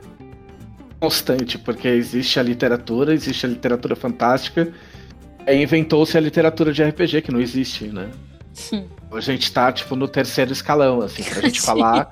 constante, 0.99 1.57
porque 1.57 1.87
existe 1.87 2.39
a 2.39 2.43
literatura, 2.43 3.13
existe 3.13 3.45
a 3.45 3.49
literatura 3.49 3.95
fantástica, 3.95 4.71
e 5.47 5.55
inventou-se 5.55 6.17
a 6.17 6.19
literatura 6.21 6.73
de 6.73 6.83
RPG, 6.83 7.21
que 7.21 7.31
não 7.31 7.39
existe, 7.39 7.87
né? 7.87 8.09
Sim. 8.53 8.85
A 9.11 9.21
gente 9.21 9.51
tá, 9.53 9.71
tipo, 9.71 9.95
no 9.95 10.07
terceiro 10.07 10.51
escalão, 10.51 11.01
assim, 11.01 11.23
pra 11.23 11.41
gente 11.41 11.61
falar. 11.61 12.09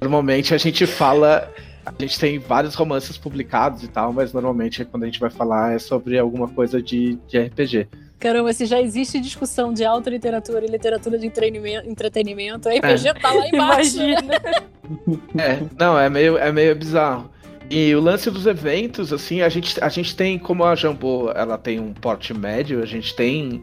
Normalmente 0.00 0.54
a 0.54 0.58
gente 0.58 0.86
fala. 0.86 1.52
A 1.84 1.92
gente 1.98 2.18
tem 2.18 2.38
vários 2.38 2.74
romances 2.74 3.16
publicados 3.16 3.82
e 3.82 3.88
tal, 3.88 4.12
mas 4.12 4.32
normalmente 4.32 4.84
quando 4.84 5.04
a 5.04 5.06
gente 5.06 5.18
vai 5.18 5.30
falar 5.30 5.72
é 5.72 5.78
sobre 5.78 6.18
alguma 6.18 6.46
coisa 6.46 6.82
de, 6.82 7.18
de 7.26 7.38
RPG. 7.38 7.88
Caramba, 8.18 8.52
se 8.52 8.66
já 8.66 8.80
existe 8.80 9.18
discussão 9.20 9.72
de 9.72 9.84
alta 9.84 10.10
literatura 10.10 10.66
e 10.66 10.68
literatura 10.68 11.18
de 11.18 11.26
entretenimento, 11.26 12.68
a 12.68 12.72
RPG 12.72 13.08
é. 13.08 13.14
tá 13.14 13.32
lá 13.32 13.48
embaixo. 13.48 13.96
Imagina. 14.00 14.68
É, 15.36 15.60
não, 15.78 15.98
é 15.98 16.08
meio, 16.08 16.38
é 16.38 16.50
meio 16.50 16.74
bizarro. 16.74 17.30
E 17.70 17.94
o 17.94 18.00
lance 18.00 18.30
dos 18.30 18.46
eventos, 18.46 19.12
assim, 19.12 19.42
a 19.42 19.48
gente, 19.48 19.82
a 19.82 19.88
gente 19.90 20.16
tem, 20.16 20.38
como 20.38 20.64
a 20.64 20.74
Jambô, 20.74 21.30
ela 21.34 21.58
tem 21.58 21.78
um 21.78 21.92
porte 21.92 22.32
médio, 22.32 22.82
a 22.82 22.86
gente 22.86 23.14
tem 23.14 23.62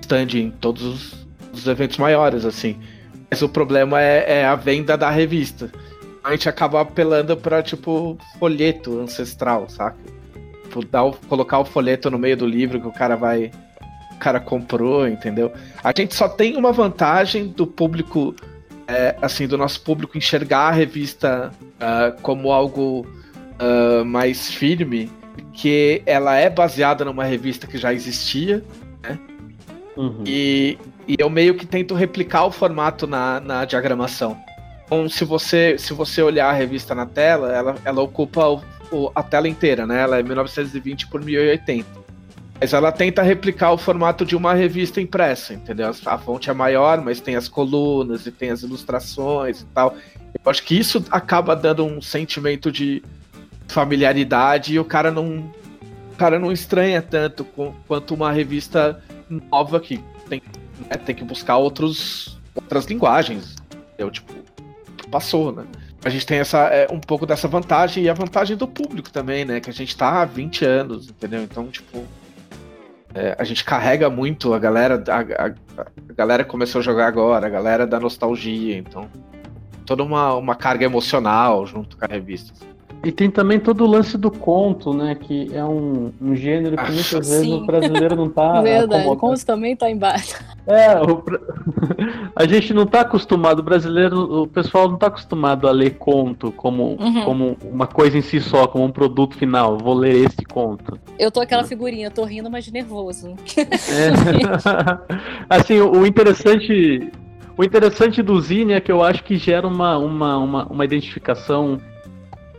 stand 0.00 0.34
em 0.34 0.50
todos 0.50 0.82
os, 0.82 1.26
os 1.52 1.66
eventos 1.66 1.96
maiores, 1.96 2.44
assim. 2.44 2.76
Mas 3.30 3.40
o 3.40 3.48
problema 3.48 4.00
é, 4.00 4.40
é, 4.40 4.44
a 4.44 4.54
venda 4.54 4.96
da 4.96 5.10
revista. 5.10 5.70
A 6.22 6.32
gente 6.32 6.48
acaba 6.48 6.80
apelando 6.82 7.34
pra, 7.36 7.62
tipo, 7.62 8.18
folheto 8.38 9.00
ancestral, 9.00 9.68
saca? 9.70 9.96
Tipo, 10.64 10.84
dar 10.84 11.04
o, 11.04 11.12
colocar 11.12 11.58
o 11.58 11.64
folheto 11.64 12.10
no 12.10 12.18
meio 12.18 12.36
do 12.36 12.46
livro 12.46 12.80
que 12.80 12.86
o 12.86 12.92
cara 12.92 13.16
vai... 13.16 13.50
O 14.12 14.18
cara 14.18 14.40
comprou, 14.40 15.06
entendeu? 15.06 15.52
A 15.84 15.92
gente 15.96 16.14
só 16.14 16.28
tem 16.28 16.56
uma 16.56 16.72
vantagem 16.72 17.48
do 17.48 17.66
público, 17.66 18.34
é, 18.86 19.14
assim, 19.20 19.46
do 19.46 19.58
nosso 19.58 19.80
público 19.82 20.16
enxergar 20.16 20.68
a 20.68 20.70
revista 20.70 21.52
uh, 21.76 22.20
como 22.22 22.50
algo 22.50 23.06
uh, 23.60 24.04
mais 24.04 24.50
firme, 24.50 25.10
que 25.52 26.02
ela 26.06 26.36
é 26.36 26.48
baseada 26.48 27.04
numa 27.04 27.24
revista 27.24 27.66
que 27.66 27.78
já 27.78 27.92
existia, 27.92 28.64
né? 29.02 29.18
Uhum. 29.96 30.22
E, 30.26 30.78
e 31.08 31.16
eu 31.18 31.30
meio 31.30 31.54
que 31.54 31.66
tento 31.66 31.94
replicar 31.94 32.44
o 32.44 32.50
formato 32.50 33.06
na, 33.06 33.40
na 33.40 33.64
diagramação. 33.64 34.36
Então, 34.84 35.08
se 35.08 35.24
você, 35.24 35.76
se 35.78 35.92
você 35.92 36.22
olhar 36.22 36.48
a 36.48 36.52
revista 36.52 36.94
na 36.94 37.06
tela, 37.06 37.52
ela, 37.52 37.74
ela 37.84 38.02
ocupa 38.02 38.46
o, 38.46 38.62
o, 38.92 39.10
a 39.14 39.22
tela 39.22 39.48
inteira, 39.48 39.86
né? 39.86 40.02
Ela 40.02 40.18
é 40.18 40.22
1920 40.22 41.08
por 41.08 41.22
1080. 41.22 42.06
Mas 42.60 42.72
ela 42.72 42.90
tenta 42.90 43.22
replicar 43.22 43.72
o 43.72 43.78
formato 43.78 44.24
de 44.24 44.34
uma 44.34 44.54
revista 44.54 45.00
impressa, 45.00 45.52
entendeu? 45.52 45.90
A 46.06 46.18
fonte 46.18 46.48
é 46.48 46.54
maior, 46.54 47.02
mas 47.02 47.20
tem 47.20 47.36
as 47.36 47.48
colunas 47.48 48.26
e 48.26 48.30
tem 48.30 48.50
as 48.50 48.62
ilustrações 48.62 49.60
e 49.60 49.66
tal. 49.66 49.94
Eu 50.44 50.50
acho 50.50 50.62
que 50.62 50.78
isso 50.78 51.04
acaba 51.10 51.54
dando 51.54 51.84
um 51.84 52.00
sentimento 52.00 52.70
de, 52.72 53.02
familiaridade 53.68 54.74
e 54.74 54.78
o 54.78 54.84
cara 54.84 55.10
não 55.10 55.50
o 56.12 56.16
cara 56.16 56.38
não 56.38 56.50
estranha 56.50 57.02
tanto 57.02 57.44
com, 57.44 57.74
quanto 57.86 58.14
uma 58.14 58.32
revista 58.32 59.02
nova 59.50 59.78
que 59.78 60.02
tem, 60.28 60.42
né, 60.88 60.96
tem 61.04 61.14
que 61.14 61.24
buscar 61.24 61.56
outros 61.56 62.38
outras 62.54 62.86
linguagens. 62.86 63.56
Eu 63.98 64.10
tipo 64.10 64.32
passou, 65.10 65.52
né? 65.52 65.64
A 66.04 66.08
gente 66.08 66.26
tem 66.26 66.38
essa 66.38 66.58
é, 66.68 66.86
um 66.90 67.00
pouco 67.00 67.26
dessa 67.26 67.48
vantagem 67.48 68.04
e 68.04 68.08
a 68.08 68.14
vantagem 68.14 68.56
do 68.56 68.66
público 68.66 69.10
também, 69.10 69.44
né? 69.44 69.60
Que 69.60 69.70
a 69.70 69.72
gente 69.72 69.96
tá 69.96 70.22
há 70.22 70.24
20 70.24 70.64
anos, 70.64 71.08
entendeu? 71.08 71.42
Então, 71.42 71.66
tipo, 71.68 72.04
é, 73.14 73.34
a 73.38 73.44
gente 73.44 73.64
carrega 73.64 74.10
muito 74.10 74.52
a 74.52 74.58
galera, 74.58 75.02
a, 75.08 75.44
a, 75.44 75.46
a, 75.82 76.12
galera 76.14 76.44
começou 76.44 76.80
a 76.80 76.82
jogar 76.82 77.06
agora, 77.06 77.46
a 77.46 77.50
galera 77.50 77.86
da 77.86 77.98
nostalgia, 77.98 78.76
então 78.76 79.08
toda 79.86 80.02
uma, 80.02 80.34
uma 80.34 80.54
carga 80.54 80.84
emocional 80.84 81.66
junto 81.66 81.96
com 81.96 82.04
a 82.04 82.08
revista. 82.08 82.52
E 83.06 83.12
tem 83.12 83.30
também 83.30 83.60
todo 83.60 83.84
o 83.84 83.86
lance 83.86 84.18
do 84.18 84.32
conto, 84.32 84.92
né? 84.92 85.14
Que 85.14 85.48
é 85.54 85.64
um, 85.64 86.10
um 86.20 86.34
gênero 86.34 86.76
que 86.76 86.82
ah, 86.82 86.90
muitas 86.90 87.28
vezes 87.28 87.46
o 87.46 87.64
brasileiro 87.64 88.16
não 88.16 88.28
tá. 88.28 88.58
Verdade, 88.60 89.08
o 89.08 89.16
conto 89.16 89.46
também 89.46 89.76
tá 89.76 89.88
embaixo. 89.88 90.34
É, 90.66 91.00
o... 91.00 91.22
a 92.34 92.44
gente 92.48 92.74
não 92.74 92.84
tá 92.84 93.02
acostumado, 93.02 93.60
o 93.60 93.62
brasileiro, 93.62 94.42
o 94.42 94.48
pessoal 94.48 94.88
não 94.88 94.98
tá 94.98 95.06
acostumado 95.06 95.68
a 95.68 95.70
ler 95.70 95.90
conto 95.98 96.50
como, 96.50 97.00
uhum. 97.00 97.24
como 97.24 97.56
uma 97.62 97.86
coisa 97.86 98.18
em 98.18 98.22
si 98.22 98.40
só, 98.40 98.66
como 98.66 98.84
um 98.84 98.90
produto 98.90 99.36
final. 99.36 99.78
Vou 99.78 99.94
ler 99.94 100.26
esse 100.26 100.44
conto. 100.44 100.98
Eu 101.16 101.30
tô 101.30 101.40
aquela 101.40 101.62
figurinha, 101.62 102.10
tô 102.10 102.24
rindo, 102.24 102.50
mas 102.50 102.68
nervoso. 102.72 103.36
É. 103.56 104.10
assim, 105.48 105.78
o 105.80 106.04
interessante. 106.04 107.08
O 107.56 107.62
interessante 107.62 108.20
do 108.20 108.38
Zine 108.40 108.72
é 108.72 108.80
que 108.80 108.92
eu 108.92 109.02
acho 109.02 109.22
que 109.22 109.38
gera 109.38 109.66
uma, 109.66 109.96
uma, 109.96 110.36
uma, 110.36 110.66
uma 110.66 110.84
identificação 110.84 111.80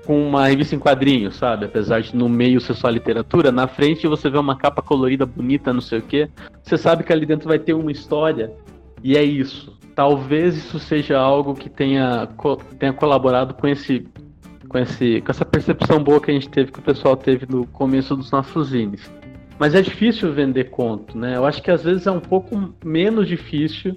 com 0.08 0.26
uma 0.26 0.48
revista 0.48 0.74
em 0.74 0.80
quadrinhos, 0.80 1.36
sabe? 1.36 1.66
Apesar 1.66 2.00
de 2.00 2.16
no 2.16 2.30
meio 2.30 2.62
ser 2.62 2.74
só 2.76 2.90
literatura, 2.90 3.52
na 3.52 3.68
frente 3.68 4.08
você 4.08 4.30
vê 4.30 4.38
uma 4.38 4.56
capa 4.56 4.82
colorida, 4.82 5.26
bonita, 5.26 5.74
não 5.74 5.82
sei 5.82 6.00
o 6.00 6.02
quê. 6.02 6.30
Você 6.64 6.78
sabe 6.78 7.04
que 7.04 7.12
ali 7.12 7.26
dentro 7.26 7.50
vai 7.50 7.60
ter 7.60 7.74
uma 7.74 7.92
história 7.92 8.54
e 9.04 9.18
é 9.18 9.24
isso. 9.24 9.78
Talvez 9.94 10.56
isso 10.56 10.80
seja 10.80 11.20
algo 11.20 11.54
que 11.54 11.70
tenha, 11.70 12.26
tenha 12.80 12.94
colaborado 12.94 13.54
com 13.54 13.68
esse, 13.68 14.08
com 14.70 14.78
esse, 14.78 15.20
com 15.20 15.30
essa 15.30 15.44
percepção 15.44 16.02
boa 16.02 16.22
que 16.22 16.32
a 16.32 16.34
gente 16.34 16.48
teve, 16.48 16.72
que 16.72 16.80
o 16.80 16.84
pessoal 16.84 17.18
teve 17.18 17.46
no 17.46 17.68
começo 17.68 18.16
dos 18.16 18.32
nossos 18.32 18.70
zines. 18.70 19.12
Mas 19.60 19.76
é 19.76 19.82
difícil 19.82 20.32
vender 20.32 20.70
conto, 20.70 21.18
né? 21.18 21.36
Eu 21.36 21.46
acho 21.46 21.62
que 21.62 21.70
às 21.70 21.84
vezes 21.84 22.08
é 22.08 22.12
um 22.12 22.22
pouco 22.22 22.74
menos 22.82 23.28
difícil 23.28 23.94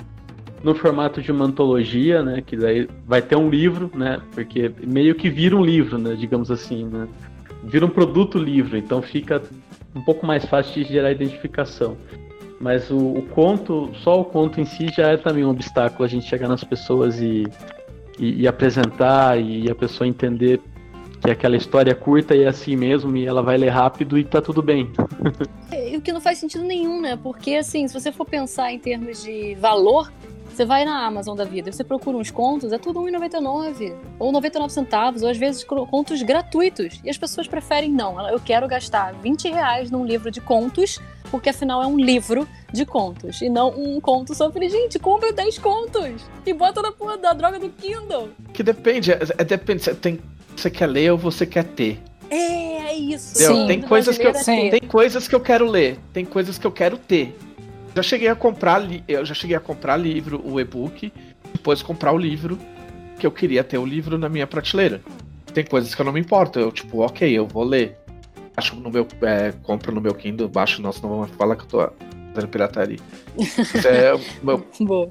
no 0.62 0.75
formato 0.75 1.23
de 1.23 1.33
uma 1.33 1.46
antologia, 1.46 2.23
né? 2.23 2.42
Que 2.44 2.57
daí 2.57 2.88
vai 3.07 3.23
ter 3.23 3.37
um 3.37 3.48
livro, 3.48 3.90
né? 3.94 4.21
Porque 4.33 4.71
meio 4.87 5.15
que 5.15 5.31
vira 5.31 5.56
um 5.56 5.65
livro, 5.65 5.98
né? 5.98 6.15
Digamos 6.15 6.50
assim, 6.50 6.85
né? 6.85 7.08
Vira 7.65 7.85
um 7.85 7.90
produto 7.90 8.38
livro, 8.38 8.77
então 8.77 9.02
fica 9.02 9.42
um 9.94 10.02
pouco 10.02 10.27
mais 10.27 10.44
fácil 10.44 10.83
de 10.83 10.92
gerar 10.92 11.11
identificação. 11.11 11.96
Mas 12.61 12.90
o, 12.90 12.98
o 12.98 13.23
conto, 13.23 13.90
só 14.02 14.21
o 14.21 14.25
conto 14.25 14.61
em 14.61 14.67
si 14.67 14.88
já 14.88 15.08
é 15.08 15.17
também 15.17 15.44
um 15.44 15.50
obstáculo 15.50 16.04
a 16.04 16.08
gente 16.08 16.27
chegar 16.27 16.46
nas 16.46 16.63
pessoas 16.63 17.21
e, 17.21 17.44
e, 18.19 18.42
e 18.42 18.48
apresentar 18.48 19.40
e 19.40 19.71
a 19.71 19.75
pessoa 19.75 20.06
entender 20.06 20.61
que 21.21 21.31
aquela 21.31 21.56
história 21.56 21.90
é 21.90 21.94
curta 21.94 22.35
e 22.35 22.42
é 22.42 22.48
assim 22.48 22.77
mesmo, 22.77 23.17
e 23.17 23.27
ela 23.27 23.42
vai 23.42 23.56
ler 23.58 23.69
rápido 23.69 24.19
e 24.19 24.25
tá 24.25 24.40
tudo 24.40 24.63
bem. 24.63 24.90
É, 25.73 25.96
o 25.96 26.00
que 26.00 26.13
não 26.13 26.21
faz 26.21 26.38
sentido 26.38 26.65
nenhum, 26.65 27.00
né? 27.00 27.17
Porque, 27.17 27.54
assim, 27.54 27.87
se 27.87 27.94
você 27.94 28.11
for 28.11 28.25
pensar 28.25 28.73
em 28.73 28.79
termos 28.79 29.23
de 29.23 29.54
valor, 29.54 30.13
você 30.61 30.67
vai 30.67 30.85
na 30.85 31.06
Amazon 31.06 31.35
da 31.35 31.44
vida, 31.44 31.73
você 31.73 31.83
procura 31.83 32.19
uns 32.19 32.31
contos, 32.31 32.71
é 32.71 32.77
tudo 32.77 33.02
R$1,99. 33.02 33.94
Ou 34.19 34.31
99 34.31 34.71
centavos, 34.71 35.23
ou 35.23 35.31
às 35.31 35.38
vezes 35.38 35.65
contos 35.65 36.21
gratuitos. 36.21 37.00
E 37.02 37.08
as 37.08 37.17
pessoas 37.17 37.48
preferem, 37.48 37.90
não, 37.90 38.29
eu 38.29 38.38
quero 38.38 38.69
gastar 38.69 39.15
20 39.15 39.48
reais 39.48 39.90
num 39.90 40.04
livro 40.04 40.31
de 40.31 40.38
contos, 40.38 41.00
porque 41.31 41.48
afinal 41.48 41.83
é 41.83 41.87
um 41.87 41.98
livro 41.98 42.46
de 42.71 42.85
contos. 42.85 43.40
E 43.40 43.48
não 43.48 43.71
um 43.71 43.98
conto 44.02 44.35
só. 44.35 44.52
falei, 44.52 44.69
gente, 44.69 44.98
compra 44.98 45.33
10 45.33 45.58
contos 45.61 46.23
e 46.44 46.52
bota 46.52 46.83
na 46.83 46.92
porra 46.92 47.17
da 47.17 47.33
droga 47.33 47.58
do 47.58 47.71
Kindle. 47.71 48.29
Que 48.52 48.63
depende, 48.63 49.13
é, 49.13 49.19
é 49.38 49.44
depende, 49.44 49.83
você, 49.83 49.94
tem, 49.94 50.21
você 50.54 50.69
quer 50.69 50.88
ler 50.88 51.13
ou 51.13 51.17
você 51.17 51.46
quer 51.46 51.65
ter. 51.65 51.98
É, 52.29 52.90
é 52.90 52.94
isso. 52.94 53.38
Sim, 53.38 53.67
tem, 53.67 53.81
coisas 53.81 54.19
que 54.19 54.27
eu, 54.27 54.33
é 54.33 54.71
tem 54.71 54.81
coisas 54.81 55.27
que 55.27 55.35
eu 55.35 55.40
quero 55.40 55.67
ler, 55.67 55.98
tem 56.13 56.27
coisas 56.27 56.58
que 56.58 56.67
eu 56.67 56.71
quero 56.71 56.98
ter. 56.98 57.35
Já 57.95 58.03
cheguei 58.03 58.29
a 58.29 58.35
comprar, 58.37 58.79
li- 58.79 59.03
eu 59.09 59.25
já 59.25 59.35
cheguei 59.35 59.57
a 59.57 59.61
comprar 59.61 59.97
livro, 59.97 60.41
o 60.45 60.61
e-book, 60.61 61.13
depois 61.53 61.83
comprar 61.83 62.13
o 62.13 62.19
livro, 62.19 62.59
que 63.19 63.27
eu 63.27 63.31
queria 63.31 63.63
ter 63.65 63.79
o 63.79 63.85
livro 63.85 64.17
na 64.17 64.29
minha 64.29 64.47
prateleira. 64.47 65.01
Tem 65.53 65.65
coisas 65.65 65.95
que 65.95 66.01
eu 66.01 66.07
não 66.07 66.13
me 66.13 66.21
importo, 66.21 66.59
eu 66.61 66.71
tipo, 66.71 67.01
ok, 67.01 67.31
eu 67.31 67.47
vou 67.47 67.65
ler. 67.65 67.97
Acho 68.57 68.77
no 68.77 68.91
meu, 68.91 69.07
é, 69.23 69.53
compro 69.63 69.93
no 69.95 70.01
meu 70.01 70.15
Kindle, 70.15 70.49
baixo, 70.49 70.81
não, 70.81 70.93
senão 70.93 71.11
vão 71.11 71.27
falar 71.27 71.57
que 71.57 71.63
eu 71.65 71.69
tô 71.69 71.93
fazendo 72.35 72.51
pirataria. 72.51 72.99
É, 73.85 74.13
meu, 74.43 74.65
Boa. 74.81 75.11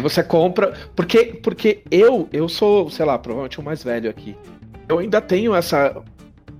você 0.00 0.22
compra. 0.22 0.72
Porque, 0.96 1.40
porque 1.42 1.82
eu, 1.90 2.28
eu 2.32 2.48
sou, 2.48 2.90
sei 2.90 3.04
lá, 3.04 3.18
provavelmente 3.18 3.60
o 3.60 3.62
mais 3.62 3.82
velho 3.84 4.10
aqui. 4.10 4.36
Eu 4.88 4.98
ainda 4.98 5.20
tenho 5.20 5.54
essa 5.54 6.02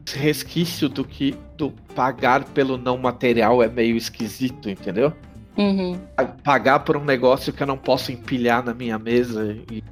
esse 0.06 0.18
resquício 0.18 0.88
do 0.88 1.04
que 1.04 1.34
do 1.56 1.70
pagar 1.94 2.44
pelo 2.44 2.76
não 2.76 2.98
material 2.98 3.62
é 3.62 3.68
meio 3.68 3.96
esquisito, 3.96 4.68
entendeu? 4.68 5.12
Uhum. 5.56 5.98
Pagar 6.42 6.80
por 6.80 6.96
um 6.96 7.04
negócio 7.04 7.52
que 7.52 7.62
eu 7.62 7.66
não 7.66 7.76
posso 7.76 8.10
empilhar 8.10 8.64
na 8.64 8.72
minha 8.72 8.98
mesa 8.98 9.56
e, 9.70 9.82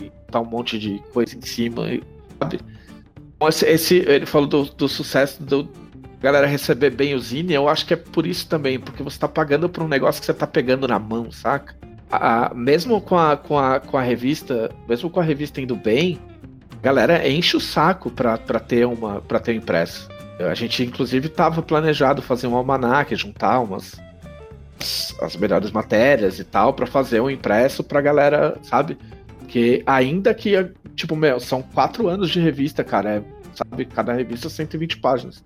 e 0.00 0.10
tá 0.30 0.40
um 0.40 0.44
monte 0.46 0.78
de 0.78 1.00
coisa 1.12 1.36
em 1.36 1.42
cima, 1.42 1.82
sabe? 2.40 2.60
Então, 3.36 3.48
Esse, 3.48 3.66
esse- 3.66 3.96
ele 4.08 4.24
falou 4.26 4.48
do, 4.48 4.64
do 4.64 4.88
sucesso 4.88 5.42
do 5.42 5.68
galera 6.20 6.46
receber 6.46 6.90
bem 6.90 7.14
o 7.14 7.18
Zine, 7.20 7.52
eu 7.52 7.68
acho 7.68 7.84
que 7.86 7.92
é 7.92 7.96
por 7.96 8.26
isso 8.26 8.48
também, 8.48 8.80
porque 8.80 9.02
você 9.02 9.18
tá 9.18 9.28
pagando 9.28 9.68
por 9.68 9.82
um 9.82 9.88
negócio 9.88 10.18
que 10.20 10.26
você 10.26 10.32
tá 10.34 10.46
pegando 10.46 10.88
na 10.88 10.98
mão, 10.98 11.30
saca? 11.30 11.76
A- 12.10 12.52
mesmo 12.54 13.00
com 13.00 13.18
a, 13.18 13.36
com, 13.36 13.58
a, 13.58 13.78
com 13.80 13.98
a 13.98 14.02
revista, 14.02 14.70
mesmo 14.88 15.10
com 15.10 15.20
a 15.20 15.22
revista 15.22 15.60
indo 15.60 15.76
bem, 15.76 16.18
a 16.72 16.82
galera 16.82 17.28
enche 17.28 17.56
o 17.56 17.60
saco 17.60 18.10
pra, 18.10 18.38
pra 18.38 18.58
ter 18.58 18.86
uma 18.86 19.20
para 19.20 19.38
ter 19.38 19.54
impresso. 19.54 20.08
A 20.40 20.54
gente 20.54 20.82
inclusive 20.82 21.28
tava 21.28 21.60
planejado 21.62 22.22
fazer 22.22 22.46
um 22.46 22.56
almanac, 22.56 23.14
juntar 23.14 23.60
umas 23.60 23.96
as, 25.20 25.36
melhores 25.36 25.70
matérias 25.70 26.38
e 26.38 26.44
tal 26.44 26.72
pra 26.72 26.86
fazer 26.86 27.20
um 27.20 27.30
impresso 27.30 27.82
pra 27.82 28.00
galera, 28.00 28.58
sabe? 28.62 28.98
Que 29.48 29.82
ainda 29.86 30.34
que 30.34 30.56
tipo, 30.94 31.14
meu, 31.14 31.38
são 31.38 31.62
quatro 31.62 32.08
anos 32.08 32.30
de 32.30 32.40
revista, 32.40 32.82
cara, 32.82 33.16
é, 33.16 33.22
sabe? 33.54 33.84
Cada 33.84 34.12
revista 34.12 34.48
120 34.48 34.98
páginas. 34.98 35.44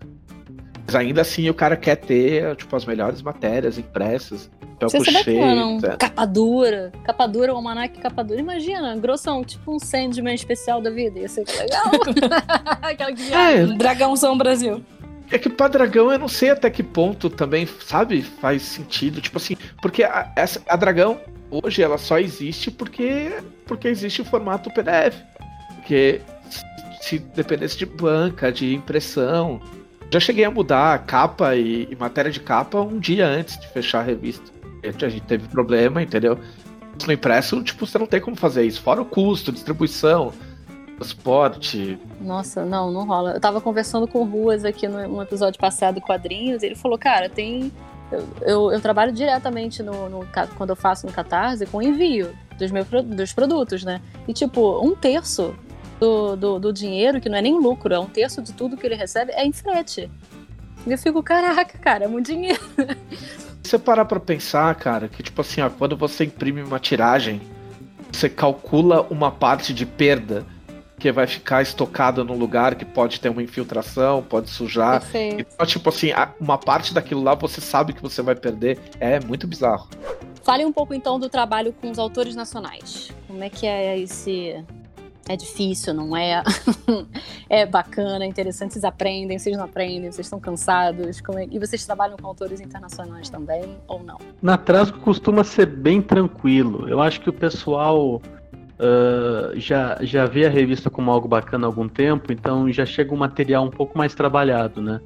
Mas 0.87 0.95
ainda 0.95 1.21
assim 1.21 1.49
o 1.51 1.55
cara 1.55 1.77
quer 1.77 1.97
ter, 1.97 2.57
tipo, 2.57 2.75
as 2.75 2.85
melhores 2.87 3.21
matérias 3.21 3.79
impressas. 3.79 4.51
É 4.83 5.23
cheio. 5.23 5.79
Capa 5.99 6.25
dura. 6.25 6.91
Capa 7.05 7.27
dura, 7.27 7.53
o 7.53 7.57
almanac 7.57 8.01
capa 8.01 8.25
dura. 8.25 8.41
Imagina, 8.41 8.97
grossão, 8.97 9.45
tipo 9.45 9.75
um 9.75 9.79
Sandman 9.79 10.35
especial 10.35 10.81
da 10.81 10.89
vida. 10.91 11.19
Ia 11.19 11.29
ser 11.29 11.45
legal. 11.47 11.91
Aquela 12.81 13.13
que 13.13 13.33
É, 13.33 13.67
Dragãozão 13.67 14.39
Brasil. 14.39 14.83
É 15.31 15.39
que 15.39 15.49
pra 15.49 15.69
dragão 15.69 16.11
eu 16.11 16.19
não 16.19 16.29
sei 16.29 16.51
até 16.51 16.69
que 16.69 16.83
ponto 16.83 17.31
também, 17.31 17.67
sabe, 17.67 18.23
faz 18.23 18.63
sentido. 18.63 19.21
Tipo 19.21 19.39
assim, 19.39 19.57
porque 19.81 20.03
a, 20.03 20.33
essa, 20.37 20.61
a 20.69 20.77
dragão 20.77 21.21
hoje 21.51 21.83
ela 21.83 21.99
só 21.99 22.19
existe 22.19 22.71
porque, 22.71 23.33
porque 23.67 23.89
existe 23.89 24.23
o 24.23 24.25
formato 24.25 24.71
PDF. 24.73 25.17
Porque 25.77 26.21
se, 26.51 26.63
se 27.01 27.19
dependesse 27.19 27.79
de 27.79 27.87
banca, 27.87 28.51
de 28.51 28.75
impressão. 28.75 29.61
Já 30.13 30.19
cheguei 30.19 30.45
a 30.45 30.51
mudar 30.51 30.95
a 30.95 30.99
capa 30.99 31.55
e, 31.55 31.87
e 31.89 31.97
matéria 31.97 32.31
de 32.31 32.41
capa 32.41 32.81
um 32.81 32.99
dia 32.99 33.27
antes 33.27 33.57
de 33.59 33.69
fechar 33.69 34.01
a 34.01 34.03
revista. 34.03 34.51
A 34.85 35.09
gente 35.09 35.27
teve 35.27 35.47
problema, 35.47 36.03
entendeu? 36.03 36.39
No 37.07 37.13
impresso, 37.13 37.63
tipo, 37.63 37.87
você 37.87 37.99
não 37.99 38.07
tem 38.07 38.21
como 38.21 38.35
fazer 38.37 38.65
isso. 38.65 38.83
Fora 38.83 39.01
o 39.01 39.05
custo, 39.05 39.53
distribuição, 39.53 40.33
transporte. 41.01 41.99
Nossa, 42.21 42.65
não, 42.65 42.91
não 42.91 43.07
rola. 43.07 43.33
Eu 43.33 43.41
tava 43.41 43.61
conversando 43.61 44.07
com 44.07 44.21
o 44.21 44.25
Ruas 44.25 44.65
aqui 44.65 44.87
num 44.87 45.23
episódio 45.23 45.59
passado 45.59 45.95
do 45.95 46.01
Quadrinhos, 46.01 46.63
e 46.63 46.67
ele 46.67 46.75
falou, 46.75 46.99
cara, 46.99 47.29
tem. 47.29 47.73
Eu, 48.13 48.29
eu, 48.43 48.73
eu 48.73 48.81
trabalho 48.81 49.13
diretamente 49.13 49.83
no, 49.83 50.09
no 50.09 50.27
quando 50.57 50.71
eu 50.71 50.77
faço 50.77 51.07
no 51.07 51.13
Catarse 51.13 51.65
com 51.67 51.81
envio 51.81 52.37
dos 52.59 52.71
meus 52.71 52.87
dos 52.89 53.33
produtos, 53.33 53.85
né? 53.85 54.01
E 54.27 54.33
tipo, 54.33 54.85
um 54.85 54.97
terço 54.97 55.55
do, 56.01 56.37
do, 56.37 56.59
do 56.59 56.73
dinheiro, 56.73 57.21
que 57.21 57.29
não 57.29 57.39
é 57.39 57.43
nem 57.43 57.59
lucro, 57.59 57.95
é 57.95 57.99
um 57.99 58.07
terço 58.07 58.43
de 58.43 58.53
tudo 58.53 58.77
que 58.77 58.85
ele 58.85 58.97
recebe, 58.97 59.33
é 59.33 59.47
em 59.47 59.53
frete. 59.53 60.11
E 60.87 60.93
eu 60.93 60.99
fico, 60.99 61.23
caraca, 61.23 61.79
cara, 61.79 62.05
é 62.05 62.09
muito 62.09 62.27
dinheiro. 62.27 62.61
Se 63.63 63.71
você 63.71 63.79
parar 63.79 64.07
pra 64.07 64.19
pensar, 64.19 64.75
cara, 64.75 65.09
que 65.09 65.23
tipo 65.23 65.41
assim, 65.41 65.61
ó, 65.61 65.71
quando 65.71 65.97
você 65.97 66.25
imprime 66.25 66.63
uma 66.63 66.81
tiragem, 66.81 67.41
você 68.11 68.29
calcula 68.29 69.07
uma 69.09 69.31
parte 69.31 69.73
de 69.73 69.87
perda 69.87 70.45
que 71.01 71.11
vai 71.11 71.27
ficar 71.27 71.63
estocada 71.63 72.23
num 72.23 72.37
lugar 72.37 72.75
que 72.75 72.85
pode 72.85 73.19
ter 73.19 73.31
uma 73.31 73.43
infiltração, 73.43 74.23
pode 74.23 74.51
sujar. 74.51 75.03
Então, 75.15 75.67
tipo 75.67 75.89
assim, 75.89 76.11
uma 76.39 76.59
parte 76.59 76.93
daquilo 76.93 77.23
lá 77.23 77.35
você 77.35 77.61
sabe 77.61 77.95
que 77.95 78.03
você 78.03 78.21
vai 78.21 78.35
perder. 78.35 78.79
É 79.01 79.19
muito 79.19 79.47
bizarro. 79.47 79.89
Fale 80.43 80.65
um 80.65 80.73
pouco 80.73 80.93
então 80.93 81.19
do 81.19 81.29
trabalho 81.29 81.73
com 81.73 81.91
os 81.91 81.99
autores 81.99 82.37
nacionais. 82.37 83.11
Como 83.27 83.43
é 83.43 83.49
que 83.49 83.67
é 83.67 83.99
esse. 83.99 84.63
É 85.29 85.37
difícil, 85.37 85.95
não 85.95 86.17
é? 86.17 86.43
é 87.49 87.65
bacana, 87.65 88.25
é 88.25 88.27
interessante, 88.27 88.73
vocês 88.73 88.85
aprendem, 88.85 89.39
vocês 89.39 89.57
não 89.57 89.65
aprendem, 89.65 90.11
vocês 90.11 90.27
estão 90.27 90.41
cansados. 90.41 91.21
Como 91.21 91.39
é- 91.39 91.47
E 91.49 91.59
vocês 91.59 91.87
trabalham 91.87 92.17
com 92.17 92.27
autores 92.27 92.61
internacionais 92.61 93.31
também, 93.31 93.79
ou 93.87 94.03
não? 94.03 94.19
Na 94.43 94.59
Trasgo 94.59 94.99
costuma 94.99 95.45
ser 95.45 95.67
bem 95.67 96.03
tranquilo. 96.03 96.89
Eu 96.89 97.01
acho 97.01 97.21
que 97.21 97.31
o 97.31 97.33
pessoal 97.33 98.21
ah, 98.81 99.53
já, 99.57 99.99
já 100.01 100.25
vê 100.25 100.47
a 100.47 100.51
revista 100.51 100.89
como 100.89 101.11
algo 101.11 101.29
bacana 101.29 101.67
há 101.67 101.69
algum 101.69 101.87
tempo, 101.87 102.33
então 102.33 102.73
já 102.73 102.87
chega 102.87 103.15
um 103.15 103.19
material 103.19 103.65
um 103.65 103.71
pouco 103.71 103.97
mais 103.97 104.15
trabalhado, 104.15 104.81
né? 104.81 105.01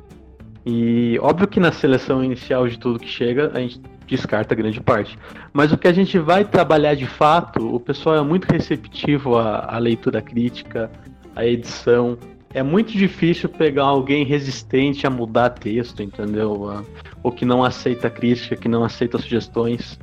E 0.65 1.19
óbvio 1.21 1.49
que 1.49 1.61
na 1.61 1.73
seleção 1.73 2.25
inicial 2.25 2.67
de 2.69 2.79
tudo 2.79 2.99
que 2.99 3.09
chega, 3.09 3.51
a 3.53 3.59
gente 3.59 3.81
descarta 4.07 4.55
grande 4.55 4.81
parte. 4.81 5.19
Mas 5.53 5.73
o 5.73 5.77
que 5.77 5.89
a 5.89 5.93
gente 5.93 6.19
vai 6.19 6.45
trabalhar 6.45 6.95
de 6.95 7.07
fato, 7.07 7.75
o 7.75 7.81
pessoal 7.81 8.17
é 8.17 8.23
muito 8.23 8.45
receptivo 8.45 9.37
à, 9.37 9.75
à 9.75 9.79
leitura 9.79 10.23
crítica, 10.23 10.91
à 11.35 11.45
edição. 11.45 12.17
É 12.55 12.63
muito 12.63 12.93
difícil 12.93 13.49
pegar 13.49 13.85
alguém 13.85 14.25
resistente 14.25 15.07
a 15.07 15.11
mudar 15.11 15.51
texto, 15.51 16.03
entendeu? 16.03 16.85
Ou 17.23 17.33
que 17.33 17.45
não 17.45 17.65
aceita 17.65 18.09
crítica, 18.09 18.55
que 18.55 18.69
não 18.69 18.85
aceita 18.85 19.19
sugestões. 19.19 19.99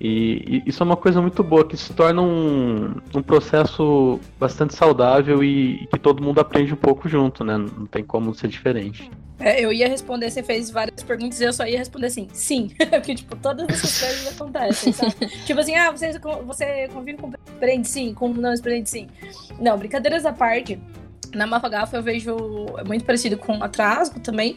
E, 0.00 0.62
e 0.66 0.68
isso 0.68 0.82
é 0.82 0.86
uma 0.86 0.96
coisa 0.96 1.20
muito 1.20 1.42
boa, 1.42 1.66
que 1.66 1.76
se 1.76 1.92
torna 1.92 2.20
um, 2.20 2.94
um 3.14 3.22
processo 3.22 4.20
bastante 4.38 4.74
saudável 4.74 5.42
e, 5.42 5.82
e 5.82 5.86
que 5.86 5.98
todo 5.98 6.22
mundo 6.22 6.40
aprende 6.40 6.72
um 6.72 6.76
pouco 6.76 7.08
junto, 7.08 7.44
né? 7.44 7.56
Não 7.56 7.86
tem 7.86 8.02
como 8.02 8.34
ser 8.34 8.48
diferente. 8.48 9.10
É, 9.38 9.60
eu 9.60 9.72
ia 9.72 9.88
responder, 9.88 10.30
você 10.30 10.42
fez 10.42 10.70
várias 10.70 11.02
perguntas 11.02 11.40
e 11.40 11.44
eu 11.44 11.52
só 11.52 11.66
ia 11.66 11.78
responder 11.78 12.06
assim, 12.06 12.28
sim. 12.32 12.70
Porque, 12.90 13.14
tipo, 13.14 13.36
todas 13.36 13.68
essas 13.68 13.98
coisas 14.00 14.40
acontecem, 14.40 14.92
sabe? 14.92 15.14
tipo 15.44 15.60
assim, 15.60 15.74
ah, 15.74 15.90
você, 15.90 16.18
você 16.44 16.88
convive 16.88 17.18
com 17.18 17.30
experiente, 17.46 17.88
sim, 17.88 18.14
com 18.14 18.28
não 18.28 18.52
experiente, 18.52 18.90
sim. 18.90 19.08
Não, 19.60 19.76
brincadeiras 19.76 20.24
à 20.24 20.32
parte, 20.32 20.80
na 21.34 21.46
Mafagafa 21.46 21.96
eu 21.96 22.02
vejo 22.02 22.36
é 22.78 22.84
muito 22.84 23.04
parecido 23.04 23.36
com 23.36 23.62
a 23.62 23.68
Trasgo 23.68 24.20
também. 24.20 24.56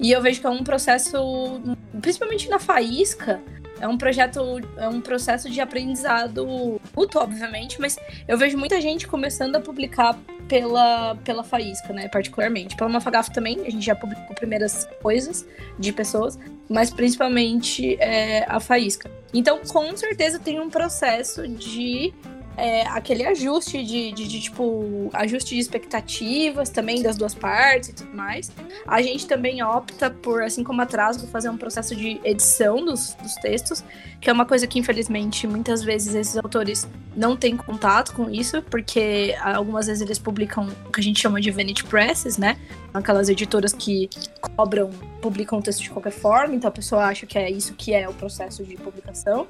E 0.00 0.12
eu 0.12 0.22
vejo 0.22 0.40
que 0.40 0.46
é 0.46 0.50
um 0.50 0.62
processo, 0.62 1.60
principalmente 2.00 2.48
na 2.48 2.58
faísca, 2.58 3.40
é 3.80 3.88
um 3.88 3.96
projeto, 3.96 4.60
é 4.76 4.88
um 4.88 5.00
processo 5.00 5.48
de 5.50 5.60
aprendizado 5.60 6.80
mútuo, 6.96 7.22
obviamente, 7.22 7.80
mas 7.80 7.98
eu 8.26 8.36
vejo 8.36 8.56
muita 8.56 8.80
gente 8.80 9.06
começando 9.06 9.56
a 9.56 9.60
publicar 9.60 10.18
pela, 10.48 11.14
pela 11.16 11.44
faísca, 11.44 11.92
né? 11.92 12.08
Particularmente. 12.08 12.74
Pela 12.74 12.88
Mafagaf 12.88 13.30
também, 13.30 13.60
a 13.60 13.70
gente 13.70 13.84
já 13.84 13.94
publicou 13.94 14.34
primeiras 14.34 14.88
coisas 15.02 15.46
de 15.78 15.92
pessoas, 15.92 16.38
mas 16.68 16.90
principalmente 16.90 17.96
é, 18.00 18.44
a 18.48 18.58
faísca. 18.58 19.10
Então, 19.32 19.60
com 19.68 19.94
certeza 19.96 20.38
tem 20.38 20.58
um 20.58 20.70
processo 20.70 21.46
de 21.46 22.12
é, 22.58 22.82
aquele 22.88 23.24
ajuste 23.24 23.84
de, 23.84 24.10
de, 24.10 24.26
de, 24.26 24.40
tipo, 24.40 25.08
ajuste 25.12 25.54
de 25.54 25.60
expectativas 25.60 26.68
também 26.68 27.00
das 27.00 27.16
duas 27.16 27.32
partes 27.32 27.90
e 27.90 27.92
tudo 27.94 28.16
mais. 28.16 28.50
A 28.84 29.00
gente 29.00 29.28
também 29.28 29.62
opta 29.62 30.10
por, 30.10 30.42
assim 30.42 30.64
como 30.64 30.82
a 30.82 30.86
Trasgo, 30.86 31.28
fazer 31.28 31.48
um 31.48 31.56
processo 31.56 31.94
de 31.94 32.20
edição 32.24 32.84
dos, 32.84 33.14
dos 33.14 33.34
textos, 33.36 33.84
que 34.20 34.28
é 34.28 34.32
uma 34.32 34.44
coisa 34.44 34.66
que, 34.66 34.76
infelizmente, 34.76 35.46
muitas 35.46 35.84
vezes 35.84 36.16
esses 36.16 36.36
autores 36.36 36.88
não 37.16 37.36
têm 37.36 37.56
contato 37.56 38.12
com 38.12 38.28
isso, 38.28 38.60
porque 38.62 39.36
algumas 39.40 39.86
vezes 39.86 40.02
eles 40.02 40.18
publicam 40.18 40.68
o 40.84 40.90
que 40.90 41.00
a 41.00 41.02
gente 41.02 41.20
chama 41.20 41.40
de 41.40 41.52
vanity 41.52 41.84
presses, 41.84 42.38
né? 42.38 42.58
Aquelas 42.92 43.28
editoras 43.28 43.72
que 43.72 44.10
cobram, 44.40 44.90
publicam 45.22 45.60
o 45.60 45.62
texto 45.62 45.82
de 45.82 45.90
qualquer 45.90 46.12
forma, 46.12 46.56
então 46.56 46.68
a 46.68 46.72
pessoa 46.72 47.04
acha 47.04 47.24
que 47.24 47.38
é 47.38 47.48
isso 47.48 47.74
que 47.74 47.94
é 47.94 48.08
o 48.08 48.14
processo 48.14 48.64
de 48.64 48.76
publicação. 48.76 49.46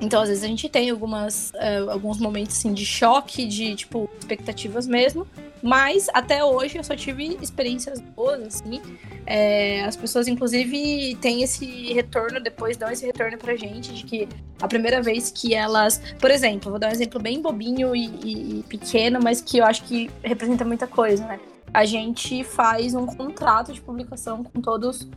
Então, 0.00 0.20
às 0.22 0.28
vezes, 0.28 0.44
a 0.44 0.46
gente 0.46 0.68
tem 0.68 0.90
algumas, 0.90 1.50
uh, 1.50 1.90
alguns 1.90 2.18
momentos 2.18 2.56
assim, 2.56 2.72
de 2.72 2.84
choque, 2.84 3.46
de 3.46 3.74
tipo, 3.74 4.10
expectativas 4.18 4.86
mesmo. 4.86 5.26
Mas 5.62 6.08
até 6.12 6.44
hoje 6.44 6.76
eu 6.76 6.84
só 6.84 6.94
tive 6.94 7.38
experiências 7.40 8.00
boas, 8.00 8.40
assim. 8.42 8.80
É, 9.24 9.84
as 9.84 9.96
pessoas, 9.96 10.28
inclusive, 10.28 11.16
têm 11.16 11.42
esse 11.42 11.92
retorno, 11.94 12.40
depois 12.40 12.76
dão 12.76 12.90
esse 12.90 13.06
retorno 13.06 13.38
pra 13.38 13.56
gente, 13.56 13.92
de 13.92 14.04
que 14.04 14.28
a 14.60 14.68
primeira 14.68 15.02
vez 15.02 15.30
que 15.30 15.54
elas. 15.54 16.00
Por 16.20 16.30
exemplo, 16.30 16.70
vou 16.70 16.78
dar 16.78 16.88
um 16.88 16.92
exemplo 16.92 17.20
bem 17.20 17.40
bobinho 17.40 17.96
e, 17.96 18.06
e, 18.06 18.58
e 18.60 18.62
pequeno, 18.64 19.18
mas 19.22 19.40
que 19.40 19.58
eu 19.58 19.64
acho 19.64 19.82
que 19.84 20.10
representa 20.22 20.64
muita 20.64 20.86
coisa, 20.86 21.26
né? 21.26 21.40
A 21.72 21.84
gente 21.84 22.44
faz 22.44 22.94
um 22.94 23.06
contrato 23.06 23.72
de 23.72 23.80
publicação 23.80 24.44
com 24.44 24.60
todos 24.60 25.08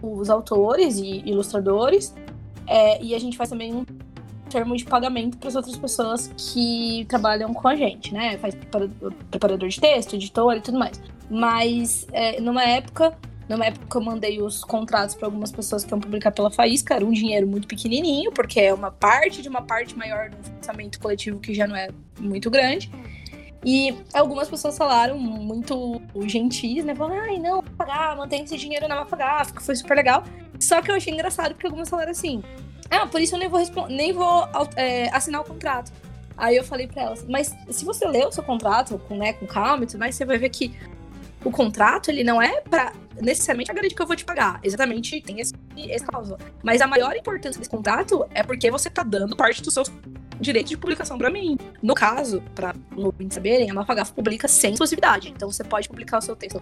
os 0.00 0.30
autores 0.30 0.96
e 0.96 1.22
ilustradores, 1.26 2.14
é, 2.66 3.02
e 3.02 3.14
a 3.14 3.18
gente 3.18 3.36
faz 3.36 3.50
também 3.50 3.74
um 3.74 3.84
termo 4.52 4.76
de 4.76 4.84
pagamento 4.84 5.38
para 5.38 5.48
as 5.48 5.56
outras 5.56 5.76
pessoas 5.76 6.30
que 6.36 7.06
trabalham 7.08 7.52
com 7.54 7.66
a 7.66 7.74
gente, 7.74 8.12
né? 8.12 8.36
Faz 8.38 8.54
preparador 9.30 9.68
de 9.68 9.80
texto, 9.80 10.14
editor 10.14 10.56
e 10.56 10.60
tudo 10.60 10.78
mais. 10.78 11.00
Mas 11.30 12.06
é, 12.12 12.40
numa 12.40 12.62
época, 12.62 13.16
numa 13.48 13.66
época 13.66 13.98
eu 13.98 14.02
mandei 14.02 14.42
os 14.42 14.62
contratos 14.62 15.14
para 15.14 15.26
algumas 15.26 15.50
pessoas 15.50 15.84
que 15.84 15.90
iam 15.90 16.00
publicar 16.00 16.30
pela 16.30 16.50
Faísca, 16.50 16.94
era 16.94 17.04
um 17.04 17.12
dinheiro 17.12 17.46
muito 17.46 17.66
pequenininho, 17.66 18.30
porque 18.32 18.60
é 18.60 18.74
uma 18.74 18.90
parte 18.90 19.40
de 19.40 19.48
uma 19.48 19.62
parte 19.62 19.96
maior 19.96 20.30
do 20.30 20.36
financiamento 20.42 21.00
coletivo 21.00 21.40
que 21.40 21.54
já 21.54 21.66
não 21.66 21.76
é 21.76 21.88
muito 22.20 22.50
grande. 22.50 22.90
E 23.64 23.96
algumas 24.12 24.48
pessoas 24.48 24.76
falaram 24.76 25.16
muito 25.18 26.02
gentis, 26.26 26.84
né? 26.84 26.94
Falaram, 26.94 27.22
ai, 27.22 27.38
não, 27.38 27.62
pagar, 27.62 28.16
mantém 28.16 28.42
esse 28.42 28.56
dinheiro 28.56 28.88
na 28.88 28.96
Mafagaf, 28.96 29.52
que 29.52 29.62
foi 29.62 29.76
super 29.76 29.96
legal. 29.96 30.24
Só 30.58 30.82
que 30.82 30.90
eu 30.90 30.96
achei 30.96 31.12
engraçado 31.12 31.54
porque 31.54 31.66
algumas 31.66 31.88
falaram 31.88 32.10
assim: 32.10 32.42
ah, 32.96 33.06
por 33.06 33.20
isso 33.20 33.34
eu 33.34 33.38
nem 33.38 33.48
vou, 33.48 33.60
nem 33.88 34.12
vou 34.12 34.48
é, 34.76 35.08
assinar 35.14 35.40
o 35.40 35.44
contrato. 35.44 35.92
Aí 36.36 36.56
eu 36.56 36.64
falei 36.64 36.86
para 36.86 37.02
elas, 37.02 37.24
mas 37.28 37.54
se 37.70 37.84
você 37.84 38.06
ler 38.06 38.26
o 38.26 38.32
seu 38.32 38.42
contrato 38.42 38.98
com, 39.06 39.16
né, 39.16 39.32
com 39.32 39.46
calma 39.46 39.84
e 39.84 39.86
tudo 39.86 39.98
mais, 39.98 40.14
você 40.14 40.24
vai 40.24 40.38
ver 40.38 40.48
que 40.48 40.74
o 41.44 41.50
contrato, 41.50 42.10
ele 42.10 42.24
não 42.24 42.40
é 42.40 42.60
para 42.60 42.92
necessariamente 43.20 43.70
a 43.70 43.74
garantia 43.74 43.96
que 43.96 44.02
eu 44.02 44.06
vou 44.06 44.16
te 44.16 44.24
pagar. 44.24 44.60
Exatamente, 44.62 45.20
tem 45.20 45.40
esse, 45.40 45.52
esse 45.76 46.04
cláusula. 46.04 46.38
Mas 46.62 46.80
a 46.80 46.86
maior 46.86 47.14
importância 47.16 47.58
desse 47.58 47.70
contrato 47.70 48.26
é 48.34 48.42
porque 48.42 48.70
você 48.70 48.88
tá 48.88 49.02
dando 49.02 49.36
parte 49.36 49.62
dos 49.62 49.74
seus 49.74 49.90
direitos 50.40 50.70
de 50.70 50.76
publicação 50.76 51.18
para 51.18 51.30
mim. 51.30 51.56
No 51.82 51.94
caso, 51.94 52.42
para 52.54 52.74
ouvintes 52.96 53.34
saberem, 53.34 53.70
a 53.70 53.74
Mafagaf 53.74 54.12
publica 54.12 54.48
sem 54.48 54.72
exclusividade. 54.72 55.32
Então 55.34 55.50
você 55.50 55.62
pode 55.62 55.88
publicar 55.88 56.18
o 56.18 56.20
seu 56.20 56.34
texto 56.34 56.60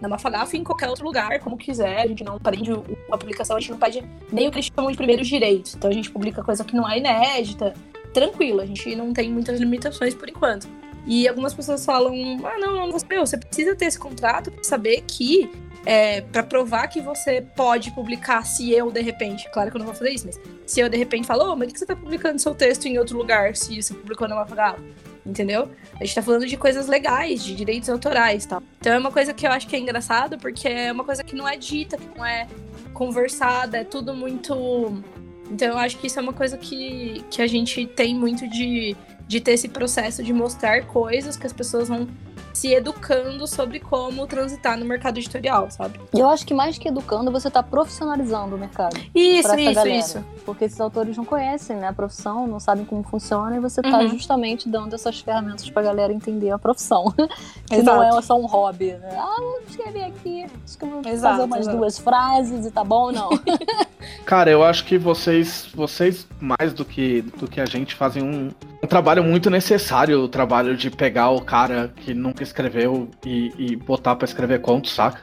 na 0.00 0.08
Mafagaf 0.08 0.56
em 0.56 0.64
qualquer 0.64 0.88
outro 0.88 1.04
lugar, 1.04 1.38
como 1.40 1.56
quiser. 1.56 2.00
A 2.00 2.06
gente 2.06 2.24
não 2.24 2.38
prende 2.38 2.72
a 3.10 3.18
publicação, 3.18 3.56
a 3.56 3.60
gente 3.60 3.70
não 3.70 3.78
pede 3.78 4.02
nem 4.32 4.48
o 4.48 4.50
que 4.50 4.58
eles 4.58 4.70
chamam 4.74 4.90
de 4.90 4.96
primeiros 4.96 5.28
direitos. 5.28 5.74
Então 5.74 5.90
a 5.90 5.94
gente 5.94 6.10
publica 6.10 6.42
coisa 6.42 6.64
que 6.64 6.74
não 6.74 6.88
é 6.88 6.98
inédita. 6.98 7.74
Tranquilo, 8.12 8.60
a 8.60 8.66
gente 8.66 8.96
não 8.96 9.12
tem 9.12 9.30
muitas 9.30 9.60
limitações 9.60 10.14
por 10.14 10.28
enquanto. 10.28 10.68
E 11.06 11.26
algumas 11.28 11.54
pessoas 11.54 11.84
falam: 11.84 12.14
ah, 12.44 12.58
não, 12.58 12.74
não, 12.74 12.98
meu, 13.08 13.26
você 13.26 13.36
precisa 13.36 13.74
ter 13.74 13.86
esse 13.86 13.98
contrato 13.98 14.50
para 14.50 14.64
saber 14.64 15.02
que 15.06 15.50
é, 15.84 16.20
para 16.20 16.42
provar 16.42 16.88
que 16.88 17.00
você 17.00 17.40
pode 17.40 17.90
publicar 17.92 18.44
se 18.44 18.70
eu, 18.72 18.90
de 18.90 19.00
repente, 19.00 19.48
claro 19.50 19.70
que 19.70 19.76
eu 19.76 19.78
não 19.78 19.86
vou 19.86 19.94
fazer 19.94 20.10
isso, 20.10 20.26
mas 20.26 20.40
se 20.66 20.80
eu, 20.80 20.88
de 20.88 20.96
repente, 20.96 21.26
falo, 21.26 21.52
oh, 21.52 21.56
mas 21.56 21.68
por 21.68 21.72
que 21.72 21.78
você 21.78 21.86
tá 21.86 21.96
publicando 21.96 22.38
seu 22.38 22.54
texto 22.54 22.86
em 22.86 22.98
outro 22.98 23.16
lugar 23.16 23.56
se 23.56 23.82
você 23.82 23.94
publicou 23.94 24.28
na 24.28 24.34
Mafagala? 24.36 24.78
Entendeu? 25.24 25.70
A 26.00 26.04
gente 26.04 26.14
tá 26.14 26.22
falando 26.22 26.46
de 26.46 26.56
coisas 26.56 26.86
legais, 26.86 27.44
de 27.44 27.54
direitos 27.54 27.88
autorais 27.88 28.44
e 28.44 28.48
tal. 28.48 28.62
Então 28.78 28.92
é 28.92 28.98
uma 28.98 29.12
coisa 29.12 29.34
que 29.34 29.46
eu 29.46 29.50
acho 29.50 29.66
que 29.66 29.76
é 29.76 29.78
engraçado, 29.78 30.38
porque 30.38 30.66
é 30.66 30.90
uma 30.90 31.04
coisa 31.04 31.22
que 31.22 31.34
não 31.34 31.46
é 31.46 31.56
dita, 31.56 31.96
que 31.96 32.06
não 32.16 32.24
é 32.24 32.46
conversada, 32.94 33.78
é 33.78 33.84
tudo 33.84 34.14
muito. 34.14 35.02
Então 35.50 35.68
eu 35.68 35.78
acho 35.78 35.98
que 35.98 36.06
isso 36.06 36.18
é 36.18 36.22
uma 36.22 36.32
coisa 36.32 36.56
que, 36.56 37.22
que 37.30 37.42
a 37.42 37.46
gente 37.46 37.86
tem 37.86 38.14
muito 38.14 38.48
de, 38.48 38.96
de 39.30 39.40
ter 39.40 39.52
esse 39.52 39.68
processo 39.68 40.24
de 40.24 40.32
mostrar 40.32 40.84
coisas 40.86 41.36
que 41.36 41.46
as 41.46 41.52
pessoas 41.52 41.86
vão 41.86 42.08
se 42.52 42.74
educando 42.74 43.46
sobre 43.46 43.78
como 43.78 44.26
transitar 44.26 44.76
no 44.76 44.84
mercado 44.84 45.18
editorial, 45.18 45.70
sabe? 45.70 46.00
E 46.12 46.18
eu 46.18 46.28
acho 46.28 46.44
que 46.44 46.52
mais 46.52 46.76
que 46.76 46.88
educando, 46.88 47.30
você 47.30 47.48
tá 47.48 47.62
profissionalizando 47.62 48.56
o 48.56 48.58
mercado. 48.58 48.96
Isso, 49.14 49.54
isso, 49.54 49.74
galera. 49.74 49.88
isso. 49.88 50.24
Porque 50.44 50.64
esses 50.64 50.80
autores 50.80 51.16
não 51.16 51.24
conhecem 51.24 51.76
né, 51.76 51.86
a 51.86 51.92
profissão, 51.92 52.48
não 52.48 52.58
sabem 52.58 52.84
como 52.84 53.04
funciona, 53.04 53.56
e 53.56 53.60
você 53.60 53.80
tá 53.80 54.00
uhum. 54.00 54.08
justamente 54.08 54.68
dando 54.68 54.96
essas 54.96 55.20
ferramentas 55.20 55.70
pra 55.70 55.80
galera 55.80 56.12
entender 56.12 56.50
a 56.50 56.58
profissão. 56.58 57.14
que 57.70 57.76
Exato. 57.76 57.98
não 57.98 58.18
é 58.18 58.22
só 58.22 58.36
um 58.36 58.46
hobby, 58.46 58.94
né? 58.94 59.16
Ah, 59.16 59.36
vou 59.38 59.60
escrever 59.68 60.06
aqui, 60.06 60.44
acho 60.64 60.76
que 60.76 60.84
vou 60.84 61.02
Exato, 61.06 61.36
fazer 61.36 61.44
umas 61.44 61.68
duas 61.68 61.98
frases 62.00 62.66
e 62.66 62.70
tá 62.72 62.82
bom, 62.82 63.12
não. 63.12 63.30
Cara, 64.26 64.50
eu 64.50 64.64
acho 64.64 64.84
que 64.86 64.98
vocês, 64.98 65.68
vocês 65.72 66.26
mais 66.40 66.72
do 66.72 66.84
que, 66.84 67.22
do 67.22 67.46
que 67.46 67.60
a 67.60 67.66
gente, 67.66 67.94
fazem 67.94 68.24
um, 68.24 68.50
um 68.82 68.86
trabalho 68.86 69.22
muito 69.22 69.50
necessário, 69.50 70.20
o 70.20 70.28
trabalho 70.28 70.76
de 70.76 70.90
pegar 70.90 71.30
o 71.30 71.40
cara 71.40 71.92
que 71.96 72.14
nunca 72.14 72.42
escreveu 72.42 73.08
e, 73.24 73.52
e 73.58 73.76
botar 73.76 74.16
para 74.16 74.24
escrever 74.24 74.60
contos, 74.60 74.92
saca? 74.92 75.20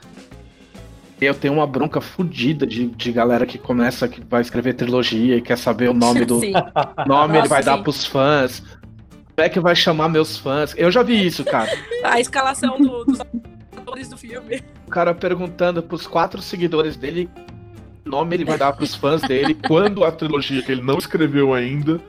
Eu 1.20 1.34
tenho 1.34 1.56
uma 1.56 1.66
bronca 1.66 2.00
fodida 2.00 2.68
de, 2.68 2.86
de 2.86 3.12
galera 3.12 3.46
que 3.48 3.58
começa, 3.58 4.08
que 4.08 4.22
vai 4.24 4.42
escrever 4.42 4.76
trilogia 4.76 5.36
e 5.36 5.42
quer 5.42 5.58
saber 5.58 5.90
o 5.90 5.94
nome 5.94 6.26
do. 6.26 6.40
Sim. 6.42 6.54
nome 7.08 7.34
Nossa, 7.34 7.38
ele 7.40 7.48
vai 7.48 7.64
sim. 7.64 7.66
dar 7.66 7.78
pros 7.80 8.06
fãs. 8.06 8.60
Como 8.60 9.46
é 9.46 9.50
que 9.50 9.60
vai 9.60 9.76
chamar 9.76 10.10
meus 10.10 10.38
fãs? 10.38 10.76
Eu 10.78 10.92
já 10.92 11.02
vi 11.02 11.26
isso, 11.26 11.44
cara. 11.44 11.72
A 12.04 12.20
escalação 12.20 12.80
do, 12.80 13.06
dos 13.06 13.20
atores 13.76 14.10
do 14.10 14.18
filme. 14.18 14.62
O 14.86 14.92
cara 14.92 15.16
perguntando 15.16 15.82
pros 15.82 16.06
quatro 16.06 16.42
seguidores 16.42 16.96
dele 16.96 17.28
nome 18.06 18.36
ele 18.36 18.46
vai 18.46 18.58
dar 18.58 18.72
pros 18.72 18.96
fãs 18.96 19.22
dele 19.22 19.54
quando 19.68 20.06
a 20.06 20.12
trilogia 20.12 20.62
que 20.62 20.72
ele 20.72 20.82
não 20.82 20.98
escreveu 20.98 21.54
ainda 21.54 22.00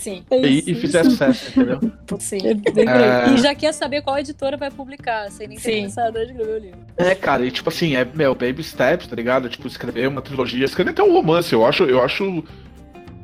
Sim. 0.00 0.24
E, 0.32 0.72
e 0.72 0.74
fizer 0.74 1.04
sucesso, 1.04 1.50
entendeu? 1.50 1.78
Sim. 2.18 2.38
É... 2.46 3.34
E 3.34 3.36
já 3.36 3.54
quer 3.54 3.72
saber 3.74 4.00
qual 4.00 4.18
editora 4.18 4.56
vai 4.56 4.70
publicar, 4.70 5.30
sem 5.30 5.46
nem 5.46 5.58
ter 5.58 5.76
começado 5.76 6.16
a 6.16 6.22
escrever 6.22 6.48
o 6.48 6.58
livro. 6.58 6.78
É, 6.96 7.14
cara, 7.14 7.44
e 7.44 7.50
tipo 7.50 7.68
assim, 7.68 7.96
é, 7.96 8.04
meu, 8.04 8.34
baby 8.34 8.62
steps, 8.62 9.06
tá 9.06 9.14
ligado? 9.14 9.50
Tipo, 9.50 9.66
escrever 9.66 10.08
uma 10.08 10.22
trilogia, 10.22 10.64
escrever 10.64 10.92
até 10.92 11.02
um 11.02 11.12
romance, 11.12 11.52
eu 11.52 11.66
acho, 11.66 11.84
eu 11.84 12.02
acho. 12.02 12.42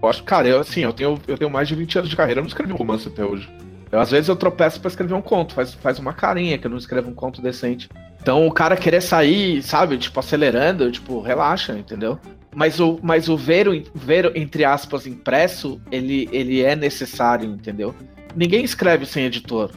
Eu 0.03 0.09
acho, 0.09 0.23
cara, 0.25 0.47
eu 0.47 0.61
assim, 0.61 0.81
eu 0.81 0.93
tenho, 0.93 1.19
eu 1.27 1.39
tenho 1.39 1.51
mais 1.51 1.67
de 1.67 1.75
20 1.75 1.99
anos 1.99 2.11
de 2.11 2.17
carreira, 2.17 2.41
eu 2.41 2.43
não 2.43 2.49
escrevi 2.49 2.75
um 2.75 2.77
romance 2.77 3.09
até 3.09 3.25
hoje. 3.25 3.49
Eu, 3.91 3.99
às 3.99 4.11
vezes 4.11 4.29
eu 4.29 4.37
tropeço 4.37 4.79
para 4.79 4.89
escrever 4.89 5.15
um 5.15 5.23
conto, 5.23 5.55
faz, 5.55 5.73
faz 5.73 5.99
uma 5.99 6.13
carinha 6.13 6.59
que 6.59 6.67
eu 6.67 6.71
não 6.71 6.77
escrevo 6.77 7.09
um 7.09 7.15
conto 7.15 7.41
decente. 7.41 7.89
Então 8.21 8.47
o 8.47 8.53
cara 8.53 8.77
querer 8.77 9.01
sair, 9.01 9.63
sabe, 9.63 9.97
tipo, 9.97 10.21
acelerando, 10.21 10.93
tipo, 10.93 11.23
relaxa, 11.23 11.73
entendeu? 11.73 12.21
Mas 12.57 12.81
o, 12.81 12.99
mas 13.03 13.29
o 13.29 13.37
ver, 13.37 13.67
ver, 13.95 14.33
entre 14.35 14.65
aspas, 14.65 15.07
impresso, 15.07 15.79
ele, 15.93 16.27
ele 16.33 16.63
é 16.63 16.75
necessário, 16.75 17.51
entendeu? 17.51 17.95
Ninguém 18.35 18.65
escreve 18.65 19.05
sem 19.05 19.27
editor. 19.27 19.73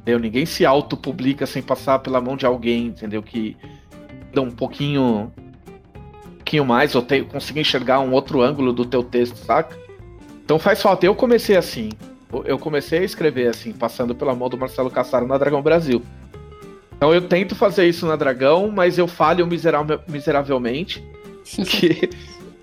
Entendeu? 0.00 0.20
Ninguém 0.20 0.46
se 0.46 0.64
autopublica 0.64 1.44
sem 1.44 1.60
passar 1.60 1.98
pela 1.98 2.20
mão 2.20 2.36
de 2.36 2.46
alguém, 2.46 2.86
entendeu? 2.86 3.20
Que 3.20 3.56
dá 4.32 4.42
um 4.42 4.50
pouquinho, 4.52 5.32
um 6.24 6.36
pouquinho 6.36 6.64
mais, 6.64 6.94
ou 6.94 7.02
te, 7.02 7.22
consiga 7.22 7.58
enxergar 7.58 7.98
um 7.98 8.12
outro 8.12 8.42
ângulo 8.42 8.72
do 8.72 8.84
teu 8.84 9.02
texto, 9.02 9.34
saca? 9.34 9.76
Então 10.44 10.56
faz 10.56 10.80
falta. 10.80 11.04
Eu 11.04 11.16
comecei 11.16 11.56
assim. 11.56 11.90
Eu 12.44 12.60
comecei 12.60 13.00
a 13.00 13.04
escrever 13.04 13.48
assim, 13.48 13.72
passando 13.72 14.14
pela 14.14 14.36
mão 14.36 14.48
do 14.48 14.56
Marcelo 14.56 14.88
Cassaro 14.88 15.26
na 15.26 15.36
Dragão 15.36 15.62
Brasil. 15.62 16.00
Então 16.96 17.12
eu 17.12 17.22
tento 17.22 17.56
fazer 17.56 17.88
isso 17.88 18.06
na 18.06 18.14
Dragão, 18.14 18.70
mas 18.70 18.98
eu 18.98 19.08
falho 19.08 19.48
miseravelmente. 20.06 21.02
que, 21.64 22.10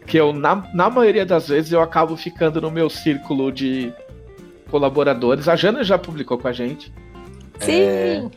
que 0.05 0.17
eu, 0.17 0.33
na, 0.33 0.67
na 0.73 0.89
maioria 0.89 1.25
das 1.25 1.47
vezes, 1.47 1.71
eu 1.71 1.81
acabo 1.81 2.17
ficando 2.17 2.59
no 2.59 2.71
meu 2.71 2.89
círculo 2.89 3.51
de 3.51 3.93
colaboradores. 4.69 5.47
A 5.47 5.55
Jana 5.55 5.83
já 5.83 5.97
publicou 5.97 6.37
com 6.37 6.47
a 6.47 6.53
gente. 6.53 6.91
Sim! 7.59 7.81
É, 7.81 8.29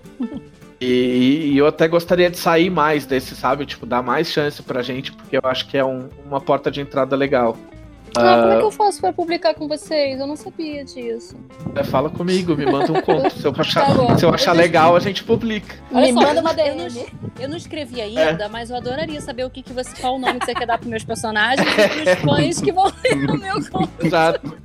e, 0.80 1.52
e, 1.52 1.58
eu 1.58 1.66
até 1.66 1.88
gostaria 1.88 2.28
de 2.28 2.36
sair 2.36 2.68
mais 2.68 3.06
desse, 3.06 3.34
sabe? 3.34 3.64
Tipo, 3.64 3.86
dar 3.86 4.02
mais 4.02 4.28
chance 4.28 4.62
pra 4.62 4.82
gente, 4.82 5.12
porque 5.12 5.36
eu 5.36 5.42
acho 5.44 5.66
que 5.68 5.78
é 5.78 5.84
um, 5.84 6.08
uma 6.26 6.40
porta 6.40 6.70
de 6.70 6.80
entrada 6.80 7.16
legal. 7.16 7.56
Ah, 8.16 8.40
como 8.40 8.52
é 8.52 8.56
que 8.58 8.64
eu 8.64 8.70
faço 8.70 9.00
pra 9.00 9.12
publicar 9.12 9.54
com 9.54 9.66
vocês? 9.66 10.20
Eu 10.20 10.26
não 10.26 10.36
sabia 10.36 10.84
disso. 10.84 11.36
É, 11.74 11.82
fala 11.82 12.08
comigo, 12.08 12.56
me 12.56 12.64
manda 12.64 12.92
um 12.92 13.00
conto. 13.00 13.30
Se 13.30 13.44
eu 13.44 13.54
achar, 13.58 13.86
tá 13.86 14.16
se 14.16 14.24
eu 14.24 14.30
achar 14.32 14.52
legal, 14.52 14.94
a 14.94 15.00
gente 15.00 15.24
publica. 15.24 15.74
me 15.90 16.12
só, 16.12 16.20
manda 16.20 16.40
uma 16.40 16.54
DM. 16.54 16.80
Eu 16.80 16.90
não, 16.90 17.30
eu 17.40 17.48
não 17.48 17.56
escrevi 17.56 18.00
ainda, 18.00 18.44
é. 18.44 18.48
mas 18.48 18.70
eu 18.70 18.76
adoraria 18.76 19.20
saber 19.20 19.44
o 19.44 19.50
que, 19.50 19.62
que 19.62 19.72
você, 19.72 19.90
qual 20.00 20.14
o 20.14 20.18
nome 20.18 20.38
que 20.38 20.46
você 20.46 20.54
quer 20.54 20.66
dar 20.66 20.78
pros 20.78 20.90
meus 20.90 21.04
personagens 21.04 21.66
e 21.66 21.88
pros 21.88 22.14
fãs 22.22 22.60
que 22.60 22.72
vão 22.72 22.92
ler 23.02 23.30
o 23.30 23.38
meu 23.38 23.70
conto. 23.70 24.06
Exato. 24.06 24.56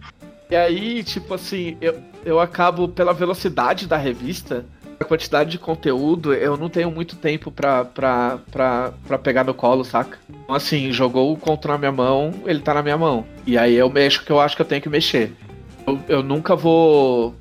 E 0.50 0.56
aí, 0.56 1.04
tipo 1.04 1.34
assim, 1.34 1.78
eu, 1.80 2.02
eu 2.26 2.40
acabo, 2.40 2.88
pela 2.88 3.14
velocidade 3.14 3.88
da 3.88 3.98
revista, 3.98 4.66
quantidade 5.06 5.52
de 5.52 5.58
conteúdo, 5.58 6.34
eu 6.34 6.58
não 6.58 6.70
tenho 6.70 6.92
muito 6.92 7.16
tempo 7.16 7.52
pra, 7.52 7.86
pra, 7.86 8.40
pra, 8.52 8.94
pra 9.08 9.18
pegar 9.18 9.44
no 9.44 9.54
colo, 9.54 9.84
saca? 9.84 10.18
Então, 10.30 10.56
assim, 10.56 10.92
jogou 10.92 11.32
o 11.32 11.38
conto 11.38 11.68
na 11.68 11.78
minha 11.78 11.92
mão, 11.92 12.34
ele 12.46 12.60
tá 12.60 12.74
na 12.74 12.84
minha 12.84 12.98
mão. 12.98 13.26
E 13.46 13.58
aí 13.58 13.76
eu 13.76 13.90
mexo 13.90 14.24
que 14.24 14.32
eu 14.32 14.40
acho 14.40 14.56
que 14.56 14.62
eu 14.62 14.66
tenho 14.66 14.82
que 14.82 14.90
mexer. 14.90 15.34
Eu, 15.88 16.00
eu 16.08 16.24
nunca 16.24 16.56
vou. 16.56 17.36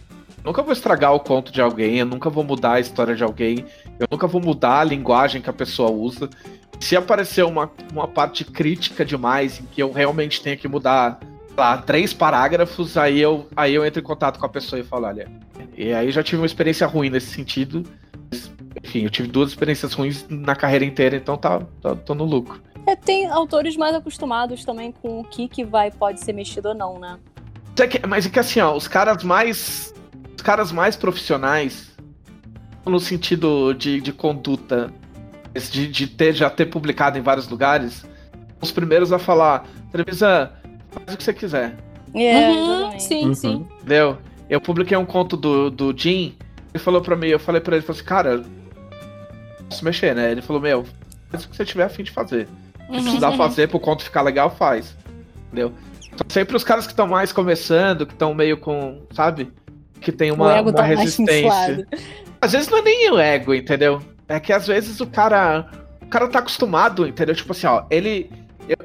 Nunca 0.45 0.63
vou 0.63 0.73
estragar 0.73 1.13
o 1.13 1.21
conto 1.21 1.53
de 1.53 1.61
alguém, 1.61 1.99
eu 1.99 2.07
nunca 2.07 2.31
vou 2.31 2.45
mudar 2.45 2.75
a 2.75 2.81
história 2.81 3.15
de 3.15 3.23
alguém, 3.23 3.67
eu 3.99 4.07
nunca 4.11 4.27
vou 4.27 4.41
mudar 4.41 4.81
a 4.81 4.85
linguagem 4.85 5.43
que 5.43 5.51
a 5.51 5.53
pessoa 5.53 5.91
usa. 5.91 6.31
Se 6.81 6.97
aparecer 6.97 7.45
uma, 7.45 7.71
uma 7.93 8.07
parte 8.07 8.45
crítica 8.45 9.05
demais, 9.05 9.61
em 9.61 9.65
que 9.65 9.83
eu 9.83 9.91
realmente 9.91 10.41
tenho 10.41 10.57
que 10.57 10.69
mudar 10.69 11.19
lá, 11.59 11.79
três 11.79 12.13
parágrafos, 12.13 12.97
aí 12.97 13.21
eu, 13.21 13.47
aí 13.57 13.75
eu 13.75 13.85
entro 13.85 14.01
em 14.01 14.05
contato 14.05 14.39
com 14.39 14.47
a 14.47 14.49
pessoa 14.49 14.81
e 14.81 14.85
falo, 14.85 15.07
olha. 15.07 15.29
E 15.77 15.93
aí 15.93 16.11
já 16.11 16.23
tive 16.23 16.41
uma 16.41 16.47
experiência 16.47 16.87
ruim 16.87 17.11
nesse 17.11 17.29
sentido. 17.29 17.85
Enfim, 18.83 19.05
eu 19.05 19.11
tive 19.11 19.29
duas 19.29 19.51
experiências 19.51 19.93
ruins 19.93 20.27
na 20.29 20.55
carreira 20.55 20.85
inteira, 20.85 21.17
então 21.17 21.37
tá, 21.37 21.61
tá 21.81 21.95
tô 21.95 22.15
no 22.15 22.25
lucro. 22.25 22.61
É, 22.87 22.97
tem 22.97 23.27
autores 23.27 23.77
mais 23.77 23.95
acostumados 23.95 24.65
também 24.65 24.93
com 24.93 25.21
o 25.21 25.25
que, 25.25 25.49
que 25.49 25.65
vai, 25.65 25.91
pode 25.91 26.21
ser 26.21 26.33
mexido 26.33 26.69
ou 26.69 26.75
não, 26.75 26.99
né? 26.99 27.19
Mas 28.09 28.27
é 28.27 28.31
que 28.31 28.39
assim, 28.39 28.61
ó, 28.61 28.75
os 28.75 28.89
caras 28.89 29.23
mais. 29.23 29.95
Os 30.37 30.43
caras 30.43 30.71
mais 30.71 30.97
profissionais, 30.97 31.97
no 32.87 33.01
sentido 33.01 33.73
de, 33.75 34.01
de 34.01 34.13
conduta 34.13 34.93
de, 35.67 35.89
de 35.89 36.07
ter, 36.07 36.35
já 36.35 36.49
ter 36.49 36.67
publicado 36.67 37.19
em 37.19 37.23
vários 37.23 37.49
lugares, 37.49 38.05
os 38.61 38.71
primeiros 38.71 39.13
a 39.13 39.19
falar, 39.19 39.67
Trevisan, 39.91 40.51
faz 41.01 41.15
o 41.15 41.19
que 41.19 41.25
você 41.25 41.33
quiser. 41.33 41.75
É, 42.15 42.49
Uhum, 42.51 42.99
sim, 42.99 43.27
Uhum. 43.27 43.35
sim. 43.35 43.67
Entendeu? 43.81 44.19
Eu 44.49 44.61
publiquei 44.61 44.97
um 44.97 45.05
conto 45.05 45.37
do, 45.37 45.71
do 45.71 45.95
Jim, 45.97 46.35
ele 46.73 46.83
falou 46.83 47.01
pra 47.01 47.15
mim, 47.17 47.29
eu 47.29 47.39
falei 47.39 47.61
pra 47.61 47.77
ele, 47.77 47.85
falou 47.85 47.97
assim, 47.99 48.09
cara, 48.09 48.43
posso 49.69 49.85
mexer, 49.85 50.15
né? 50.15 50.31
Ele 50.31 50.41
falou, 50.43 50.61
meu, 50.63 50.87
faz 51.31 51.45
o 51.45 51.49
que 51.49 51.57
você 51.57 51.65
tiver 51.65 51.85
a 51.85 51.89
fim 51.89 52.03
de 52.03 52.11
fazer. 52.11 52.47
Se 52.47 52.93
Uhum, 52.97 53.03
precisar 53.03 53.31
uhum. 53.31 53.37
fazer 53.37 53.69
pro 53.69 53.79
conto 53.79 54.03
ficar 54.03 54.23
legal, 54.23 54.49
faz. 54.51 54.97
Entendeu? 55.47 55.73
São 56.17 56.27
sempre 56.31 56.57
os 56.57 56.65
caras 56.65 56.87
que 56.87 56.93
estão 56.93 57.07
mais 57.07 57.33
começando, 57.33 58.07
que 58.07 58.15
estão 58.15 58.33
meio 58.35 58.57
com, 58.57 59.03
sabe? 59.13 59.53
Que 60.01 60.11
tem 60.11 60.31
o 60.31 60.35
uma, 60.35 60.57
ego 60.57 60.71
uma 60.71 60.77
tá 60.77 60.83
resistência. 60.83 61.87
Às 62.41 62.53
vezes 62.53 62.69
não 62.69 62.79
é 62.79 62.83
nem 62.83 63.11
o 63.13 63.19
ego, 63.19 63.55
entendeu? 63.55 64.01
É 64.27 64.41
que 64.41 64.53
às 64.53 64.67
vezes 64.67 65.01
o 65.01 65.07
cara. 65.07 65.67
O 66.03 66.07
cara 66.07 66.27
tá 66.29 66.39
acostumado, 66.39 67.07
entendeu? 67.07 67.35
Tipo 67.35 67.53
assim, 67.53 67.67
ó, 67.67 67.85
ele. 67.91 68.31
Eu 68.69 68.77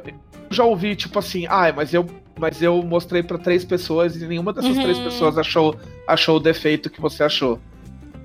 já 0.53 0.63
ouvi, 0.63 0.95
tipo 0.95 1.19
assim, 1.19 1.45
ah, 1.49 1.71
mas 1.75 1.93
eu. 1.93 2.05
Mas 2.39 2.63
eu 2.63 2.81
mostrei 2.81 3.21
pra 3.21 3.37
três 3.37 3.63
pessoas 3.63 4.15
e 4.15 4.25
nenhuma 4.25 4.51
dessas 4.51 4.75
Uhum. 4.75 4.81
três 4.81 4.97
pessoas 4.97 5.37
achou, 5.37 5.75
achou 6.07 6.37
o 6.37 6.39
defeito 6.39 6.89
que 6.89 6.99
você 6.99 7.23
achou. 7.23 7.59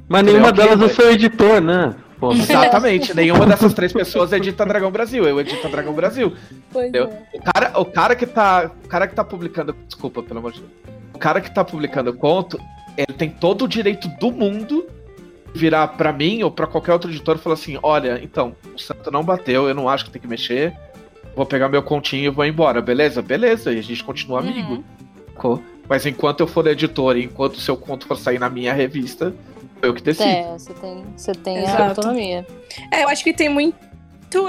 Mas 0.09 0.22
nenhuma 0.24 0.49
Entendeu? 0.49 0.76
delas 0.79 0.91
é 0.91 0.95
seu 0.95 1.12
editor, 1.12 1.61
né? 1.61 1.95
Pô, 2.18 2.33
Exatamente, 2.33 3.14
nenhuma 3.14 3.45
dessas 3.47 3.74
três 3.74 3.93
pessoas 3.95 4.33
edita 4.33 4.64
Dragão 4.64 4.91
Brasil. 4.91 5.24
Eu 5.29 5.39
edito 5.39 5.68
Dragão 5.68 5.93
Brasil. 5.93 6.33
Pois 6.72 6.89
Entendeu? 6.89 7.11
é. 7.35 7.37
O 7.37 7.43
cara, 7.43 7.81
o 7.81 7.85
cara 7.85 8.16
que 8.16 8.24
tá. 8.26 8.70
O 8.85 8.89
cara 8.89 9.07
que 9.07 9.14
tá 9.14 9.22
publicando. 9.22 9.76
Desculpa, 9.87 10.22
pelo 10.22 10.39
amor 10.41 10.53
de 10.53 10.61
Deus. 10.61 10.72
O 11.14 11.18
cara 11.18 11.41
que 11.43 11.55
tá 11.55 11.62
publicando 11.62 12.12
conto, 12.14 12.59
ele 12.97 13.12
tem 13.16 13.29
todo 13.29 13.66
o 13.66 13.68
direito 13.68 14.09
do 14.18 14.33
mundo 14.33 14.87
de 15.53 15.61
virar 15.61 15.87
pra 15.89 16.12
mim 16.14 16.43
ou 16.43 16.51
pra 16.51 16.66
qualquer 16.66 16.93
outro 16.95 17.11
editor 17.11 17.37
e 17.37 17.39
falar 17.39 17.55
assim: 17.55 17.79
olha, 17.83 18.18
então, 18.22 18.57
o 18.74 18.79
santo 18.79 19.11
não 19.11 19.22
bateu, 19.22 19.68
eu 19.68 19.74
não 19.74 19.87
acho 19.87 20.07
que 20.07 20.11
tem 20.11 20.22
que 20.22 20.26
mexer. 20.29 20.74
Vou 21.39 21.47
pegar 21.47 21.68
meu 21.68 21.84
continho 21.84 22.24
e 22.24 22.28
vou 22.30 22.45
embora, 22.45 22.82
beleza? 22.82 23.22
Beleza, 23.22 23.72
e 23.72 23.78
a 23.78 23.82
gente 23.82 24.03
continua 24.03 24.41
amigo. 24.41 24.82
Uhum. 25.45 25.62
Mas 25.89 26.05
enquanto 26.05 26.41
eu 26.41 26.49
for 26.49 26.66
editor 26.66 27.16
e 27.16 27.22
enquanto 27.26 27.55
o 27.55 27.61
seu 27.61 27.76
conto 27.76 28.09
for 28.09 28.16
sair 28.18 28.41
na 28.41 28.51
minha 28.51 28.72
revista, 28.74 29.32
eu 29.80 29.95
que 29.95 30.03
decido. 30.03 30.28
É, 30.28 30.59
você 30.59 30.74
tem, 30.74 31.05
você 31.16 31.30
tem 31.32 31.59
a 31.64 31.89
autonomia. 31.91 32.45
É, 32.93 33.05
eu 33.05 33.09
acho 33.09 33.22
que 33.22 33.32
tem 33.32 33.49
muito 33.49 33.78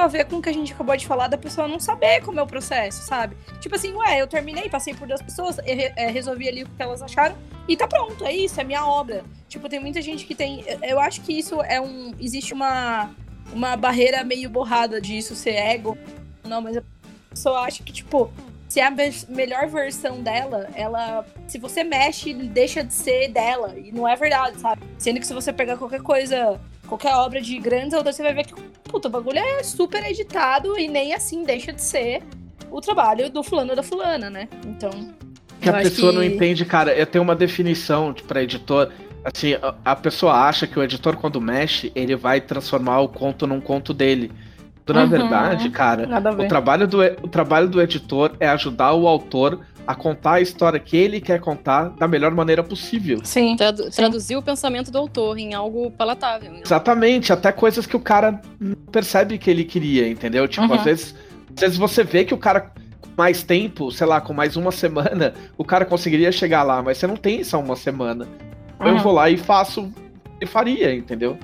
a 0.01 0.07
ver 0.07 0.25
com 0.25 0.37
o 0.37 0.41
que 0.41 0.49
a 0.49 0.51
gente 0.51 0.73
acabou 0.73 0.97
de 0.97 1.05
falar 1.05 1.27
da 1.27 1.37
pessoa 1.37 1.67
não 1.67 1.79
saber 1.79 2.21
como 2.23 2.39
é 2.39 2.41
o 2.43 2.47
processo, 2.47 3.03
sabe? 3.05 3.37
Tipo 3.61 3.75
assim, 3.75 3.93
ué, 3.93 4.19
eu 4.19 4.25
terminei, 4.25 4.67
passei 4.67 4.95
por 4.95 5.07
duas 5.07 5.21
pessoas, 5.21 5.59
é, 5.59 6.07
resolvi 6.09 6.49
ali 6.49 6.63
o 6.63 6.65
que 6.65 6.81
elas 6.81 7.03
acharam 7.03 7.35
e 7.67 7.77
tá 7.77 7.87
pronto, 7.87 8.25
é 8.25 8.33
isso, 8.35 8.59
é 8.59 8.63
minha 8.63 8.83
obra. 8.83 9.23
Tipo, 9.47 9.69
tem 9.69 9.79
muita 9.79 10.01
gente 10.01 10.25
que 10.25 10.33
tem. 10.33 10.63
eu- 10.67 10.79
Eu 10.81 10.99
acho 10.99 11.21
que 11.21 11.37
isso 11.37 11.61
é 11.61 11.79
um. 11.79 12.15
Existe 12.19 12.51
uma, 12.51 13.11
uma 13.53 13.77
barreira 13.77 14.23
meio 14.23 14.49
borrada 14.49 14.99
disso 14.99 15.35
ser 15.35 15.51
ego. 15.53 15.95
Não, 16.49 16.61
mas 16.61 16.75
a 16.77 16.83
pessoa 17.29 17.59
acha 17.61 17.83
que, 17.83 17.93
tipo, 17.93 18.31
se 18.67 18.79
é 18.79 18.85
a 18.87 18.91
melhor 19.29 19.67
versão 19.67 20.21
dela, 20.21 20.67
ela. 20.73 21.25
Se 21.47 21.57
você 21.57 21.83
mexe, 21.83 22.33
deixa 22.33 22.83
de 22.83 22.93
ser 22.93 23.29
dela. 23.29 23.75
E 23.77 23.91
não 23.91 24.07
é 24.07 24.15
verdade, 24.15 24.59
sabe? 24.59 24.81
Sendo 24.97 25.19
que 25.19 25.27
se 25.27 25.33
você 25.33 25.53
pegar 25.53 25.77
qualquer 25.77 26.01
coisa 26.01 26.59
qualquer 26.87 27.13
obra 27.13 27.39
de 27.39 27.57
grandes 27.59 27.93
autores, 27.93 28.15
você 28.15 28.23
vai 28.23 28.33
ver 28.33 28.45
que, 28.47 28.53
puta, 28.85 29.07
o 29.07 29.11
bagulho 29.11 29.37
é 29.37 29.61
super 29.61 30.03
editado 30.03 30.75
e 30.79 30.87
nem 30.87 31.13
assim 31.13 31.43
deixa 31.43 31.71
de 31.71 31.83
ser 31.83 32.23
o 32.71 32.81
trabalho 32.81 33.29
do 33.29 33.43
fulano 33.43 33.69
ou 33.71 33.75
da 33.75 33.83
fulana, 33.83 34.27
né? 34.29 34.47
Então. 34.65 34.89
que 35.61 35.69
a 35.69 35.73
pessoa 35.73 36.11
que- 36.11 36.17
não 36.17 36.23
entende, 36.23 36.65
cara. 36.65 36.93
Eu 36.95 37.05
tenho 37.05 37.21
uma 37.23 37.35
definição 37.35 38.11
de- 38.13 38.23
pra 38.23 38.41
editor. 38.41 38.91
Assim, 39.25 39.55
a 39.83 39.93
pessoa 39.95 40.33
acha 40.33 40.65
que 40.65 40.79
o 40.79 40.83
editor, 40.83 41.17
quando 41.17 41.39
mexe, 41.41 41.91
ele 41.93 42.15
vai 42.15 42.39
transformar 42.41 43.01
o 43.01 43.09
conto 43.09 43.45
num 43.45 43.59
conto 43.61 43.93
dele. 43.93 44.31
Quando, 44.85 44.95
na 44.97 45.03
Uhum. 45.03 45.09
verdade, 45.09 45.69
cara, 45.69 46.07
o 46.39 46.47
trabalho, 46.47 46.87
do, 46.87 46.97
o 47.21 47.27
trabalho 47.27 47.67
do 47.69 47.81
editor 47.81 48.31
é 48.39 48.47
ajudar 48.49 48.93
o 48.93 49.07
autor 49.07 49.59
a 49.85 49.93
contar 49.95 50.33
a 50.33 50.41
história 50.41 50.79
que 50.79 50.95
ele 50.97 51.19
quer 51.21 51.39
contar 51.39 51.89
da 51.89 52.07
melhor 52.07 52.31
maneira 52.31 52.63
possível. 52.63 53.19
Sim. 53.23 53.55
Tradu- 53.55 53.83
Sim. 53.85 53.89
traduzir 53.91 54.35
o 54.35 54.41
pensamento 54.41 54.91
do 54.91 54.97
autor 54.97 55.37
em 55.37 55.53
algo 55.53 55.89
palatável. 55.91 56.51
né? 56.51 56.61
Exatamente, 56.63 57.31
até 57.33 57.51
coisas 57.51 57.85
que 57.87 57.95
o 57.95 57.99
cara 57.99 58.39
não 58.59 58.75
percebe 58.91 59.37
que 59.37 59.49
ele 59.49 59.63
queria, 59.63 60.07
entendeu? 60.07 60.47
Tipo, 60.47 60.67
Uhum. 60.67 60.73
às 60.75 60.83
vezes. 60.83 61.15
Às 61.55 61.61
vezes 61.61 61.77
você 61.77 62.03
vê 62.03 62.23
que 62.23 62.33
o 62.33 62.37
cara 62.37 62.61
com 63.01 63.09
mais 63.17 63.41
tempo, 63.43 63.91
sei 63.91 64.05
lá, 64.07 64.21
com 64.21 64.31
mais 64.33 64.55
uma 64.55 64.71
semana, 64.71 65.33
o 65.57 65.63
cara 65.65 65.85
conseguiria 65.85 66.31
chegar 66.31 66.61
lá, 66.63 66.81
mas 66.83 66.97
você 66.99 67.07
não 67.07 67.15
tem 67.17 67.43
só 67.43 67.59
uma 67.59 67.75
semana. 67.75 68.27
Eu 68.79 68.93
Uhum. 68.93 68.97
vou 68.99 69.11
lá 69.13 69.29
e 69.29 69.37
faço 69.37 69.91
e 70.39 70.45
faria, 70.45 70.93
entendeu? 70.95 71.37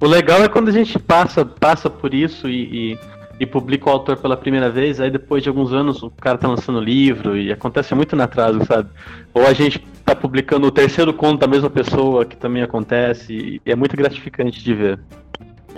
O 0.00 0.06
legal 0.06 0.42
é 0.42 0.48
quando 0.48 0.68
a 0.68 0.72
gente 0.72 0.98
passa, 0.98 1.44
passa 1.44 1.88
por 1.88 2.12
isso 2.12 2.48
e, 2.48 2.92
e, 2.92 2.98
e 3.40 3.46
publica 3.46 3.88
o 3.88 3.92
autor 3.92 4.18
pela 4.18 4.36
primeira 4.36 4.70
vez, 4.70 5.00
aí 5.00 5.10
depois 5.10 5.42
de 5.42 5.48
alguns 5.48 5.72
anos 5.72 6.02
o 6.02 6.10
cara 6.10 6.36
tá 6.36 6.46
lançando 6.46 6.80
livro 6.80 7.36
e 7.36 7.50
acontece 7.50 7.94
muito 7.94 8.14
na 8.14 8.24
atraso, 8.24 8.64
sabe? 8.66 8.90
Ou 9.32 9.46
a 9.46 9.54
gente 9.54 9.78
tá 10.04 10.14
publicando 10.14 10.66
o 10.66 10.70
terceiro 10.70 11.14
conto 11.14 11.40
da 11.40 11.46
mesma 11.46 11.70
pessoa, 11.70 12.26
que 12.26 12.36
também 12.36 12.62
acontece, 12.62 13.60
e 13.64 13.70
é 13.70 13.74
muito 13.74 13.96
gratificante 13.96 14.62
de 14.62 14.74
ver. 14.74 15.00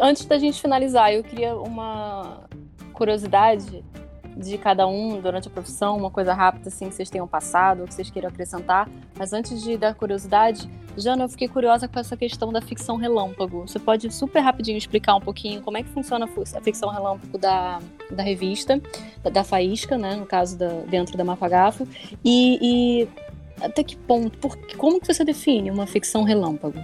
Antes 0.01 0.25
da 0.25 0.39
gente 0.39 0.61
finalizar, 0.61 1.13
eu 1.13 1.23
queria 1.23 1.55
uma 1.55 2.41
curiosidade 2.93 3.85
de 4.39 4.57
cada 4.57 4.87
um 4.87 5.21
durante 5.21 5.49
a 5.49 5.51
profissão, 5.51 5.97
uma 5.97 6.11
coisa 6.11 6.33
rápida 6.33 6.69
assim 6.69 6.89
que 6.89 6.95
vocês 6.95 7.11
tenham 7.11 7.27
passado 7.27 7.81
ou 7.81 7.87
que 7.87 7.95
vocês 7.95 8.09
queiram 8.09 8.29
acrescentar. 8.29 8.89
Mas 9.19 9.33
antes 9.33 9.61
de 9.63 9.77
dar 9.77 9.95
curiosidade, 9.95 10.71
Jana, 10.97 11.25
eu 11.25 11.29
fiquei 11.29 11.49
curiosa 11.49 11.89
com 11.89 11.99
essa 11.99 12.17
questão 12.17 12.53
da 12.53 12.61
ficção 12.61 12.97
relâmpago. 12.97 13.67
Você 13.67 13.79
pode 13.79 14.13
super 14.13 14.41
rapidinho 14.41 14.79
explicar 14.79 15.17
um 15.17 15.21
pouquinho 15.21 15.61
como 15.63 15.77
é 15.77 15.83
que 15.83 15.89
funciona 15.89 16.27
a 16.27 16.61
ficção 16.61 16.89
relâmpago 16.89 17.37
da, 17.37 17.81
da 18.11 18.23
revista, 18.23 18.81
da, 19.23 19.31
da 19.31 19.45
Faísca, 19.45 19.99
né, 19.99 20.15
no 20.15 20.27
caso 20.27 20.57
da, 20.57 20.69
dentro 20.89 21.17
da 21.17 21.25
Mafagafo, 21.25 21.87
e, 22.25 22.59
e 22.61 23.09
até 23.61 23.83
que 23.83 23.97
ponto, 23.97 24.39
por, 24.39 24.57
como 24.77 25.01
que 25.01 25.07
você 25.07 25.25
define 25.25 25.71
uma 25.71 25.87
ficção 25.87 26.23
relâmpago? 26.23 26.79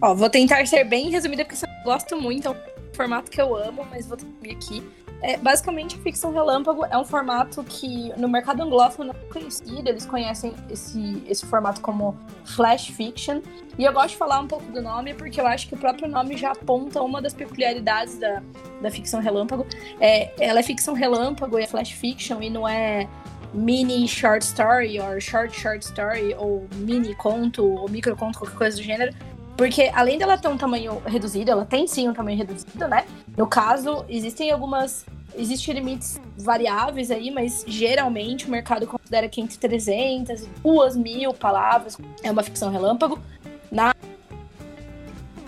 Ó, 0.00 0.14
vou 0.14 0.30
tentar 0.30 0.66
ser 0.66 0.84
bem 0.84 1.10
resumida, 1.10 1.44
porque 1.44 1.64
eu 1.64 1.68
gosto 1.84 2.20
muito, 2.20 2.48
é 2.48 2.50
um 2.50 2.56
formato 2.94 3.30
que 3.30 3.40
eu 3.40 3.56
amo, 3.56 3.86
mas 3.90 4.06
vou 4.06 4.16
ter 4.16 4.50
aqui. 4.50 4.82
É, 5.24 5.38
basicamente, 5.38 5.96
a 5.96 5.98
ficção 6.00 6.34
relâmpago 6.34 6.84
é 6.84 6.98
um 6.98 7.04
formato 7.04 7.64
que 7.64 8.12
no 8.18 8.28
mercado 8.28 8.62
anglófono 8.62 9.10
não 9.10 9.18
é 9.18 9.32
conhecido, 9.32 9.88
eles 9.88 10.04
conhecem 10.04 10.52
esse, 10.68 11.22
esse 11.26 11.46
formato 11.46 11.80
como 11.80 12.14
flash 12.44 12.88
fiction. 12.88 13.40
E 13.78 13.84
eu 13.84 13.92
gosto 13.94 14.10
de 14.10 14.16
falar 14.18 14.38
um 14.40 14.46
pouco 14.46 14.70
do 14.70 14.82
nome, 14.82 15.14
porque 15.14 15.40
eu 15.40 15.46
acho 15.46 15.66
que 15.66 15.72
o 15.72 15.78
próprio 15.78 16.08
nome 16.08 16.36
já 16.36 16.52
aponta 16.52 17.00
uma 17.00 17.22
das 17.22 17.32
peculiaridades 17.32 18.18
da, 18.18 18.42
da 18.82 18.90
ficção 18.90 19.18
relâmpago. 19.18 19.66
É, 19.98 20.30
ela 20.38 20.60
é 20.60 20.62
ficção 20.62 20.92
relâmpago 20.92 21.58
e 21.58 21.62
é 21.62 21.66
flash 21.66 21.92
fiction, 21.92 22.42
e 22.42 22.50
não 22.50 22.68
é 22.68 23.08
mini 23.54 24.06
short 24.06 24.44
story, 24.44 25.00
ou 25.00 25.18
short 25.18 25.58
short 25.58 25.86
story, 25.86 26.34
ou 26.34 26.68
mini 26.74 27.14
conto, 27.14 27.66
ou 27.66 27.88
micro 27.88 28.14
conto, 28.14 28.40
qualquer 28.40 28.58
coisa 28.58 28.76
do 28.76 28.82
gênero. 28.82 29.14
Porque 29.56 29.90
além 29.94 30.18
dela 30.18 30.36
ter 30.36 30.48
um 30.48 30.56
tamanho 30.56 31.00
reduzido, 31.06 31.50
ela 31.50 31.64
tem 31.64 31.86
sim 31.86 32.08
um 32.08 32.12
tamanho 32.12 32.36
reduzido, 32.36 32.88
né? 32.88 33.04
No 33.36 33.46
caso, 33.46 34.04
existem 34.08 34.50
algumas. 34.50 35.06
Existem 35.36 35.74
limites 35.74 36.20
variáveis 36.36 37.10
aí, 37.10 37.28
mas 37.30 37.64
geralmente 37.66 38.46
o 38.46 38.50
mercado 38.50 38.86
considera 38.86 39.28
que 39.28 39.40
entre 39.40 39.58
300 39.58 40.42
e 40.42 40.48
2 40.62 40.96
mil 40.96 41.34
palavras 41.34 41.98
é 42.22 42.30
uma 42.30 42.42
ficção 42.42 42.70
relâmpago. 42.70 43.18
Na, 43.70 43.92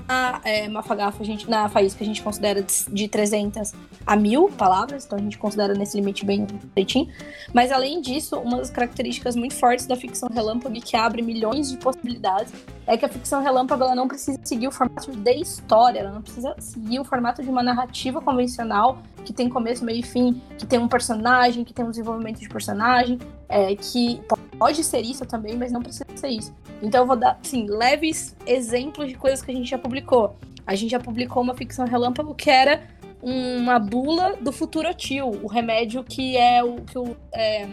na 0.09 0.41
é, 0.43 0.69
Mafagafo, 0.69 1.23
a 1.23 1.27
gente, 1.27 1.49
na 1.49 1.69
Faísca, 1.69 2.03
a 2.03 2.07
gente 2.07 2.21
considera 2.21 2.63
de- 2.63 2.85
de 2.89 3.07
300 3.07 3.75
a 4.05 4.17
mil 4.17 4.49
palavras, 4.49 5.05
então 5.05 5.19
a 5.19 5.23
gente 5.23 5.39
considera 5.39 5.73
nesse 5.73 5.97
limite 5.97 6.25
bem 6.25 6.47
direitinho. 6.47 7.09
Mas 7.53 7.71
além 7.71 8.01
disso, 8.01 8.37
uma 8.41 8.59
das 8.59 8.71
características 8.71 9.37
muito 9.37 9.55
fortes 9.55 9.87
da 9.87 9.95
ficção 9.95 10.29
relâmpago 10.29 10.81
que 10.81 10.97
abre 10.97 11.23
milhões 11.23 11.71
de 11.71 11.77
possibilidades 11.77 12.53
é 12.87 12.97
que 12.97 13.05
a 13.05 13.09
ficção 13.09 13.43
relâmpago 13.43 13.83
ela 13.83 13.95
não 13.95 14.07
precisa 14.07 14.39
seguir 14.45 14.69
o 14.69 14.71
formato 14.71 15.11
de 15.11 15.35
história, 15.41 16.01
ela 16.01 16.13
não 16.13 16.23
precisa 16.23 16.55
seguir 16.59 17.01
o 17.01 17.05
formato 17.05 17.43
de 17.43 17.51
uma 17.51 17.63
narrativa 17.63 18.21
convencional 18.21 18.99
que 19.25 19.33
tem 19.33 19.49
começo, 19.49 19.85
meio 19.85 20.01
e 20.01 20.03
fim, 20.03 20.41
que 20.57 20.65
tem 20.65 20.79
um 20.79 20.87
personagem, 20.87 21.65
que 21.65 21.75
tem 21.75 21.85
um 21.85 21.91
desenvolvimento 21.91 22.39
de 22.39 22.49
personagem, 22.49 23.19
é, 23.49 23.75
que 23.75 24.21
pode 24.57 24.85
ser 24.85 25.01
isso 25.01 25.27
também, 25.27 25.57
mas 25.57 25.73
não 25.73 25.83
precisa 25.83 26.07
ser 26.15 26.29
isso. 26.29 26.55
Então 26.81 27.01
eu 27.01 27.07
vou 27.07 27.17
dar, 27.17 27.39
assim, 27.43 27.67
leves 27.67 28.37
exemplos 28.47 29.09
de 29.09 29.15
coisas 29.15 29.43
que 29.43 29.51
a 29.51 29.55
gente 29.55 29.69
já 29.69 29.79
publicou. 29.79 30.37
A 30.65 30.75
gente 30.75 30.91
já 30.91 31.01
publicou 31.01 31.43
uma 31.43 31.55
ficção 31.55 31.87
relâmpago 31.87 32.35
que 32.35 32.51
era 32.51 32.83
uma 33.23 33.79
bula 33.79 34.37
do 34.41 34.53
futurotil, 34.53 35.29
o 35.43 35.49
remédio 35.49 36.05
que 36.05 36.37
é 36.37 36.63
o 36.63 36.77
que 36.83 36.99
o 36.99 37.17
é, 37.33 37.69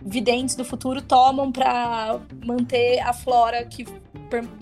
videntes 0.00 0.54
do 0.54 0.64
futuro 0.64 1.02
tomam 1.02 1.50
para 1.50 2.20
manter 2.44 3.00
a 3.00 3.12
flora 3.12 3.64
que 3.64 3.84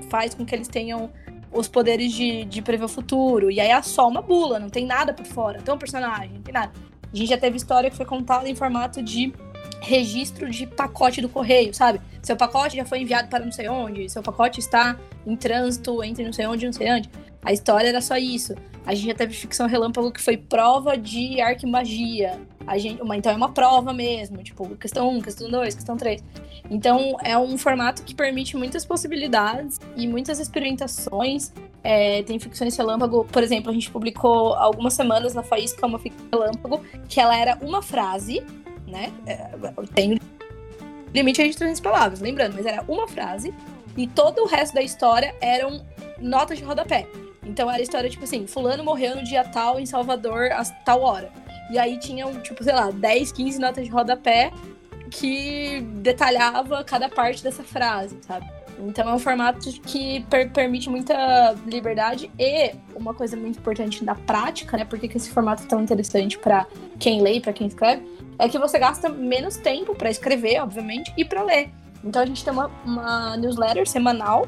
faz 0.09 0.34
com 0.34 0.45
que 0.45 0.55
eles 0.55 0.68
tenham 0.68 1.11
os 1.53 1.68
poderes 1.68 2.12
de, 2.12 2.45
de 2.45 2.62
prever 2.62 2.84
o 2.84 2.89
futuro. 2.89 3.51
E 3.51 3.61
aí 3.61 3.70
é 3.70 3.82
só 3.82 4.09
uma 4.09 4.22
bula, 4.22 4.59
não 4.59 4.68
tem 4.68 4.87
nada 4.87 5.12
por 5.12 5.24
fora. 5.24 5.61
Tem 5.61 5.74
um 5.74 5.78
personagem, 5.78 6.32
não 6.34 6.43
tem 6.43 6.53
nada. 6.53 6.72
A 7.12 7.16
gente 7.16 7.28
já 7.28 7.39
teve 7.39 7.57
história 7.57 7.91
que 7.91 7.97
foi 7.97 8.07
contada 8.07 8.49
em 8.49 8.55
formato 8.55 9.03
de 9.03 9.32
registro 9.80 10.51
de 10.51 10.66
pacote 10.66 11.20
do 11.20 11.28
correio, 11.28 11.72
sabe? 11.72 12.01
Seu 12.22 12.37
pacote 12.37 12.76
já 12.76 12.84
foi 12.84 13.01
enviado 13.01 13.28
para 13.28 13.45
não 13.45 13.53
sei 13.53 13.68
onde, 13.68 14.09
seu 14.09 14.22
pacote 14.22 14.59
está 14.59 14.99
em 15.26 15.37
trânsito 15.37 16.03
entre 16.03 16.24
não 16.24 16.32
sei 16.32 16.47
onde 16.47 16.64
e 16.64 16.66
não 16.66 16.72
sei 16.72 16.93
onde. 16.93 17.11
A 17.43 17.53
história 17.53 17.89
era 17.89 18.01
só 18.01 18.16
isso. 18.16 18.55
A 18.87 18.95
gente 18.95 19.09
já 19.09 19.14
teve 19.14 19.34
ficção 19.34 19.66
relâmpago 19.66 20.12
que 20.12 20.22
foi 20.22 20.37
prova 20.37 20.97
de 20.97 21.41
arquimagia. 21.41 22.41
A 22.64 22.78
gente, 22.78 23.03
uma, 23.03 23.16
então 23.16 23.32
é 23.32 23.34
uma 23.34 23.51
prova 23.51 23.93
mesmo, 23.93 24.43
tipo, 24.45 24.76
questão 24.76 25.09
1, 25.16 25.20
questão 25.22 25.51
2, 25.51 25.74
questão 25.74 25.97
3. 25.97 26.22
Então 26.70 27.16
é 27.22 27.37
um 27.37 27.59
formato 27.59 28.05
que 28.05 28.14
permite 28.14 28.57
muitas 28.57 28.84
possibilidades 28.84 29.80
e 29.97 30.07
muitas 30.07 30.39
experimentações. 30.39 31.53
É, 31.82 32.22
tem 32.22 32.39
ficções 32.39 32.76
relâmpago, 32.76 33.24
por 33.24 33.43
exemplo, 33.43 33.70
a 33.70 33.74
gente 33.74 33.91
publicou 33.91 34.55
algumas 34.55 34.95
semanas 34.95 35.34
na 35.34 35.43
Faísca 35.43 35.84
uma 35.84 35.99
ficção 35.99 36.26
relâmpago 36.30 36.80
que 37.09 37.20
ela 37.20 37.37
era 37.37 37.59
uma 37.62 37.82
frase, 37.82 38.41
né? 38.87 39.12
É, 39.26 39.51
tem 39.95 40.18
limite 41.12 41.43
de 41.43 41.57
300 41.57 41.80
palavras, 41.80 42.20
lembrando, 42.20 42.55
mas 42.55 42.66
era 42.66 42.84
uma 42.87 43.09
frase 43.09 43.53
e 43.97 44.07
todo 44.07 44.43
o 44.43 44.47
resto 44.47 44.74
da 44.74 44.82
história 44.82 45.34
eram 45.41 45.84
notas 46.20 46.59
de 46.59 46.64
rodapé. 46.64 47.07
Então 47.47 47.70
era 47.70 47.80
história, 47.80 48.11
tipo 48.11 48.24
assim, 48.24 48.47
fulano 48.47 48.82
morreu 48.84 49.16
no 49.16 49.24
dia 49.24 49.44
tal 49.44 49.78
em 49.78 49.86
Salvador 49.86 50.51
a 50.53 50.64
tal 50.64 51.01
hora. 51.03 51.30
E 51.70 51.78
aí 51.78 51.99
tinham, 51.99 52.40
tipo, 52.40 52.62
sei 52.62 52.74
lá, 52.74 52.90
10, 52.90 53.32
15 53.32 53.59
notas 53.59 53.84
de 53.84 53.90
rodapé 53.90 54.53
que 55.11 55.80
detalhava 55.97 56.82
cada 56.84 57.09
parte 57.09 57.42
dessa 57.42 57.62
frase, 57.62 58.18
sabe? 58.22 58.47
Então 58.78 59.09
é 59.09 59.14
um 59.14 59.18
formato 59.18 59.70
que 59.82 60.20
per 60.28 60.51
permite 60.51 60.90
muita 60.90 61.55
liberdade 61.66 62.30
e 62.38 62.74
uma 62.94 63.14
coisa 63.14 63.36
muito 63.36 63.59
importante 63.59 64.05
na 64.05 64.14
prática, 64.14 64.76
né? 64.76 64.84
Porque 64.84 65.09
que 65.09 65.16
esse 65.16 65.30
formato 65.30 65.62
é 65.62 65.66
tão 65.66 65.82
interessante 65.82 66.36
para 66.38 66.66
quem 66.99 67.22
lê 67.22 67.34
e 67.34 67.40
para 67.40 67.53
quem 67.53 67.66
escreve, 67.66 68.07
é 68.38 68.49
que 68.49 68.59
você 68.59 68.78
gasta 68.78 69.09
menos 69.09 69.57
tempo 69.57 69.94
para 69.94 70.11
escrever, 70.11 70.61
obviamente, 70.61 71.12
e 71.16 71.24
para 71.24 71.42
ler. 71.42 71.70
Então 72.05 72.20
a 72.20 72.26
gente 72.26 72.44
tem 72.44 72.53
uma, 72.53 72.70
uma 72.84 73.36
newsletter 73.36 73.88
semanal, 73.88 74.47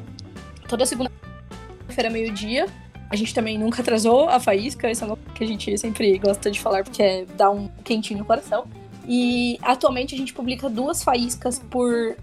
toda 0.67 0.85
segunda-feira, 0.85 2.09
meio-dia. 2.09 2.67
A 3.09 3.15
gente 3.15 3.33
também 3.33 3.57
nunca 3.57 3.81
atrasou 3.81 4.29
a 4.29 4.39
faísca, 4.39 4.89
isso 4.89 5.03
é 5.03 5.07
uma 5.07 5.15
coisa 5.15 5.33
que 5.33 5.43
a 5.43 5.47
gente 5.47 5.77
sempre 5.77 6.17
gosta 6.19 6.51
de 6.51 6.59
falar 6.59 6.83
porque 6.83 7.01
é, 7.01 7.25
dá 7.35 7.49
um 7.49 7.67
quentinho 7.83 8.19
no 8.19 8.25
coração. 8.25 8.65
E 9.07 9.57
atualmente 9.63 10.13
a 10.13 10.17
gente 10.17 10.33
publica 10.33 10.69
duas 10.69 11.03
faíscas 11.03 11.57
por 11.57 11.89
uh, 11.89 12.15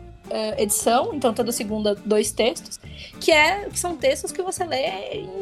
edição, 0.61 1.13
então 1.13 1.35
toda 1.35 1.51
segunda 1.51 1.95
dois 1.95 2.31
textos, 2.31 2.79
que, 3.21 3.33
é, 3.33 3.69
são 3.75 3.97
textos 3.97 4.31
que 4.31 4.41
você 4.43 4.65
lê 4.65 4.87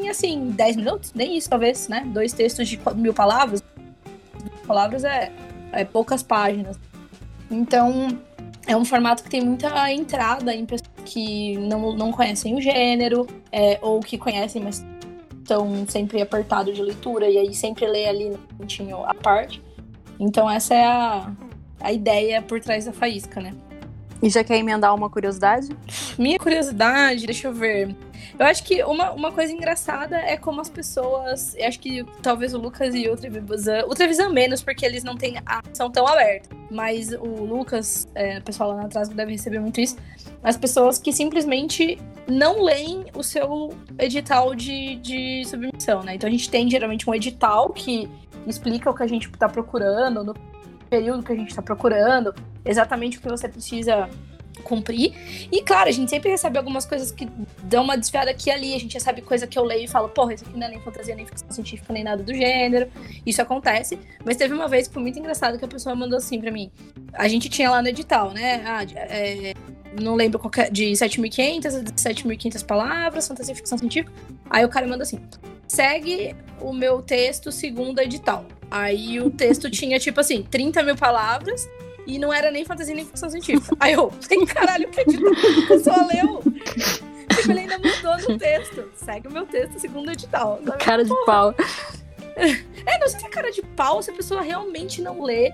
em 0.01 0.09
assim 0.09 0.51
10 0.51 0.77
minutos, 0.77 1.13
nem 1.15 1.37
isso 1.37 1.51
talvez, 1.51 1.89
né? 1.89 2.05
Dois 2.07 2.33
textos 2.33 2.67
de 2.67 2.81
mil 2.97 3.13
palavras. 3.13 3.63
Palavras 4.67 5.05
é, 5.05 5.31
é 5.73 5.85
poucas 5.85 6.23
páginas. 6.23 6.79
Então 7.51 8.19
é 8.67 8.75
um 8.75 8.85
formato 8.85 9.23
que 9.23 9.29
tem 9.29 9.43
muita 9.43 9.93
entrada 9.93 10.55
em 10.55 10.65
pessoas 10.65 10.91
que 11.05 11.59
não, 11.59 11.95
não 11.95 12.11
conhecem 12.11 12.55
o 12.55 12.61
gênero, 12.61 13.27
é, 13.53 13.79
ou 13.83 14.01
que 14.01 14.17
conhecem, 14.17 14.63
mas 14.63 14.85
estão 15.45 15.87
sempre 15.87 16.21
apertado 16.21 16.73
de 16.73 16.83
leitura, 16.83 17.29
e 17.29 17.39
aí 17.39 17.55
sempre 17.55 17.87
lê 17.87 18.09
ali 18.09 18.31
no 18.31 18.39
cantinho 18.59 19.05
a 19.05 19.15
parte. 19.15 19.63
Então 20.19 20.51
essa 20.51 20.75
é 20.75 20.85
a, 20.85 21.33
a 21.81 21.93
ideia 21.93 22.43
por 22.43 22.61
trás 22.61 22.87
da 22.87 22.93
faísca, 22.93 23.41
né? 23.41 23.55
E 24.23 24.31
já 24.31 24.43
quer 24.43 24.57
emendar 24.57 24.95
uma 24.95 25.11
curiosidade? 25.11 25.69
Minha 26.19 26.39
curiosidade, 26.39 27.27
deixa 27.27 27.49
eu 27.49 27.53
ver. 27.53 27.95
Eu 28.39 28.47
acho 28.47 28.65
que 28.65 28.83
uma, 28.83 29.13
uma 29.13 29.31
coisa 29.31 29.53
engraçada 29.53 30.17
é 30.17 30.37
como 30.37 30.61
as 30.61 30.71
pessoas. 30.71 31.55
Eu 31.57 31.69
acho 31.69 31.79
que 31.79 32.05
talvez 32.23 32.55
o 32.55 32.59
Lucas 32.59 32.95
e 32.95 33.07
o 33.09 33.17
Trevisan. 33.17 33.85
O 33.87 33.95
Trevisan 33.95 34.31
menos, 34.31 34.63
porque 34.63 34.87
eles 34.87 35.05
não 35.05 35.15
têm 35.15 35.37
a 35.45 35.61
ação 35.71 35.91
tão 35.91 36.07
aberta. 36.07 36.49
Mas 36.71 37.13
o 37.13 37.45
Lucas, 37.45 38.09
é, 38.15 38.39
o 38.39 38.43
pessoal 38.43 38.73
lá 38.73 38.83
atrás 38.83 39.09
deve 39.11 39.33
receber 39.33 39.61
muito 39.61 39.81
isso. 39.81 39.97
As 40.45 40.59
pessoas 40.59 40.99
que 40.99 41.11
simplesmente 41.11 41.99
não 42.29 42.63
leem 42.63 43.07
o 43.17 43.23
seu 43.23 43.75
edital 43.99 44.55
de, 44.55 44.97
de 44.97 45.45
submissão, 45.47 46.03
né? 46.03 46.15
Então 46.15 46.29
a 46.29 46.31
gente 46.31 46.51
tem 46.51 46.71
geralmente 46.71 47.09
um 47.09 47.15
edital 47.15 47.71
que 47.71 48.09
explica 48.47 48.91
o 48.91 48.95
que 48.95 49.03
a 49.03 49.07
gente 49.07 49.27
está 49.27 49.49
procurando, 49.49 50.23
no 50.23 50.35
período 50.91 51.23
que 51.23 51.33
a 51.33 51.37
gente 51.37 51.49
está 51.49 51.63
procurando, 51.63 52.35
exatamente 52.63 53.17
o 53.17 53.23
que 53.23 53.29
você 53.29 53.49
precisa 53.49 54.09
cumprir. 54.63 55.13
E 55.51 55.63
claro, 55.63 55.89
a 55.89 55.93
gente 55.93 56.11
sempre 56.11 56.31
recebe 56.31 56.59
algumas 56.59 56.87
coisas 56.87 57.11
que 57.11 57.29
dão 57.63 57.85
uma 57.85 57.97
desviada 57.97 58.31
aqui 58.31 58.49
e 58.49 58.53
ali. 58.53 58.75
A 58.75 58.79
gente 58.79 58.95
recebe 58.95 59.21
coisa 59.21 59.47
que 59.47 59.59
eu 59.59 59.65
leio 59.65 59.85
e 59.85 59.89
falo, 59.89 60.09
porra, 60.09 60.35
isso 60.35 60.45
aqui 60.45 60.59
não 60.59 60.67
é 60.67 60.71
nem 60.71 60.81
fantasia, 60.81 61.15
nem 61.15 61.27
ficção 61.27 61.51
científica, 61.51 61.93
nem 61.93 62.05
nada 62.05 62.23
do 62.23 62.35
gênero. 62.35 62.91
Isso 63.27 63.41
acontece. 63.43 63.99
Mas 64.25 64.37
teve 64.37 64.55
uma 64.55 64.69
vez 64.69 64.89
que 64.89 64.95
foi 64.95 65.03
muito 65.03 65.19
engraçado 65.19 65.59
que 65.59 65.65
a 65.65 65.69
pessoa 65.69 65.95
mandou 65.95 66.19
assim 66.19 66.41
pra 66.41 66.51
mim. 66.51 66.71
A 67.13 67.29
gente 67.29 67.49
tinha 67.49 67.71
lá 67.71 67.83
no 67.83 67.89
edital, 67.89 68.33
né? 68.33 68.63
Ah, 68.65 68.85
é, 68.95 69.55
não 70.01 70.15
lembro 70.15 70.39
qualquer, 70.39 70.71
de 70.71 70.87
7.500 70.93 71.67
a 71.67 71.83
7.500 71.93 72.65
palavras, 72.65 73.29
fantasia 73.29 73.53
e 73.53 73.57
ficção 73.57 73.79
científica. 73.79 74.13
Aí 74.51 74.65
o 74.65 74.69
cara 74.69 74.87
manda 74.87 75.03
assim: 75.03 75.21
segue 75.67 76.35
o 76.61 76.73
meu 76.73 77.03
texto 77.03 77.53
segundo 77.53 78.01
edital. 78.01 78.47
Aí 78.71 79.21
o 79.21 79.31
texto 79.31 79.71
tinha, 79.71 79.99
tipo 79.99 80.21
assim, 80.21 80.43
30 80.43 80.83
mil 80.83 80.97
palavras 80.97 81.69
e 82.07 82.19
não 82.19 82.33
era 82.33 82.51
nem 82.51 82.65
fantasia 82.65 82.95
nem 82.95 83.05
ficção 83.05 83.31
científica. 83.31 83.77
Aí 83.81 83.93
eu, 83.93 84.11
tem 84.29 84.45
caralho, 84.45 84.89
que? 84.89 85.01
A 85.01 85.69
pessoa 85.69 86.07
leu. 86.07 86.43
Tipo, 87.37 87.51
ele 87.51 87.61
ainda 87.61 87.79
mudou 87.79 88.29
no 88.29 88.39
texto. 88.39 88.85
Segue 88.95 89.29
o 89.29 89.33
meu 89.33 89.47
texto 89.47 89.79
segundo 89.79 90.11
edital. 90.11 90.61
Sabe? 90.65 90.79
Cara 90.79 91.05
de 91.05 91.25
pau. 91.27 91.55
É, 92.37 92.99
não 92.99 93.09
sei 93.09 93.21
se 93.21 93.27
é 93.27 93.29
cara 93.29 93.51
de 93.51 93.63
pau, 93.63 94.03
se 94.03 94.11
a 94.11 94.15
pessoa 94.15 94.43
realmente 94.43 95.01
não 95.01 95.23
lê, 95.23 95.53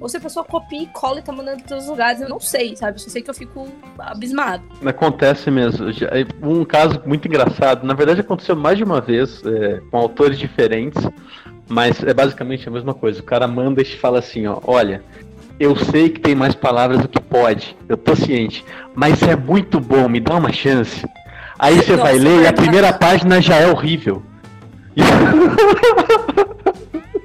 ou 0.00 0.08
se 0.08 0.16
a 0.16 0.20
pessoa 0.20 0.44
copia 0.44 0.82
e 0.82 0.86
cola 0.86 1.18
e 1.18 1.22
tá 1.22 1.30
mandando 1.30 1.60
em 1.60 1.64
todos 1.64 1.84
os 1.84 1.90
lugares, 1.90 2.20
eu 2.20 2.28
não 2.28 2.40
sei, 2.40 2.74
sabe? 2.74 3.00
Só 3.00 3.10
sei 3.10 3.22
que 3.22 3.30
eu 3.30 3.34
fico 3.34 3.68
abismado. 3.98 4.64
Acontece 4.84 5.50
mesmo. 5.50 5.88
É 5.90 6.46
um 6.46 6.64
caso 6.64 7.02
muito 7.04 7.28
engraçado. 7.28 7.86
Na 7.86 7.94
verdade, 7.94 8.20
aconteceu 8.20 8.56
mais 8.56 8.78
de 8.78 8.84
uma 8.84 9.00
vez, 9.00 9.42
é, 9.44 9.80
com 9.90 9.98
autores 9.98 10.38
diferentes, 10.38 11.02
mas 11.68 12.02
é 12.02 12.14
basicamente 12.14 12.66
a 12.66 12.70
mesma 12.72 12.94
coisa. 12.94 13.20
O 13.20 13.24
cara 13.24 13.46
manda 13.46 13.82
e 13.82 13.84
fala 13.84 14.18
assim, 14.18 14.46
ó, 14.46 14.58
olha, 14.64 15.02
eu 15.58 15.76
sei 15.76 16.08
que 16.08 16.20
tem 16.20 16.34
mais 16.34 16.54
palavras 16.54 17.00
do 17.00 17.08
que 17.08 17.20
pode, 17.20 17.76
eu 17.88 17.96
tô 17.96 18.16
ciente, 18.16 18.64
mas 18.94 19.22
é 19.22 19.36
muito 19.36 19.80
bom, 19.80 20.08
me 20.08 20.20
dá 20.20 20.36
uma 20.36 20.52
chance. 20.52 21.04
Aí 21.58 21.76
você 21.76 21.96
vai 21.96 22.18
ler 22.18 22.42
e 22.42 22.46
a 22.46 22.52
primeira 22.52 22.92
página 22.92 23.40
já 23.40 23.56
é 23.56 23.70
horrível. 23.70 24.22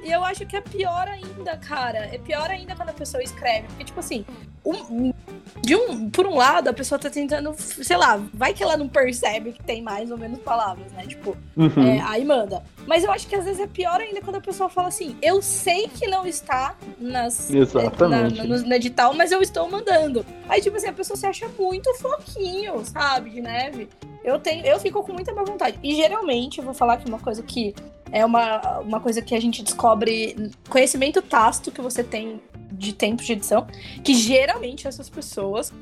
E 0.08 0.10
eu 0.10 0.24
acho 0.24 0.46
que 0.46 0.56
é 0.56 0.62
pior 0.62 1.06
ainda, 1.06 1.58
cara. 1.58 2.08
É 2.10 2.16
pior 2.16 2.50
ainda 2.50 2.74
quando 2.74 2.88
a 2.88 2.94
pessoa 2.94 3.22
escreve. 3.22 3.68
Porque, 3.68 3.84
tipo 3.84 4.00
assim, 4.00 4.24
um, 4.64 5.12
de 5.60 5.76
um, 5.76 6.08
por 6.08 6.26
um 6.26 6.34
lado, 6.34 6.68
a 6.68 6.72
pessoa 6.72 6.98
tá 6.98 7.10
tentando, 7.10 7.54
sei 7.58 7.94
lá, 7.94 8.16
vai 8.32 8.54
que 8.54 8.62
ela 8.62 8.74
não 8.74 8.88
percebe 8.88 9.52
que 9.52 9.62
tem 9.62 9.82
mais 9.82 10.10
ou 10.10 10.16
menos 10.16 10.38
palavras, 10.38 10.90
né? 10.92 11.06
Tipo, 11.06 11.36
uhum. 11.54 11.86
é, 11.86 12.00
aí 12.00 12.24
manda. 12.24 12.62
Mas 12.86 13.04
eu 13.04 13.12
acho 13.12 13.26
que 13.28 13.36
às 13.36 13.44
vezes 13.44 13.60
é 13.60 13.66
pior 13.66 14.00
ainda 14.00 14.22
quando 14.22 14.36
a 14.36 14.40
pessoa 14.40 14.70
fala 14.70 14.88
assim: 14.88 15.14
eu 15.20 15.42
sei 15.42 15.88
que 15.88 16.06
não 16.06 16.26
está 16.26 16.74
nas, 16.98 17.50
Exatamente. 17.50 18.38
Na, 18.38 18.44
no, 18.44 18.62
no 18.62 18.74
edital, 18.74 19.12
mas 19.12 19.30
eu 19.30 19.42
estou 19.42 19.70
mandando. 19.70 20.24
Aí, 20.48 20.62
tipo 20.62 20.78
assim, 20.78 20.88
a 20.88 20.92
pessoa 20.94 21.18
se 21.18 21.26
acha 21.26 21.46
muito 21.58 21.92
foquinho, 21.96 22.82
sabe, 22.82 23.28
de 23.28 23.42
neve. 23.42 23.90
Eu 24.24 24.38
tenho, 24.38 24.64
eu 24.64 24.80
fico 24.80 25.02
com 25.02 25.12
muita 25.12 25.34
má 25.34 25.44
vontade. 25.44 25.78
E 25.82 25.94
geralmente, 25.94 26.58
eu 26.58 26.64
vou 26.64 26.74
falar 26.74 26.96
que 26.96 27.06
uma 27.06 27.18
coisa 27.18 27.42
que 27.42 27.74
é 28.12 28.24
uma, 28.24 28.78
uma 28.80 29.00
coisa 29.00 29.22
que 29.22 29.34
a 29.34 29.40
gente 29.40 29.62
descobre, 29.62 30.50
conhecimento 30.68 31.20
tácito 31.22 31.70
que 31.70 31.80
você 31.80 32.02
tem 32.02 32.40
de 32.72 32.92
tempo 32.92 33.22
de 33.22 33.32
edição, 33.32 33.66
que 34.04 34.14
geralmente 34.14 34.86
essas 34.86 35.08
pessoas, 35.08 35.72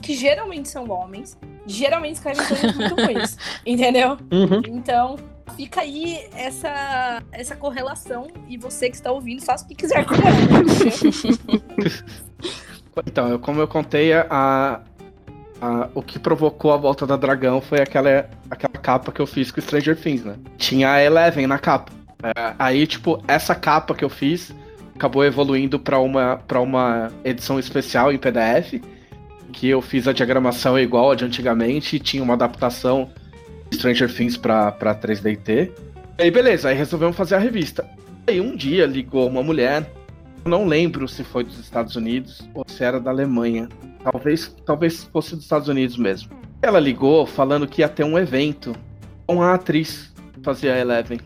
que 0.00 0.14
geralmente 0.14 0.68
são 0.68 0.88
homens, 0.90 1.36
geralmente 1.66 2.14
escrevem 2.14 2.46
coisas 2.46 2.74
muito 2.74 2.94
ruins, 3.02 3.36
entendeu? 3.66 4.16
Uhum. 4.30 4.62
Então, 4.66 5.16
fica 5.56 5.80
aí 5.80 6.28
essa, 6.34 7.22
essa 7.32 7.56
correlação 7.56 8.28
e 8.48 8.56
você 8.56 8.88
que 8.88 8.96
está 8.96 9.10
ouvindo, 9.10 9.44
faça 9.44 9.64
o 9.64 9.68
que 9.68 9.74
quiser 9.74 10.04
com 10.06 10.14
ela. 10.14 10.24
então, 13.06 13.38
como 13.38 13.60
eu 13.60 13.68
contei, 13.68 14.12
a, 14.12 14.80
a, 15.60 15.88
o 15.94 16.02
que 16.02 16.18
provocou 16.18 16.72
a 16.72 16.76
volta 16.76 17.06
da 17.06 17.16
Dragão 17.16 17.60
foi 17.60 17.80
aquela, 17.80 18.28
aquela 18.50 18.74
capa 18.74 19.12
que 19.12 19.20
eu 19.20 19.26
fiz 19.26 19.50
com 19.50 19.60
Stranger 19.60 19.96
Things, 19.96 20.24
né? 20.24 20.36
Tinha 20.56 20.92
a 20.92 21.02
Eleven 21.02 21.46
na 21.46 21.58
capa. 21.58 21.92
É, 22.22 22.54
aí, 22.58 22.86
tipo, 22.86 23.22
essa 23.28 23.54
capa 23.54 23.94
que 23.94 24.04
eu 24.04 24.08
fiz 24.08 24.54
acabou 24.94 25.24
evoluindo 25.24 25.78
para 25.78 25.98
uma, 26.00 26.40
pra 26.48 26.60
uma 26.60 27.12
edição 27.24 27.58
especial 27.58 28.12
em 28.12 28.18
PDF, 28.18 28.82
que 29.52 29.68
eu 29.68 29.80
fiz 29.80 30.08
a 30.08 30.12
diagramação 30.12 30.78
igual 30.78 31.12
a 31.12 31.14
de 31.14 31.24
antigamente 31.24 31.96
e 31.96 32.00
tinha 32.00 32.22
uma 32.22 32.34
adaptação 32.34 33.08
Stranger 33.72 34.12
Things 34.12 34.36
pra, 34.36 34.72
pra 34.72 34.94
3DT. 34.94 35.70
Aí 36.18 36.30
beleza, 36.30 36.68
aí 36.68 36.76
resolvemos 36.76 37.16
fazer 37.16 37.36
a 37.36 37.38
revista. 37.38 37.88
Aí 38.26 38.40
um 38.40 38.56
dia 38.56 38.86
ligou 38.86 39.28
uma 39.28 39.42
mulher, 39.42 39.88
não 40.44 40.66
lembro 40.66 41.06
se 41.06 41.22
foi 41.22 41.44
dos 41.44 41.58
Estados 41.58 41.94
Unidos 41.94 42.48
ou 42.52 42.64
se 42.66 42.82
era 42.82 42.98
da 42.98 43.10
Alemanha. 43.10 43.68
Talvez, 44.02 44.54
talvez 44.64 45.04
fosse 45.04 45.34
dos 45.34 45.44
Estados 45.44 45.68
Unidos 45.68 45.96
mesmo. 45.96 46.30
Ela 46.62 46.80
ligou 46.80 47.26
falando 47.26 47.66
que 47.66 47.82
ia 47.82 47.88
ter 47.88 48.04
um 48.04 48.18
evento 48.18 48.74
com 49.26 49.42
a 49.42 49.54
atriz 49.54 50.12
que 50.32 50.40
fazia 50.40 50.74
a 50.74 50.78
Eleven. 50.78 51.20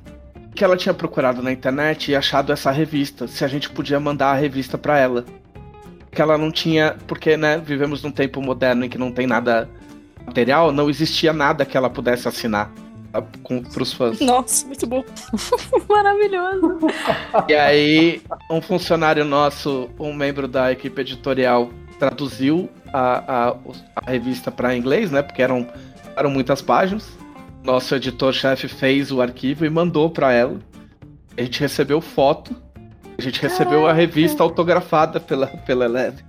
Que 0.55 0.65
ela 0.65 0.77
tinha 0.77 0.93
procurado 0.93 1.43
na 1.43 1.51
internet 1.51 2.11
e 2.11 2.17
achado 2.17 2.53
essa 2.53 2.71
revista, 2.71 3.27
se 3.27 3.45
a 3.45 3.49
gente 3.49 3.71
podia 3.71 3.99
mandar 3.99 4.33
a 4.33 4.35
revista 4.35 4.77
para 4.77 4.99
ela. 4.99 5.25
Que 6.11 6.21
ela 6.21 6.37
não 6.37 6.51
tinha, 6.51 6.97
porque 7.07 7.37
né, 7.37 7.59
vivemos 7.59 8.03
num 8.03 8.11
tempo 8.11 8.43
moderno 8.43 8.85
em 8.85 8.89
que 8.89 8.99
não 8.99 9.11
tem 9.11 9.27
nada 9.27 9.69
material, 10.27 10.71
não 10.73 10.91
existia 10.91 11.33
nada 11.33 11.65
que 11.65 11.77
ela 11.77 11.89
pudesse 11.89 12.29
assinar. 12.29 12.71
para 13.11 13.83
os 13.83 13.93
fãs. 13.93 14.21
Nossa, 14.21 14.67
muito 14.67 14.87
bom. 14.87 15.05
Maravilhoso. 15.89 16.79
E 17.49 17.55
aí, 17.55 18.23
um 18.51 18.61
funcionário 18.61 19.25
nosso, 19.25 19.89
um 19.99 20.13
membro 20.13 20.47
da 20.47 20.71
equipe 20.71 21.01
editorial, 21.01 21.71
traduziu 22.03 22.69
a, 22.93 23.51
a, 23.53 23.57
a 23.95 24.11
revista 24.11 24.51
para 24.51 24.77
inglês, 24.77 25.13
né? 25.13 25.23
Porque 25.23 25.41
eram, 25.41 25.69
eram 26.17 26.31
muitas 26.31 26.61
páginas. 26.61 27.09
Nosso 27.63 27.95
editor-chefe 27.95 28.67
fez 28.67 29.13
o 29.13 29.23
arquivo 29.23 29.65
e 29.65 29.71
mandou 29.71 30.11
para 30.11 30.33
ela. 30.33 30.59
A 31.37 31.43
gente 31.43 31.61
recebeu 31.61 32.01
foto. 32.01 32.57
A 33.17 33.23
gente 33.23 33.41
recebeu 33.41 33.87
a 33.87 33.93
revista 33.93 34.43
autografada 34.43 35.21
pela, 35.21 35.47
pela 35.47 35.85
Eleven. 35.85 36.25